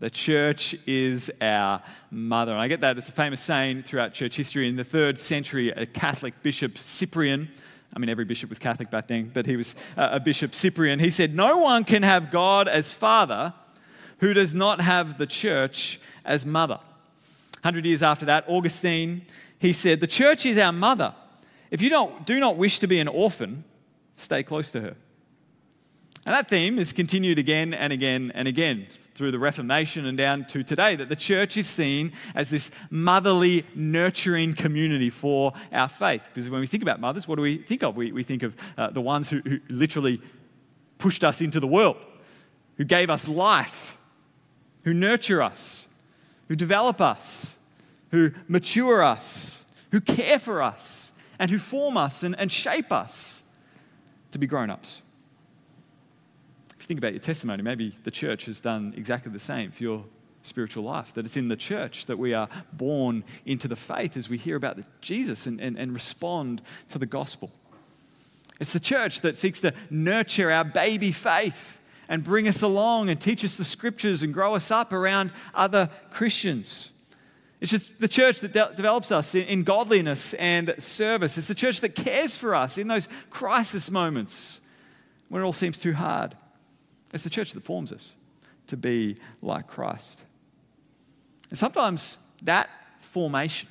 The 0.00 0.10
church 0.10 0.74
is 0.86 1.30
our 1.40 1.82
mother. 2.10 2.52
And 2.52 2.60
I 2.60 2.68
get 2.68 2.80
that. 2.80 2.98
It's 2.98 3.08
a 3.08 3.12
famous 3.12 3.40
saying 3.40 3.82
throughout 3.82 4.12
church 4.14 4.36
history. 4.36 4.68
In 4.68 4.76
the 4.76 4.84
third 4.84 5.20
century, 5.20 5.70
a 5.70 5.86
Catholic 5.86 6.42
bishop, 6.42 6.78
Cyprian, 6.78 7.48
I 7.94 7.98
mean, 7.98 8.08
every 8.08 8.24
bishop 8.24 8.50
was 8.50 8.58
Catholic 8.58 8.90
back 8.90 9.06
then, 9.06 9.30
but 9.32 9.46
he 9.46 9.56
was 9.56 9.74
uh, 9.96 10.08
a 10.12 10.20
bishop, 10.20 10.54
Cyprian. 10.54 10.98
He 10.98 11.10
said, 11.10 11.34
No 11.34 11.58
one 11.58 11.84
can 11.84 12.02
have 12.02 12.30
God 12.30 12.68
as 12.68 12.90
father 12.90 13.54
who 14.18 14.34
does 14.34 14.54
not 14.54 14.80
have 14.80 15.18
the 15.18 15.26
church 15.26 16.00
as 16.24 16.44
mother. 16.44 16.80
100 17.62 17.84
years 17.86 18.02
after 18.02 18.24
that, 18.26 18.44
Augustine, 18.48 19.22
he 19.58 19.72
said, 19.72 20.00
The 20.00 20.06
church 20.06 20.44
is 20.44 20.58
our 20.58 20.72
mother. 20.72 21.14
If 21.70 21.80
you 21.80 21.88
don't, 21.88 22.26
do 22.26 22.40
not 22.40 22.56
wish 22.56 22.78
to 22.80 22.86
be 22.86 22.98
an 22.98 23.08
orphan, 23.08 23.64
stay 24.16 24.42
close 24.42 24.70
to 24.72 24.80
her. 24.80 24.96
And 26.26 26.34
that 26.34 26.48
theme 26.48 26.78
is 26.78 26.92
continued 26.92 27.38
again 27.38 27.74
and 27.74 27.92
again 27.92 28.32
and 28.34 28.48
again 28.48 28.86
through 29.14 29.30
the 29.30 29.38
Reformation 29.38 30.06
and 30.06 30.16
down 30.16 30.46
to 30.46 30.64
today 30.64 30.96
that 30.96 31.10
the 31.10 31.16
church 31.16 31.56
is 31.56 31.68
seen 31.68 32.12
as 32.34 32.50
this 32.50 32.70
motherly, 32.90 33.64
nurturing 33.74 34.54
community 34.54 35.10
for 35.10 35.52
our 35.70 35.88
faith. 35.88 36.28
Because 36.32 36.48
when 36.48 36.60
we 36.60 36.66
think 36.66 36.82
about 36.82 36.98
mothers, 36.98 37.28
what 37.28 37.36
do 37.36 37.42
we 37.42 37.58
think 37.58 37.82
of? 37.82 37.94
We, 37.94 38.10
we 38.10 38.22
think 38.22 38.42
of 38.42 38.56
uh, 38.78 38.90
the 38.90 39.02
ones 39.02 39.28
who, 39.28 39.40
who 39.40 39.60
literally 39.68 40.20
pushed 40.96 41.22
us 41.24 41.42
into 41.42 41.60
the 41.60 41.66
world, 41.66 41.96
who 42.78 42.84
gave 42.84 43.10
us 43.10 43.28
life, 43.28 43.98
who 44.84 44.94
nurture 44.94 45.42
us, 45.42 45.88
who 46.48 46.56
develop 46.56 47.00
us, 47.00 47.58
who 48.10 48.32
mature 48.48 49.04
us, 49.04 49.62
who 49.90 50.00
care 50.00 50.38
for 50.38 50.62
us, 50.62 51.12
and 51.38 51.50
who 51.50 51.58
form 51.58 51.98
us 51.98 52.22
and, 52.22 52.34
and 52.38 52.50
shape 52.50 52.90
us 52.90 53.42
to 54.32 54.38
be 54.38 54.46
grown 54.46 54.70
ups. 54.70 55.02
You 56.84 56.88
think 56.88 57.00
about 57.00 57.14
your 57.14 57.20
testimony, 57.20 57.62
maybe 57.62 57.94
the 58.04 58.10
church 58.10 58.44
has 58.44 58.60
done 58.60 58.92
exactly 58.94 59.32
the 59.32 59.40
same 59.40 59.70
for 59.70 59.82
your 59.82 60.04
spiritual 60.42 60.84
life. 60.84 61.14
That 61.14 61.24
it's 61.24 61.38
in 61.38 61.48
the 61.48 61.56
church 61.56 62.04
that 62.04 62.18
we 62.18 62.34
are 62.34 62.46
born 62.74 63.24
into 63.46 63.68
the 63.68 63.74
faith 63.74 64.18
as 64.18 64.28
we 64.28 64.36
hear 64.36 64.56
about 64.56 64.78
Jesus 65.00 65.46
and, 65.46 65.62
and, 65.62 65.78
and 65.78 65.94
respond 65.94 66.60
to 66.90 66.98
the 66.98 67.06
gospel. 67.06 67.50
It's 68.60 68.74
the 68.74 68.80
church 68.80 69.22
that 69.22 69.38
seeks 69.38 69.62
to 69.62 69.72
nurture 69.88 70.50
our 70.50 70.62
baby 70.62 71.10
faith 71.10 71.80
and 72.06 72.22
bring 72.22 72.46
us 72.46 72.60
along 72.60 73.08
and 73.08 73.18
teach 73.18 73.46
us 73.46 73.56
the 73.56 73.64
scriptures 73.64 74.22
and 74.22 74.34
grow 74.34 74.54
us 74.54 74.70
up 74.70 74.92
around 74.92 75.32
other 75.54 75.88
Christians. 76.10 76.90
It's 77.62 77.70
just 77.70 77.98
the 77.98 78.08
church 78.08 78.40
that 78.40 78.52
de- 78.52 78.72
develops 78.76 79.10
us 79.10 79.34
in, 79.34 79.44
in 79.44 79.62
godliness 79.62 80.34
and 80.34 80.74
service. 80.76 81.38
It's 81.38 81.48
the 81.48 81.54
church 81.54 81.80
that 81.80 81.94
cares 81.94 82.36
for 82.36 82.54
us 82.54 82.76
in 82.76 82.88
those 82.88 83.08
crisis 83.30 83.90
moments 83.90 84.60
when 85.30 85.40
it 85.40 85.46
all 85.46 85.54
seems 85.54 85.78
too 85.78 85.94
hard. 85.94 86.36
It's 87.14 87.22
the 87.22 87.30
church 87.30 87.52
that 87.52 87.62
forms 87.62 87.92
us 87.92 88.14
to 88.66 88.76
be 88.76 89.16
like 89.40 89.68
Christ. 89.68 90.22
And 91.48 91.56
sometimes 91.56 92.18
that 92.42 92.68
formation 92.98 93.68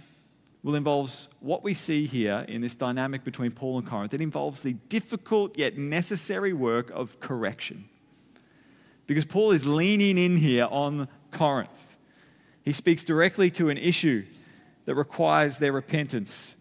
will 0.64 0.76
involve 0.76 1.14
what 1.42 1.62
we 1.62 1.74
see 1.74 2.06
here 2.06 2.46
in 2.48 2.62
this 2.62 2.74
dynamic 2.74 3.26
between 3.26 3.52
Paul 3.52 3.80
and 3.80 3.86
Corinth. 3.86 4.14
It 4.14 4.22
involves 4.22 4.64
the 4.64 4.74
difficult 4.88 5.58
yet 5.58 5.78
necessary 5.78 6.54
work 6.54 6.90
of 6.92 7.20
correction. 7.20 7.90
Because 9.08 9.26
Paul 9.26 9.52
is 9.52 9.66
leaning 9.66 10.18
in 10.18 10.38
here 10.38 10.70
on 10.72 11.10
Corinth. 11.32 11.98
He 12.64 12.72
speaks 12.72 13.04
directly 13.04 13.52
to 13.52 13.68
an 13.68 13.78
issue 13.78 14.24
that 14.86 14.96
requires 14.96 15.58
their 15.58 15.74
repentance. 15.74 16.56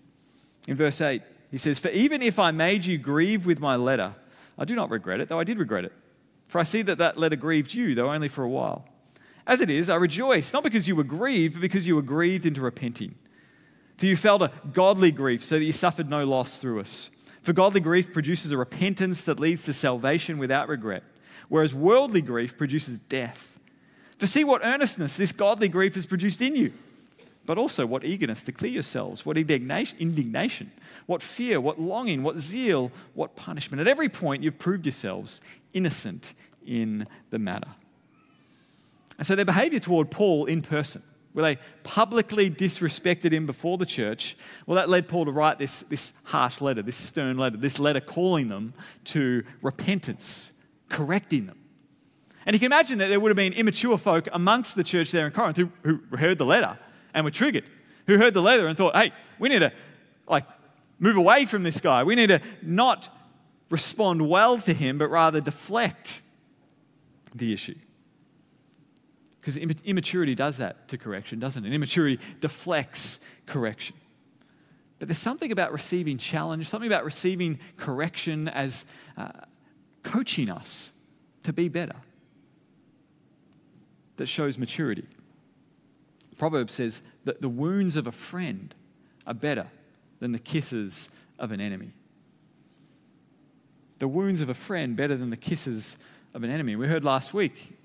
In 0.66 0.74
verse 0.74 1.00
8, 1.00 1.22
he 1.52 1.58
says, 1.58 1.78
For 1.78 1.90
even 1.90 2.22
if 2.22 2.40
I 2.40 2.50
made 2.50 2.84
you 2.86 2.98
grieve 2.98 3.46
with 3.46 3.60
my 3.60 3.76
letter, 3.76 4.16
I 4.58 4.64
do 4.64 4.74
not 4.74 4.90
regret 4.90 5.20
it, 5.20 5.28
though 5.28 5.38
I 5.38 5.44
did 5.44 5.58
regret 5.58 5.84
it. 5.84 5.92
For 6.52 6.58
I 6.58 6.64
see 6.64 6.82
that 6.82 6.98
that 6.98 7.16
letter 7.16 7.34
grieved 7.34 7.72
you, 7.72 7.94
though 7.94 8.12
only 8.12 8.28
for 8.28 8.44
a 8.44 8.48
while. 8.48 8.84
As 9.46 9.60
it 9.60 9.70
is, 9.70 9.88
I 9.88 9.96
rejoice, 9.96 10.52
not 10.52 10.62
because 10.62 10.86
you 10.86 10.94
were 10.94 11.02
grieved, 11.02 11.54
but 11.54 11.62
because 11.62 11.86
you 11.86 11.96
were 11.96 12.02
grieved 12.02 12.46
into 12.46 12.60
repenting. 12.60 13.14
For 13.96 14.06
you 14.06 14.16
felt 14.16 14.42
a 14.42 14.52
godly 14.72 15.10
grief, 15.10 15.44
so 15.44 15.58
that 15.58 15.64
you 15.64 15.72
suffered 15.72 16.08
no 16.08 16.24
loss 16.24 16.58
through 16.58 16.80
us. 16.80 17.10
For 17.40 17.52
godly 17.52 17.80
grief 17.80 18.12
produces 18.12 18.52
a 18.52 18.56
repentance 18.56 19.24
that 19.24 19.40
leads 19.40 19.64
to 19.64 19.72
salvation 19.72 20.38
without 20.38 20.68
regret 20.68 21.02
whereas 21.52 21.74
worldly 21.74 22.22
grief 22.22 22.56
produces 22.56 22.96
death. 22.98 23.58
For 24.16 24.26
see 24.26 24.42
what 24.42 24.64
earnestness 24.64 25.18
this 25.18 25.32
godly 25.32 25.68
grief 25.68 25.96
has 25.96 26.06
produced 26.06 26.40
in 26.40 26.56
you, 26.56 26.72
but 27.44 27.58
also 27.58 27.84
what 27.84 28.04
eagerness 28.04 28.42
to 28.44 28.52
clear 28.52 28.70
yourselves, 28.70 29.26
what 29.26 29.36
indignation, 29.36 30.72
what 31.04 31.20
fear, 31.20 31.60
what 31.60 31.78
longing, 31.78 32.22
what 32.22 32.38
zeal, 32.38 32.90
what 33.12 33.36
punishment. 33.36 33.82
At 33.82 33.86
every 33.86 34.08
point, 34.08 34.42
you've 34.42 34.58
proved 34.58 34.86
yourselves 34.86 35.42
innocent 35.74 36.32
in 36.66 37.06
the 37.30 37.38
matter. 37.38 37.68
And 39.18 39.26
so 39.26 39.34
their 39.34 39.44
behavior 39.44 39.80
toward 39.80 40.10
Paul 40.10 40.46
in 40.46 40.62
person, 40.62 41.02
where 41.32 41.42
they 41.42 41.60
publicly 41.82 42.50
disrespected 42.50 43.32
him 43.32 43.46
before 43.46 43.78
the 43.78 43.86
church, 43.86 44.36
well, 44.66 44.76
that 44.76 44.88
led 44.88 45.08
Paul 45.08 45.24
to 45.24 45.30
write 45.30 45.58
this, 45.58 45.80
this 45.82 46.12
harsh 46.24 46.60
letter, 46.60 46.82
this 46.82 46.96
stern 46.96 47.38
letter, 47.38 47.56
this 47.56 47.78
letter 47.78 48.00
calling 48.00 48.48
them 48.48 48.74
to 49.04 49.44
repentance 49.62 50.52
correcting 50.88 51.46
them. 51.46 51.58
And 52.44 52.54
you 52.54 52.60
can 52.60 52.66
imagine 52.66 52.98
that 52.98 53.08
there 53.08 53.20
would 53.20 53.30
have 53.30 53.36
been 53.36 53.52
immature 53.52 53.96
folk 53.96 54.28
amongst 54.32 54.74
the 54.74 54.84
church 54.84 55.10
there 55.10 55.26
in 55.26 55.32
Corinth 55.32 55.56
who, 55.56 55.70
who 55.82 56.00
heard 56.16 56.38
the 56.38 56.44
letter 56.44 56.78
and 57.14 57.24
were 57.24 57.30
triggered, 57.30 57.64
who 58.06 58.18
heard 58.18 58.34
the 58.34 58.42
letter 58.42 58.66
and 58.66 58.76
thought, 58.76 58.96
hey, 58.96 59.12
we 59.38 59.48
need 59.48 59.60
to 59.60 59.72
like 60.26 60.44
move 60.98 61.16
away 61.16 61.44
from 61.44 61.62
this 61.62 61.80
guy. 61.80 62.02
We 62.02 62.14
need 62.14 62.28
to 62.28 62.40
not 62.60 63.08
respond 63.70 64.28
well 64.28 64.58
to 64.58 64.74
him, 64.74 64.98
but 64.98 65.08
rather 65.08 65.40
deflect 65.40 66.20
the 67.34 67.52
issue. 67.52 67.74
Because 69.40 69.56
immaturity 69.56 70.34
does 70.34 70.58
that 70.58 70.88
to 70.88 70.98
correction, 70.98 71.40
doesn't 71.40 71.64
it? 71.64 71.72
Immaturity 71.72 72.20
deflects 72.40 73.26
correction. 73.46 73.96
But 75.00 75.08
there's 75.08 75.18
something 75.18 75.50
about 75.50 75.72
receiving 75.72 76.16
challenge, 76.16 76.68
something 76.68 76.86
about 76.86 77.04
receiving 77.04 77.58
correction 77.76 78.46
as 78.46 78.84
uh, 79.16 79.30
coaching 80.04 80.48
us 80.48 80.92
to 81.42 81.52
be 81.52 81.68
better 81.68 81.96
that 84.16 84.26
shows 84.26 84.58
maturity. 84.58 85.06
Proverbs 86.38 86.74
says 86.74 87.02
that 87.24 87.40
the 87.40 87.48
wounds 87.48 87.96
of 87.96 88.06
a 88.06 88.12
friend 88.12 88.74
are 89.26 89.34
better 89.34 89.66
than 90.20 90.30
the 90.30 90.38
kisses 90.38 91.08
of 91.38 91.50
an 91.50 91.60
enemy. 91.60 91.90
The 93.98 94.08
wounds 94.08 94.40
of 94.40 94.48
a 94.48 94.54
friend 94.54 94.96
better 94.96 95.16
than 95.16 95.30
the 95.30 95.36
kisses 95.36 95.96
of 96.34 96.42
an 96.42 96.50
enemy. 96.50 96.76
We 96.76 96.88
heard 96.88 97.04
last 97.04 97.34
week 97.34 97.78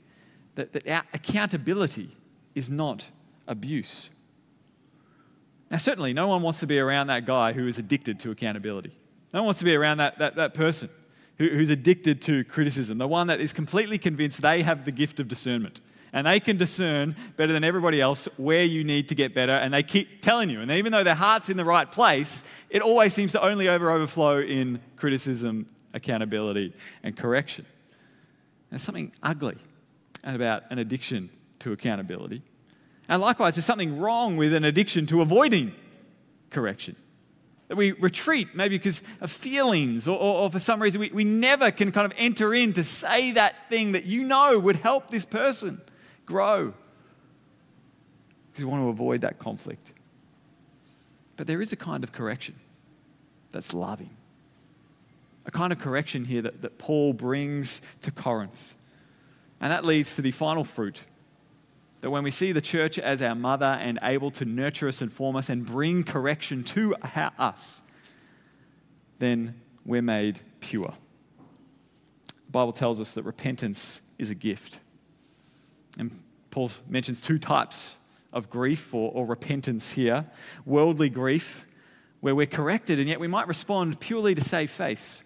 that, 0.56 0.74
that 0.74 1.06
accountability 1.14 2.16
is 2.56 2.70
not 2.70 3.12
abuse. 3.48 4.10
Now, 5.70 5.78
certainly, 5.78 6.14
no 6.14 6.28
one 6.28 6.42
wants 6.42 6.60
to 6.62 6.68
be 6.68 6.80
around 6.80 7.08
that 7.08 7.26
guy 7.26 7.54
who 7.54 7.68
is 7.68 7.78
addicted 7.78 8.20
to 8.22 8.32
accountability. 8.32 8.92
No 9.34 9.40
one 9.42 9.48
wants 9.48 9.60
to 9.60 9.66
be 9.66 9.76
around 9.76 9.98
that, 9.98 10.18
that, 10.20 10.36
that 10.36 10.54
person 10.54 10.90
who, 11.38 11.50
who's 11.50 11.70
addicted 11.70 12.22
to 12.24 12.44
criticism, 12.46 12.98
the 12.98 13.08
one 13.08 13.28
that 13.28 13.42
is 13.42 13.52
completely 13.52 13.98
convinced 13.98 14.42
they 14.42 14.64
have 14.64 14.86
the 14.86 14.92
gift 14.92 15.20
of 15.20 15.28
discernment. 15.28 15.82
And 16.14 16.26
they 16.26 16.40
can 16.40 16.56
discern 16.56 17.18
better 17.36 17.52
than 17.52 17.66
everybody 17.66 18.00
else 18.00 18.30
where 18.38 18.64
you 18.64 18.86
need 18.86 19.10
to 19.10 19.16
get 19.16 19.36
better, 19.36 19.52
and 19.52 19.74
they 19.74 19.84
keep 19.84 20.22
telling 20.22 20.50
you. 20.50 20.62
And 20.62 20.72
even 20.72 20.94
though 20.94 21.04
their 21.04 21.16
heart's 21.16 21.50
in 21.50 21.58
the 21.58 21.66
right 21.66 21.92
place, 21.92 22.44
it 22.70 22.82
always 22.82 23.14
seems 23.14 23.34
to 23.34 23.42
only 23.42 23.68
over 23.68 23.92
overflow 23.92 24.40
in 24.40 24.80
criticism, 24.96 25.68
accountability, 25.94 26.74
and 27.04 27.16
correction. 27.16 27.66
There's 28.70 28.82
something 28.82 29.12
ugly 29.24 29.58
about 30.24 30.64
an 30.70 30.80
addiction 30.80 31.30
to 31.60 31.72
accountability. 31.72 32.44
And 33.10 33.22
likewise, 33.22 33.56
there's 33.56 33.66
something 33.66 34.00
wrong 34.00 34.38
with 34.38 34.54
an 34.54 34.66
addiction 34.66 35.06
to 35.08 35.22
avoiding 35.22 35.74
correction. 36.50 36.96
That 37.70 37.76
we 37.76 37.92
retreat, 37.94 38.50
maybe 38.54 38.78
because 38.78 39.02
of 39.22 39.32
feelings 39.32 40.08
or, 40.08 40.18
or, 40.18 40.44
or, 40.44 40.50
for 40.50 40.60
some 40.60 40.82
reason 40.82 41.02
we, 41.02 41.10
we 41.10 41.24
never 41.24 41.70
can 41.72 41.92
kind 41.92 42.06
of 42.06 42.14
enter 42.18 42.54
in 42.54 42.74
to 42.74 42.84
say 42.84 43.34
that 43.34 43.70
thing 43.70 43.92
that 43.92 44.06
you 44.06 44.24
know 44.24 44.58
would 44.58 44.78
help 44.78 45.10
this 45.10 45.26
person 45.26 45.82
grow. 46.26 46.74
Because 48.52 48.66
we 48.66 48.72
want 48.72 48.84
to 48.84 48.90
avoid 48.90 49.22
that 49.22 49.38
conflict. 49.38 49.94
But 51.36 51.48
there 51.48 51.62
is 51.62 51.72
a 51.74 51.76
kind 51.76 52.04
of 52.04 52.12
correction 52.12 52.56
that's 53.52 53.74
loving. 53.74 54.17
A 55.48 55.52
kind 55.52 55.74
of 55.74 55.80
correction 55.80 56.26
here 56.26 56.44
that, 56.44 56.62
that 56.62 56.78
Paul 56.78 57.14
brings 57.14 57.82
to 58.04 58.12
Corinth 58.12 58.76
And 59.60 59.72
that 59.72 59.86
leads 59.86 60.16
to 60.16 60.22
the 60.22 60.32
final 60.32 60.64
fruit 60.64 61.02
that 62.02 62.12
when 62.12 62.24
we 62.24 62.32
see 62.32 62.52
the 62.52 62.62
church 62.62 63.00
as 63.00 63.22
our 63.22 63.34
mother 63.34 63.78
and 63.80 63.98
able 64.04 64.30
to 64.32 64.46
nurture 64.46 64.88
us 64.88 65.02
and 65.02 65.12
form 65.12 65.36
us 65.36 65.50
and 65.50 65.66
bring 65.66 66.04
correction 66.04 66.64
to 66.64 66.96
us, 67.40 67.82
then 69.20 69.60
we're 69.84 70.02
made 70.02 70.40
pure. 70.60 70.94
The 72.28 72.52
Bible 72.52 72.74
tells 72.74 73.02
us 73.02 73.14
that 73.16 73.24
repentance 73.24 74.02
is 74.20 74.30
a 74.30 74.36
gift. 74.36 74.80
And 75.98 76.24
Paul 76.52 76.72
mentions 76.88 77.20
two 77.20 77.40
types 77.40 77.98
of 78.32 78.50
grief 78.50 78.94
or, 78.94 79.12
or 79.12 79.26
repentance 79.26 79.92
here 79.92 80.26
worldly 80.66 81.10
grief, 81.10 81.66
where 82.20 82.36
we're 82.36 82.46
corrected 82.46 83.00
and 83.00 83.08
yet 83.08 83.20
we 83.20 83.28
might 83.28 83.48
respond 83.48 84.00
purely 84.00 84.36
to 84.36 84.42
save 84.42 84.70
face. 84.70 85.24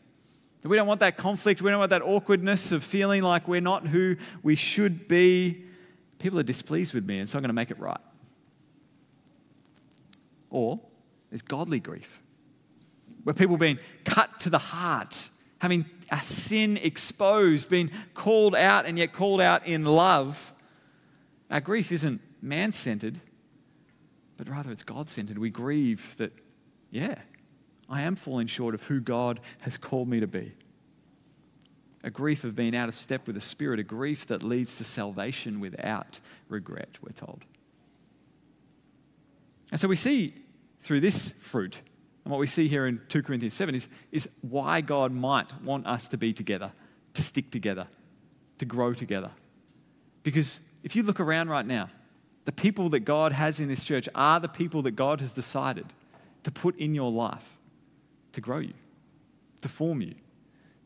We 0.63 0.77
don't 0.77 0.87
want 0.87 0.99
that 0.99 1.17
conflict, 1.17 1.61
we 1.61 1.71
don't 1.71 1.79
want 1.79 1.89
that 1.89 2.03
awkwardness 2.03 2.71
of 2.71 2.83
feeling 2.83 3.23
like 3.23 3.47
we're 3.47 3.61
not 3.61 3.87
who 3.87 4.15
we 4.43 4.55
should 4.55 5.07
be. 5.07 5.63
People 6.19 6.39
are 6.39 6.43
displeased 6.43 6.93
with 6.93 7.05
me, 7.05 7.19
and 7.19 7.27
so 7.27 7.37
I'm 7.37 7.41
going 7.41 7.49
to 7.49 7.53
make 7.53 7.71
it 7.71 7.79
right. 7.79 7.99
Or 10.51 10.79
there's 11.31 11.41
godly 11.41 11.79
grief, 11.79 12.21
where 13.23 13.33
people 13.33 13.55
are 13.55 13.59
being 13.59 13.79
cut 14.05 14.39
to 14.41 14.51
the 14.51 14.59
heart, 14.59 15.29
having 15.59 15.85
a 16.11 16.21
sin 16.21 16.77
exposed, 16.77 17.69
being 17.69 17.89
called 18.13 18.53
out, 18.53 18.85
and 18.85 18.99
yet 18.99 19.13
called 19.13 19.41
out 19.41 19.65
in 19.65 19.83
love. 19.83 20.53
Our 21.49 21.61
grief 21.61 21.91
isn't 21.91 22.21
man 22.41 22.71
centered, 22.71 23.19
but 24.37 24.47
rather 24.47 24.71
it's 24.71 24.83
God 24.83 25.09
centered. 25.09 25.37
We 25.37 25.49
grieve 25.49 26.15
that, 26.17 26.33
yeah, 26.91 27.15
I 27.91 28.03
am 28.03 28.15
falling 28.15 28.47
short 28.47 28.73
of 28.73 28.83
who 28.83 29.01
God 29.01 29.41
has 29.61 29.77
called 29.77 30.07
me 30.07 30.21
to 30.21 30.27
be. 30.27 30.53
A 32.03 32.09
grief 32.09 32.45
of 32.45 32.55
being 32.55 32.75
out 32.75 32.87
of 32.87 32.95
step 32.95 33.27
with 33.27 33.35
the 33.35 33.41
Spirit, 33.41 33.79
a 33.79 33.83
grief 33.83 34.25
that 34.27 34.41
leads 34.41 34.77
to 34.77 34.85
salvation 34.85 35.59
without 35.59 36.21
regret, 36.47 36.97
we're 37.01 37.11
told. 37.11 37.43
And 39.69 39.79
so 39.79 39.89
we 39.89 39.97
see 39.97 40.33
through 40.79 41.01
this 41.01 41.43
fruit, 41.45 41.81
and 42.23 42.31
what 42.31 42.39
we 42.39 42.47
see 42.47 42.69
here 42.69 42.87
in 42.87 43.01
2 43.09 43.23
Corinthians 43.23 43.53
7 43.53 43.75
is, 43.75 43.89
is 44.11 44.29
why 44.41 44.79
God 44.79 45.11
might 45.11 45.61
want 45.61 45.85
us 45.85 46.07
to 46.07 46.17
be 46.17 46.31
together, 46.31 46.71
to 47.13 47.21
stick 47.21 47.51
together, 47.51 47.87
to 48.57 48.65
grow 48.65 48.93
together. 48.93 49.29
Because 50.23 50.61
if 50.81 50.95
you 50.95 51.03
look 51.03 51.19
around 51.19 51.49
right 51.49 51.65
now, 51.65 51.89
the 52.45 52.51
people 52.51 52.89
that 52.89 53.01
God 53.01 53.33
has 53.33 53.59
in 53.59 53.67
this 53.67 53.83
church 53.83 54.07
are 54.15 54.39
the 54.39 54.47
people 54.47 54.81
that 54.83 54.91
God 54.91 55.19
has 55.19 55.33
decided 55.33 55.87
to 56.43 56.51
put 56.51 56.75
in 56.77 56.95
your 56.95 57.11
life 57.11 57.59
to 58.33 58.41
grow 58.41 58.59
you, 58.59 58.73
to 59.61 59.69
form 59.69 60.01
you, 60.01 60.15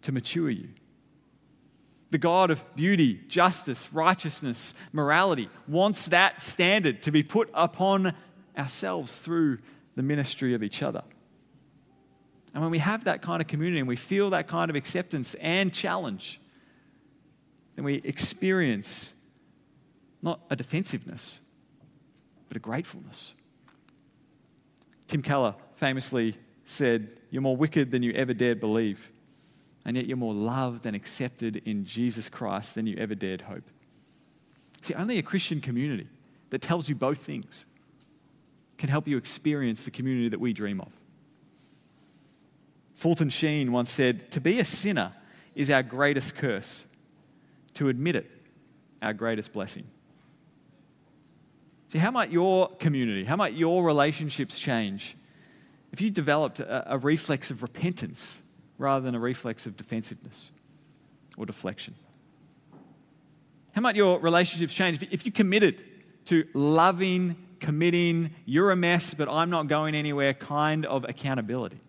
to 0.01 0.11
mature 0.11 0.49
you. 0.49 0.69
The 2.11 2.17
God 2.17 2.51
of 2.51 2.63
beauty, 2.75 3.21
justice, 3.27 3.91
righteousness, 3.91 4.73
morality 4.93 5.49
wants 5.67 6.07
that 6.07 6.41
standard 6.41 7.01
to 7.03 7.11
be 7.11 7.23
put 7.23 7.49
upon 7.53 8.13
ourselves 8.57 9.19
through 9.19 9.59
the 9.95 10.03
ministry 10.03 10.53
of 10.53 10.63
each 10.63 10.81
other. 10.81 11.03
And 12.53 12.61
when 12.61 12.71
we 12.71 12.79
have 12.79 13.03
that 13.03 13.21
kind 13.21 13.41
of 13.41 13.47
community 13.47 13.79
and 13.79 13.87
we 13.87 13.97
feel 13.97 14.29
that 14.29 14.47
kind 14.47 14.69
of 14.69 14.75
acceptance 14.77 15.33
and 15.35 15.73
challenge, 15.73 16.39
then 17.75 17.83
we 17.83 17.95
experience 17.95 19.13
not 20.21 20.39
a 20.49 20.55
defensiveness, 20.55 21.39
but 22.47 22.55
a 22.55 22.59
gratefulness. 22.59 23.33
Tim 25.07 25.21
Keller 25.21 25.55
famously 25.75 26.37
said, 26.65 27.15
You're 27.29 27.41
more 27.41 27.55
wicked 27.55 27.91
than 27.91 28.03
you 28.03 28.11
ever 28.13 28.33
dared 28.33 28.59
believe, 28.59 29.11
and 29.85 29.95
yet 29.95 30.07
you're 30.07 30.17
more 30.17 30.33
loved 30.33 30.85
and 30.85 30.95
accepted 30.95 31.61
in 31.65 31.85
Jesus 31.85 32.27
Christ 32.27 32.75
than 32.75 32.87
you 32.87 32.97
ever 32.97 33.15
dared 33.15 33.43
hope. 33.43 33.63
See, 34.81 34.93
only 34.93 35.17
a 35.17 35.23
Christian 35.23 35.61
community 35.61 36.07
that 36.49 36.61
tells 36.61 36.89
you 36.89 36.95
both 36.95 37.19
things 37.19 37.65
can 38.77 38.89
help 38.89 39.07
you 39.07 39.17
experience 39.17 39.85
the 39.85 39.91
community 39.91 40.27
that 40.29 40.39
we 40.39 40.51
dream 40.51 40.81
of. 40.81 40.91
Fulton 42.95 43.29
Sheen 43.29 43.71
once 43.71 43.91
said, 43.91 44.31
To 44.31 44.41
be 44.41 44.59
a 44.59 44.65
sinner 44.65 45.13
is 45.53 45.69
our 45.69 45.83
greatest 45.83 46.35
curse, 46.35 46.85
to 47.75 47.89
admit 47.89 48.15
it, 48.15 48.29
our 49.01 49.13
greatest 49.13 49.53
blessing. 49.53 49.85
See, 51.89 51.99
how 51.99 52.11
might 52.11 52.31
your 52.31 52.69
community, 52.75 53.23
how 53.23 53.35
might 53.35 53.53
your 53.53 53.83
relationships 53.83 54.59
change 54.59 55.15
if 55.95 56.01
you 56.01 56.11
developed 56.11 56.59
a, 56.59 56.95
a 56.95 56.97
reflex 56.97 57.49
of 57.49 57.63
repentance 57.63 58.41
rather 58.77 59.05
than 59.05 59.15
a 59.15 59.19
reflex 59.19 59.65
of 59.65 59.77
defensiveness 59.77 60.49
or 61.37 61.45
deflection? 61.45 61.95
How 63.71 63.79
might 63.79 63.95
your 63.95 64.19
relationships 64.19 64.73
change 64.73 65.01
if 65.09 65.25
you 65.25 65.31
committed 65.31 65.85
to 66.25 66.45
loving, 66.53 67.37
committing, 67.61 68.31
you're 68.45 68.71
a 68.71 68.75
mess, 68.75 69.13
but 69.13 69.29
I'm 69.29 69.49
not 69.49 69.69
going 69.69 69.95
anywhere 69.95 70.33
kind 70.33 70.85
of 70.85 71.05
accountability? 71.05 71.79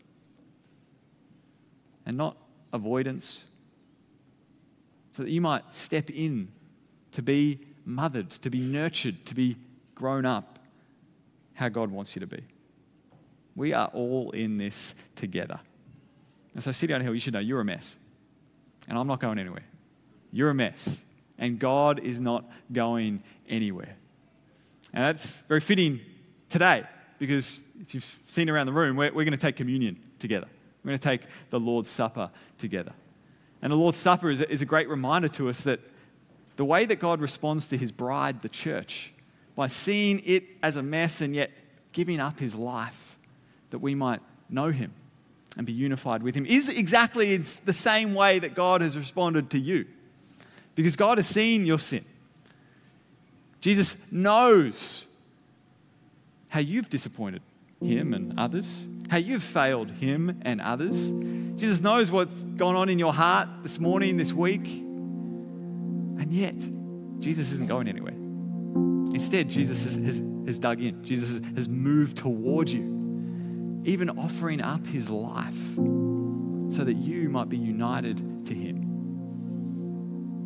And 2.07 2.17
not 2.17 2.37
avoidance, 2.73 3.43
so 5.15 5.25
that 5.25 5.33
you 5.33 5.41
might 5.41 5.75
step 5.75 6.11
in 6.11 6.53
to 7.11 7.23
be 7.23 7.59
mothered, 7.85 8.31
to 8.31 8.51
be 8.51 8.61
nurtured, 8.61 9.27
to 9.27 9.35
be 9.35 9.57
grown 9.97 10.25
up 10.25 10.61
how 11.55 11.69
God 11.69 11.91
wants 11.91 12.15
you 12.15 12.21
to 12.21 12.29
be. 12.29 12.45
We 13.57 13.73
are 13.73 13.89
all 13.89 14.31
in 14.31 14.59
this 14.59 14.95
together. 15.17 15.59
And 16.55 16.63
so, 16.63 16.71
City 16.71 16.93
on 16.93 17.01
Hill, 17.01 17.15
you 17.15 17.21
should 17.21 17.35
know 17.35 17.41
you're 17.41 17.61
a 17.61 17.65
mess. 17.65 17.97
And 18.89 18.97
I'm 18.97 19.07
not 19.07 19.21
going 19.21 19.39
anywhere. 19.39 19.65
You're 20.31 20.51
a 20.51 20.55
mess. 20.55 21.03
And 21.39 21.59
God 21.59 21.99
is 22.01 22.21
not 22.21 22.45
going 22.73 23.23
anywhere. 23.49 23.97
And 24.93 25.05
that's 25.05 25.41
very 25.41 25.61
fitting 25.61 26.01
today 26.49 26.85
because 27.19 27.61
if 27.81 27.95
you've 27.95 28.19
seen 28.29 28.49
around 28.49 28.67
the 28.67 28.73
room, 28.73 28.97
we're, 28.97 29.13
we're 29.13 29.25
going 29.25 29.33
to 29.33 29.39
take 29.39 29.57
communion 29.57 29.99
together. 30.19 30.47
We're 30.83 30.91
going 30.91 30.99
to 30.99 31.09
take 31.09 31.23
the 31.51 31.61
Lord's 31.61 31.91
Supper 31.91 32.31
together. 32.59 32.93
And 33.61 33.73
the 33.73 33.77
Lord's 33.77 33.99
Supper 33.99 34.31
is 34.31 34.41
a, 34.41 34.51
is 34.51 34.63
a 34.63 34.67
great 34.67 34.89
reminder 34.89 35.29
to 35.29 35.49
us 35.49 35.63
that 35.65 35.81
the 36.57 36.65
way 36.65 36.85
that 36.87 36.97
God 36.97 37.21
responds 37.21 37.69
to 37.69 37.77
his 37.77 37.93
bride, 37.93 38.43
the 38.43 38.49
church, 38.49 39.13
by 39.55 39.67
seeing 39.67 40.23
it 40.25 40.57
as 40.63 40.77
a 40.77 40.83
mess 40.83 41.21
and 41.21 41.35
yet 41.35 41.51
giving 41.93 42.21
up 42.21 42.39
his 42.39 42.55
life 42.55 43.16
that 43.77 43.81
we 43.81 43.95
might 43.95 44.23
know 44.49 44.71
him 44.71 44.91
and 45.59 45.67
be 45.67 45.73
unified 45.75 46.23
with 46.23 46.35
him, 46.35 46.47
is 46.47 46.71
exactly 46.71 47.37
the 47.37 47.75
same 47.75 48.15
way 48.15 48.39
that 48.39 48.55
God 48.55 48.81
has 48.81 48.97
responded 48.97 49.51
to 49.51 49.59
you. 49.59 49.85
Because 50.75 50.97
God 50.97 51.19
has 51.19 51.27
seen 51.27 51.67
your 51.67 51.79
sin. 51.79 52.03
Jesus 53.61 54.11
knows 54.11 55.07
how 56.49 56.61
you've 56.61 56.89
disappointed 56.89 57.43
him 57.85 58.15
and 58.15 58.39
others, 58.39 58.87
how 59.11 59.19
you've 59.19 59.43
failed 59.43 59.91
him 59.91 60.41
and 60.41 60.63
others. 60.63 61.11
Jesus 61.11 61.83
knows 61.83 62.11
what's 62.11 62.45
gone 62.45 62.77
on 62.77 62.89
in 62.89 62.99
your 62.99 63.13
heart 63.13 63.47
this 63.63 63.79
morning, 63.79 64.17
this 64.17 64.33
week. 64.33 64.67
And 64.67 66.33
yet, 66.33 66.57
Jesus 67.19 67.53
isn't 67.53 67.69
going 67.69 67.89
anywhere. 67.89 68.15
Instead, 69.13 69.51
Jesus 69.51 69.85
has, 69.85 69.97
has, 69.97 70.23
has 70.47 70.59
dug 70.59 70.81
in, 70.81 71.05
Jesus 71.05 71.45
has 71.55 71.69
moved 71.69 72.17
toward 72.17 72.71
you, 72.71 72.96
even 73.87 74.11
offering 74.11 74.61
up 74.61 74.87
his 74.87 75.09
life 75.09 75.75
so 75.77 76.85
that 76.85 76.97
you 76.97 77.29
might 77.29 77.49
be 77.49 77.57
united 77.57 78.45
to 78.47 78.55
him. 78.55 78.77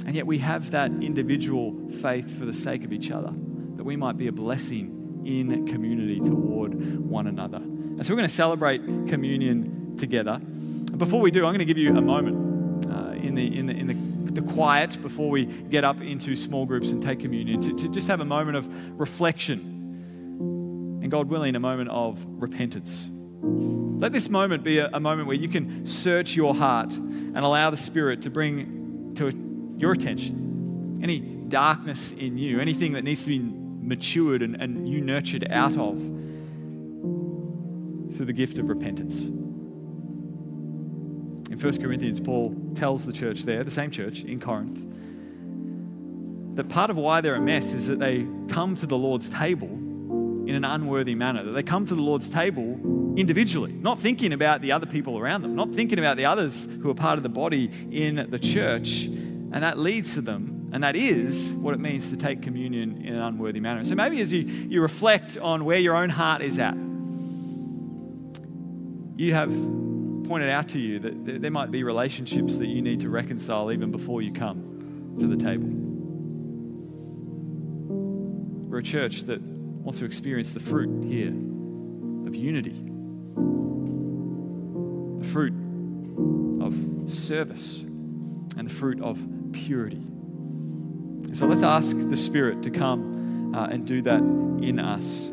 And 0.07 0.15
yet, 0.15 0.27
we 0.27 0.39
have 0.39 0.71
that 0.71 0.91
individual 0.91 1.91
faith 2.01 2.39
for 2.39 2.45
the 2.45 2.53
sake 2.53 2.85
of 2.85 2.93
each 2.93 3.11
other, 3.11 3.33
that 3.77 3.85
we 3.85 3.97
might 3.97 4.17
be 4.17 4.29
a 4.29 4.33
blessing 4.33 5.23
in 5.25 5.67
community 5.67 6.21
toward 6.21 6.75
one 6.99 7.27
another. 7.27 7.59
And 7.59 8.05
so, 8.05 8.13
we're 8.13 8.19
going 8.19 8.29
to 8.29 8.35
celebrate 8.35 8.83
communion 9.09 9.97
together. 9.97 10.39
Before 10.39 11.21
we 11.21 11.31
do, 11.31 11.47
I'm 11.47 11.53
going 11.53 11.59
to 11.61 11.65
give 11.65 11.79
you 11.79 11.97
a 11.97 12.01
moment 12.01 12.87
uh, 12.87 13.13
in 13.13 13.35
the, 13.35 13.59
in 13.59 13.67
the, 13.67 13.75
in 13.75 13.87
the 13.87 13.95
the 14.31 14.43
quiet 14.43 15.01
before 15.03 15.29
we 15.29 15.45
get 15.45 15.83
up 15.83 16.01
into 16.01 16.37
small 16.37 16.65
groups 16.65 16.93
and 16.93 17.03
take 17.03 17.19
communion, 17.19 17.61
to, 17.61 17.75
to 17.75 17.89
just 17.89 18.07
have 18.07 18.21
a 18.21 18.25
moment 18.25 18.57
of 18.57 18.99
reflection 18.99 19.59
and, 21.03 21.11
God 21.11 21.29
willing, 21.29 21.57
a 21.57 21.61
moment 21.61 21.91
of 21.91 22.25
repentance. 22.25 23.09
Let 23.43 24.13
this 24.13 24.29
moment 24.29 24.63
be 24.63 24.79
a, 24.79 24.89
a 24.93 25.01
moment 25.01 25.29
where 25.29 25.37
you 25.37 25.49
can 25.49 25.87
search 25.87 26.35
your 26.35 26.55
heart 26.55 26.93
and 26.95 27.39
allow 27.39 27.71
the 27.71 27.77
Spirit 27.77 28.23
to 28.23 28.31
bring 28.31 29.15
to 29.17 29.31
your 29.79 29.93
attention 29.93 31.01
any 31.03 31.21
darkness 31.21 32.13
in 32.13 32.39
you, 32.39 32.61
anything 32.61 32.93
that 32.93 33.05
needs 33.05 33.25
to 33.25 33.31
be 33.31 33.41
matured 33.41 34.43
and, 34.43 34.57
and 34.57 34.89
you 34.89 35.01
nurtured 35.01 35.51
out 35.51 35.77
of 35.77 35.99
through 38.17 38.27
the 38.27 38.33
gift 38.33 38.59
of 38.59 38.69
repentance. 38.69 39.25
In 41.51 41.59
1 41.59 41.83
Corinthians, 41.83 42.21
Paul 42.21 42.55
tells 42.75 43.05
the 43.05 43.13
church 43.13 43.43
there, 43.43 43.65
the 43.65 43.71
same 43.71 43.91
church 43.91 44.23
in 44.23 44.41
Corinth, 44.41 44.81
that 46.57 46.69
part 46.69 46.91
of 46.91 46.97
why 46.97 47.21
they're 47.21 47.35
a 47.35 47.41
mess 47.41 47.73
is 47.73 47.87
that 47.87 47.99
they 47.99 48.27
come 48.49 48.75
to 48.77 48.87
the 48.87 48.97
Lord's 48.97 49.31
table 49.31 49.69
in 49.69 50.55
an 50.55 50.65
unworthy 50.65 51.15
manner, 51.15 51.45
that 51.45 51.55
they 51.55 51.63
come 51.63 51.87
to 51.87 51.95
the 51.95 52.03
Lord's 52.03 52.31
table 52.31 52.79
individually, 53.17 53.73
not 53.73 53.99
thinking 53.99 54.33
about 54.33 54.61
the 54.63 54.73
other 54.73 54.87
people 54.87 55.19
around 55.19 55.43
them, 55.43 55.55
not 55.55 55.73
thinking 55.73 55.99
about 55.99 56.17
the 56.17 56.27
others 56.27 56.67
who 56.83 56.91
are 56.91 56.95
part 56.95 57.19
of 57.19 57.23
the 57.23 57.29
body 57.29 57.71
in 57.91 58.27
the 58.31 58.39
church. 58.39 59.05
And 59.53 59.63
that 59.63 59.79
leads 59.79 60.15
to 60.15 60.21
them 60.21 60.61
And 60.73 60.83
that 60.85 60.95
is 60.95 61.55
what 61.55 61.75
it 61.75 61.81
means 61.81 62.11
to 62.11 62.17
take 62.17 62.43
communion 62.43 63.03
in 63.05 63.15
an 63.15 63.21
unworthy 63.21 63.61
manner. 63.61 63.83
So 63.83 63.97
maybe 63.97 64.21
as 64.21 64.33
you, 64.33 64.43
you 64.43 64.81
reflect 64.83 65.37
on 65.39 65.65
where 65.65 65.79
your 65.79 65.97
own 65.97 66.11
heart 66.11 66.43
is 66.43 66.59
at, 66.59 66.75
you 69.17 69.35
have 69.35 69.51
pointed 70.29 70.49
out 70.49 70.69
to 70.69 70.79
you 70.79 71.01
that 71.01 71.43
there 71.43 71.51
might 71.51 71.73
be 71.73 71.83
relationships 71.83 72.59
that 72.59 72.67
you 72.67 72.83
need 72.83 73.01
to 73.01 73.09
reconcile 73.11 73.73
even 73.73 73.91
before 73.91 74.23
you 74.23 74.33
come 74.33 75.17
to 75.19 75.27
the 75.27 75.37
table. 75.37 75.67
We're 78.69 78.79
a 78.79 78.83
church 78.83 79.23
that 79.23 79.43
wants 79.43 79.99
to 79.99 80.05
experience 80.05 80.55
the 80.55 80.61
fruit 80.61 81.05
here 81.05 81.35
of 82.27 82.37
unity, 82.37 82.77
the 83.35 85.29
fruit 85.29 85.55
of 86.63 87.13
service, 87.13 87.81
and 87.81 88.69
the 88.69 88.75
fruit 88.75 89.01
of 89.01 89.19
purity. 89.53 90.03
So 91.33 91.47
let's 91.47 91.63
ask 91.63 91.97
the 91.97 92.17
Spirit 92.17 92.63
to 92.65 92.71
come 92.71 93.55
uh, 93.55 93.67
and 93.67 93.87
do 93.87 94.03
that 94.03 94.21
in 94.21 94.79
us. 94.79 95.29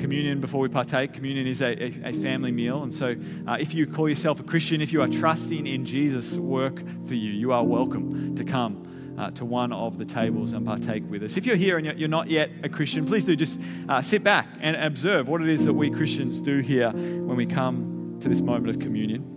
Communion 0.00 0.40
before 0.40 0.60
we 0.60 0.68
partake, 0.68 1.12
communion 1.12 1.46
is 1.46 1.62
a, 1.62 1.80
a, 1.80 2.10
a 2.10 2.12
family 2.12 2.50
meal. 2.50 2.82
And 2.82 2.94
so, 2.94 3.14
uh, 3.46 3.56
if 3.60 3.74
you 3.74 3.86
call 3.86 4.08
yourself 4.08 4.40
a 4.40 4.42
Christian, 4.42 4.80
if 4.80 4.92
you 4.92 5.00
are 5.02 5.08
trusting 5.08 5.66
in 5.66 5.84
Jesus' 5.84 6.36
work 6.36 6.82
for 7.06 7.14
you, 7.14 7.30
you 7.30 7.52
are 7.52 7.64
welcome 7.64 8.34
to 8.34 8.44
come 8.44 8.88
uh, 9.18 9.30
to 9.32 9.44
one 9.44 9.72
of 9.72 9.98
the 9.98 10.04
tables 10.04 10.52
and 10.52 10.66
partake 10.66 11.08
with 11.08 11.22
us. 11.22 11.36
If 11.36 11.46
you're 11.46 11.56
here 11.56 11.78
and 11.78 11.98
you're 11.98 12.08
not 12.08 12.30
yet 12.30 12.50
a 12.62 12.68
Christian, 12.68 13.04
please 13.06 13.24
do 13.24 13.36
just 13.36 13.60
uh, 13.88 14.02
sit 14.02 14.24
back 14.24 14.48
and 14.60 14.76
observe 14.76 15.28
what 15.28 15.42
it 15.42 15.48
is 15.48 15.64
that 15.64 15.72
we 15.72 15.90
Christians 15.90 16.40
do 16.40 16.58
here 16.58 16.90
when 16.90 17.36
we 17.36 17.46
come 17.46 18.16
to 18.20 18.28
this 18.28 18.40
moment 18.40 18.68
of 18.68 18.78
communion. 18.78 19.28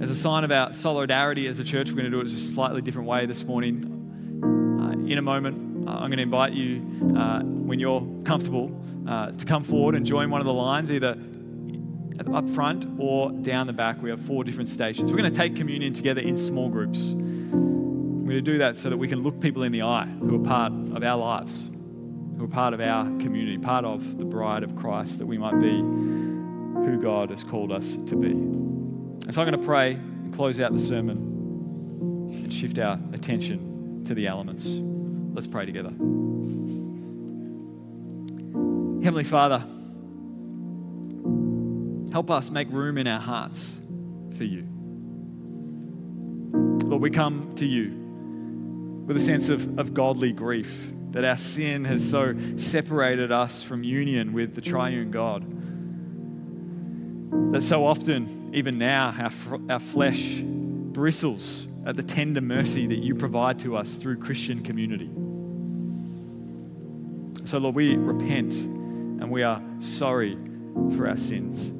As 0.00 0.10
a 0.10 0.14
sign 0.14 0.44
of 0.44 0.52
our 0.52 0.72
solidarity 0.72 1.46
as 1.46 1.58
a 1.58 1.64
church, 1.64 1.88
we're 1.88 1.96
going 1.96 2.04
to 2.04 2.10
do 2.10 2.20
it 2.20 2.24
just 2.24 2.50
a 2.50 2.54
slightly 2.54 2.82
different 2.82 3.08
way 3.08 3.26
this 3.26 3.44
morning. 3.44 3.92
Uh, 4.80 4.92
in 5.10 5.18
a 5.18 5.22
moment, 5.22 5.88
uh, 5.88 5.92
I'm 5.92 6.08
going 6.08 6.18
to 6.18 6.22
invite 6.22 6.52
you, 6.52 6.82
uh, 7.16 7.40
when 7.40 7.78
you're 7.78 8.06
comfortable, 8.24 8.78
uh, 9.08 9.30
to 9.32 9.46
come 9.46 9.62
forward 9.62 9.94
and 9.94 10.04
join 10.04 10.30
one 10.30 10.40
of 10.40 10.46
the 10.46 10.52
lines, 10.52 10.92
either 10.92 11.16
up 12.32 12.48
front 12.50 12.86
or 12.98 13.30
down 13.30 13.66
the 13.66 13.72
back. 13.72 14.02
We 14.02 14.10
have 14.10 14.20
four 14.20 14.44
different 14.44 14.68
stations. 14.68 15.10
We're 15.10 15.18
going 15.18 15.30
to 15.30 15.36
take 15.36 15.56
communion 15.56 15.92
together 15.92 16.20
in 16.20 16.36
small 16.36 16.68
groups. 16.68 17.14
We're 18.26 18.32
going 18.32 18.44
to 18.44 18.52
do 18.52 18.58
that 18.58 18.76
so 18.76 18.90
that 18.90 18.96
we 18.96 19.06
can 19.06 19.22
look 19.22 19.38
people 19.40 19.62
in 19.62 19.70
the 19.70 19.82
eye 19.82 20.06
who 20.18 20.34
are 20.34 20.44
part 20.44 20.72
of 20.72 21.04
our 21.04 21.16
lives, 21.16 21.64
who 22.36 22.42
are 22.42 22.48
part 22.48 22.74
of 22.74 22.80
our 22.80 23.04
community, 23.20 23.56
part 23.56 23.84
of 23.84 24.18
the 24.18 24.24
bride 24.24 24.64
of 24.64 24.74
Christ, 24.74 25.20
that 25.20 25.26
we 25.26 25.38
might 25.38 25.60
be 25.60 25.78
who 25.78 26.98
God 27.00 27.30
has 27.30 27.44
called 27.44 27.70
us 27.70 27.94
to 27.94 28.16
be. 28.16 28.30
And 28.30 29.32
so 29.32 29.40
I'm 29.40 29.48
going 29.48 29.60
to 29.60 29.64
pray 29.64 29.92
and 29.92 30.34
close 30.34 30.58
out 30.58 30.72
the 30.72 30.78
sermon 30.80 31.18
and 32.34 32.52
shift 32.52 32.80
our 32.80 32.98
attention 33.12 34.02
to 34.06 34.14
the 34.14 34.26
elements. 34.26 34.70
Let's 34.70 35.46
pray 35.46 35.64
together. 35.64 35.90
Heavenly 39.04 39.22
Father, 39.22 39.64
help 42.12 42.32
us 42.32 42.50
make 42.50 42.68
room 42.72 42.98
in 42.98 43.06
our 43.06 43.20
hearts 43.20 43.76
for 44.36 44.42
you. 44.42 44.66
Lord, 46.88 47.02
we 47.02 47.10
come 47.10 47.52
to 47.54 47.64
you 47.64 48.05
with 49.06 49.16
a 49.16 49.20
sense 49.20 49.48
of, 49.48 49.78
of 49.78 49.94
godly 49.94 50.32
grief 50.32 50.90
that 51.10 51.24
our 51.24 51.36
sin 51.36 51.84
has 51.84 52.08
so 52.08 52.34
separated 52.58 53.32
us 53.32 53.62
from 53.62 53.82
union 53.82 54.32
with 54.34 54.54
the 54.54 54.60
triune 54.60 55.10
God. 55.10 55.44
That 57.52 57.62
so 57.62 57.86
often, 57.86 58.50
even 58.52 58.76
now, 58.76 59.14
our, 59.18 59.32
our 59.70 59.78
flesh 59.78 60.40
bristles 60.42 61.68
at 61.86 61.96
the 61.96 62.02
tender 62.02 62.40
mercy 62.40 62.86
that 62.88 62.98
you 62.98 63.14
provide 63.14 63.60
to 63.60 63.76
us 63.76 63.94
through 63.94 64.18
Christian 64.18 64.62
community. 64.62 65.08
So, 67.46 67.58
Lord, 67.58 67.76
we 67.76 67.96
repent 67.96 68.54
and 68.54 69.30
we 69.30 69.44
are 69.44 69.62
sorry 69.78 70.36
for 70.96 71.08
our 71.08 71.16
sins. 71.16 71.70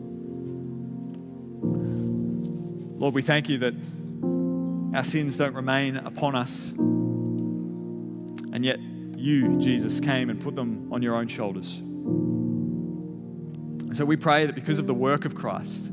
Lord, 2.98 3.14
we 3.14 3.22
thank 3.22 3.48
you 3.48 3.58
that 3.58 3.74
our 4.96 5.04
sins 5.04 5.36
don't 5.36 5.54
remain 5.54 5.96
upon 5.96 6.36
us 6.36 6.72
and 8.56 8.64
yet, 8.64 8.80
you, 8.80 9.58
Jesus, 9.58 10.00
came 10.00 10.30
and 10.30 10.40
put 10.40 10.56
them 10.56 10.90
on 10.90 11.02
your 11.02 11.14
own 11.14 11.28
shoulders. 11.28 11.76
And 11.76 13.94
so 13.94 14.06
we 14.06 14.16
pray 14.16 14.46
that 14.46 14.54
because 14.54 14.78
of 14.78 14.86
the 14.86 14.94
work 14.94 15.26
of 15.26 15.34
Christ, 15.34 15.86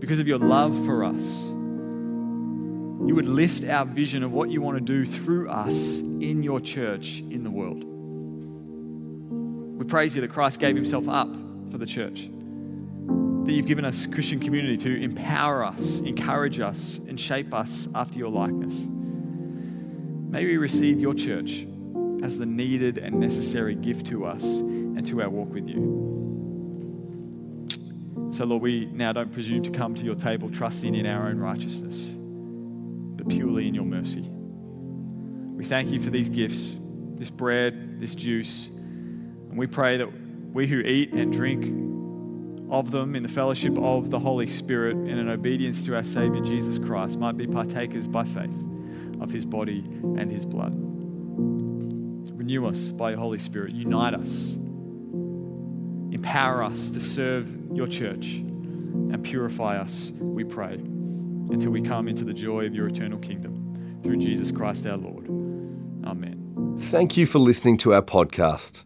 because 0.00 0.18
of 0.18 0.26
your 0.26 0.38
love 0.38 0.74
for 0.86 1.04
us, 1.04 1.44
you 1.44 3.12
would 3.14 3.26
lift 3.26 3.68
our 3.68 3.84
vision 3.84 4.22
of 4.22 4.32
what 4.32 4.48
you 4.48 4.62
want 4.62 4.78
to 4.78 4.82
do 4.82 5.04
through 5.04 5.50
us 5.50 5.98
in 5.98 6.42
your 6.42 6.58
church 6.58 7.18
in 7.18 7.44
the 7.44 7.50
world. 7.50 7.84
We 9.78 9.84
praise 9.84 10.14
you 10.14 10.22
that 10.22 10.30
Christ 10.30 10.60
gave 10.60 10.74
himself 10.74 11.06
up 11.06 11.30
for 11.70 11.76
the 11.76 11.84
church, 11.84 12.30
that 13.44 13.52
you've 13.52 13.66
given 13.66 13.84
us 13.84 14.06
Christian 14.06 14.40
community 14.40 14.78
to 14.78 15.02
empower 15.02 15.66
us, 15.66 16.00
encourage 16.00 16.60
us, 16.60 16.96
and 16.96 17.20
shape 17.20 17.52
us 17.52 17.88
after 17.94 18.18
your 18.18 18.30
likeness. 18.30 18.88
May 20.28 20.44
we 20.44 20.58
receive 20.58 21.00
your 21.00 21.14
church 21.14 21.66
as 22.22 22.36
the 22.36 22.44
needed 22.44 22.98
and 22.98 23.18
necessary 23.18 23.74
gift 23.74 24.08
to 24.08 24.26
us 24.26 24.44
and 24.44 25.06
to 25.06 25.22
our 25.22 25.30
walk 25.30 25.50
with 25.54 25.66
you. 25.66 26.06
So, 28.30 28.44
Lord, 28.44 28.60
we 28.60 28.84
now 28.92 29.14
don't 29.14 29.32
presume 29.32 29.62
to 29.62 29.70
come 29.70 29.94
to 29.94 30.04
your 30.04 30.16
table 30.16 30.50
trusting 30.50 30.94
in 30.94 31.06
our 31.06 31.28
own 31.28 31.38
righteousness, 31.38 32.10
but 32.10 33.26
purely 33.30 33.68
in 33.68 33.74
your 33.74 33.86
mercy. 33.86 34.28
We 34.28 35.64
thank 35.64 35.90
you 35.90 35.98
for 35.98 36.10
these 36.10 36.28
gifts, 36.28 36.76
this 37.14 37.30
bread, 37.30 37.98
this 37.98 38.14
juice, 38.14 38.66
and 38.66 39.56
we 39.56 39.66
pray 39.66 39.96
that 39.96 40.10
we 40.52 40.66
who 40.66 40.80
eat 40.80 41.14
and 41.14 41.32
drink 41.32 41.64
of 42.70 42.90
them 42.90 43.16
in 43.16 43.22
the 43.22 43.30
fellowship 43.30 43.78
of 43.78 44.10
the 44.10 44.18
Holy 44.18 44.46
Spirit 44.46 44.94
and 44.94 45.08
in 45.08 45.30
obedience 45.30 45.86
to 45.86 45.96
our 45.96 46.04
Savior 46.04 46.42
Jesus 46.42 46.76
Christ 46.76 47.18
might 47.18 47.38
be 47.38 47.46
partakers 47.46 48.06
by 48.06 48.24
faith 48.24 48.62
of 49.20 49.30
his 49.30 49.44
body 49.44 49.84
and 50.16 50.30
his 50.30 50.46
blood. 50.46 50.72
Renew 52.38 52.66
us 52.66 52.88
by 52.88 53.10
your 53.10 53.18
Holy 53.18 53.38
Spirit. 53.38 53.72
Unite 53.72 54.14
us. 54.14 54.56
Empower 56.12 56.62
us 56.62 56.90
to 56.90 57.00
serve 57.00 57.54
your 57.74 57.86
church 57.86 58.36
and 58.36 59.22
purify 59.22 59.76
us, 59.76 60.12
we 60.18 60.44
pray, 60.44 60.74
until 60.74 61.70
we 61.70 61.82
come 61.82 62.08
into 62.08 62.24
the 62.24 62.32
joy 62.32 62.66
of 62.66 62.74
your 62.74 62.88
eternal 62.88 63.18
kingdom. 63.18 64.00
Through 64.02 64.18
Jesus 64.18 64.50
Christ 64.50 64.86
our 64.86 64.96
Lord. 64.96 65.26
Amen. 66.04 66.76
Thank 66.78 67.16
you 67.16 67.26
for 67.26 67.38
listening 67.38 67.76
to 67.78 67.92
our 67.92 68.02
podcast. 68.02 68.84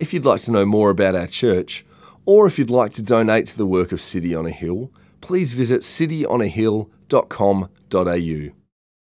If 0.00 0.12
you'd 0.12 0.24
like 0.24 0.40
to 0.42 0.52
know 0.52 0.66
more 0.66 0.90
about 0.90 1.14
our 1.14 1.26
church, 1.26 1.84
or 2.26 2.46
if 2.46 2.58
you'd 2.58 2.70
like 2.70 2.92
to 2.94 3.02
donate 3.02 3.46
to 3.48 3.56
the 3.56 3.66
work 3.66 3.92
of 3.92 4.00
City 4.00 4.34
on 4.34 4.46
a 4.46 4.50
Hill, 4.50 4.90
please 5.20 5.52
visit 5.52 5.82
cityonahill.com.au. 5.82 8.57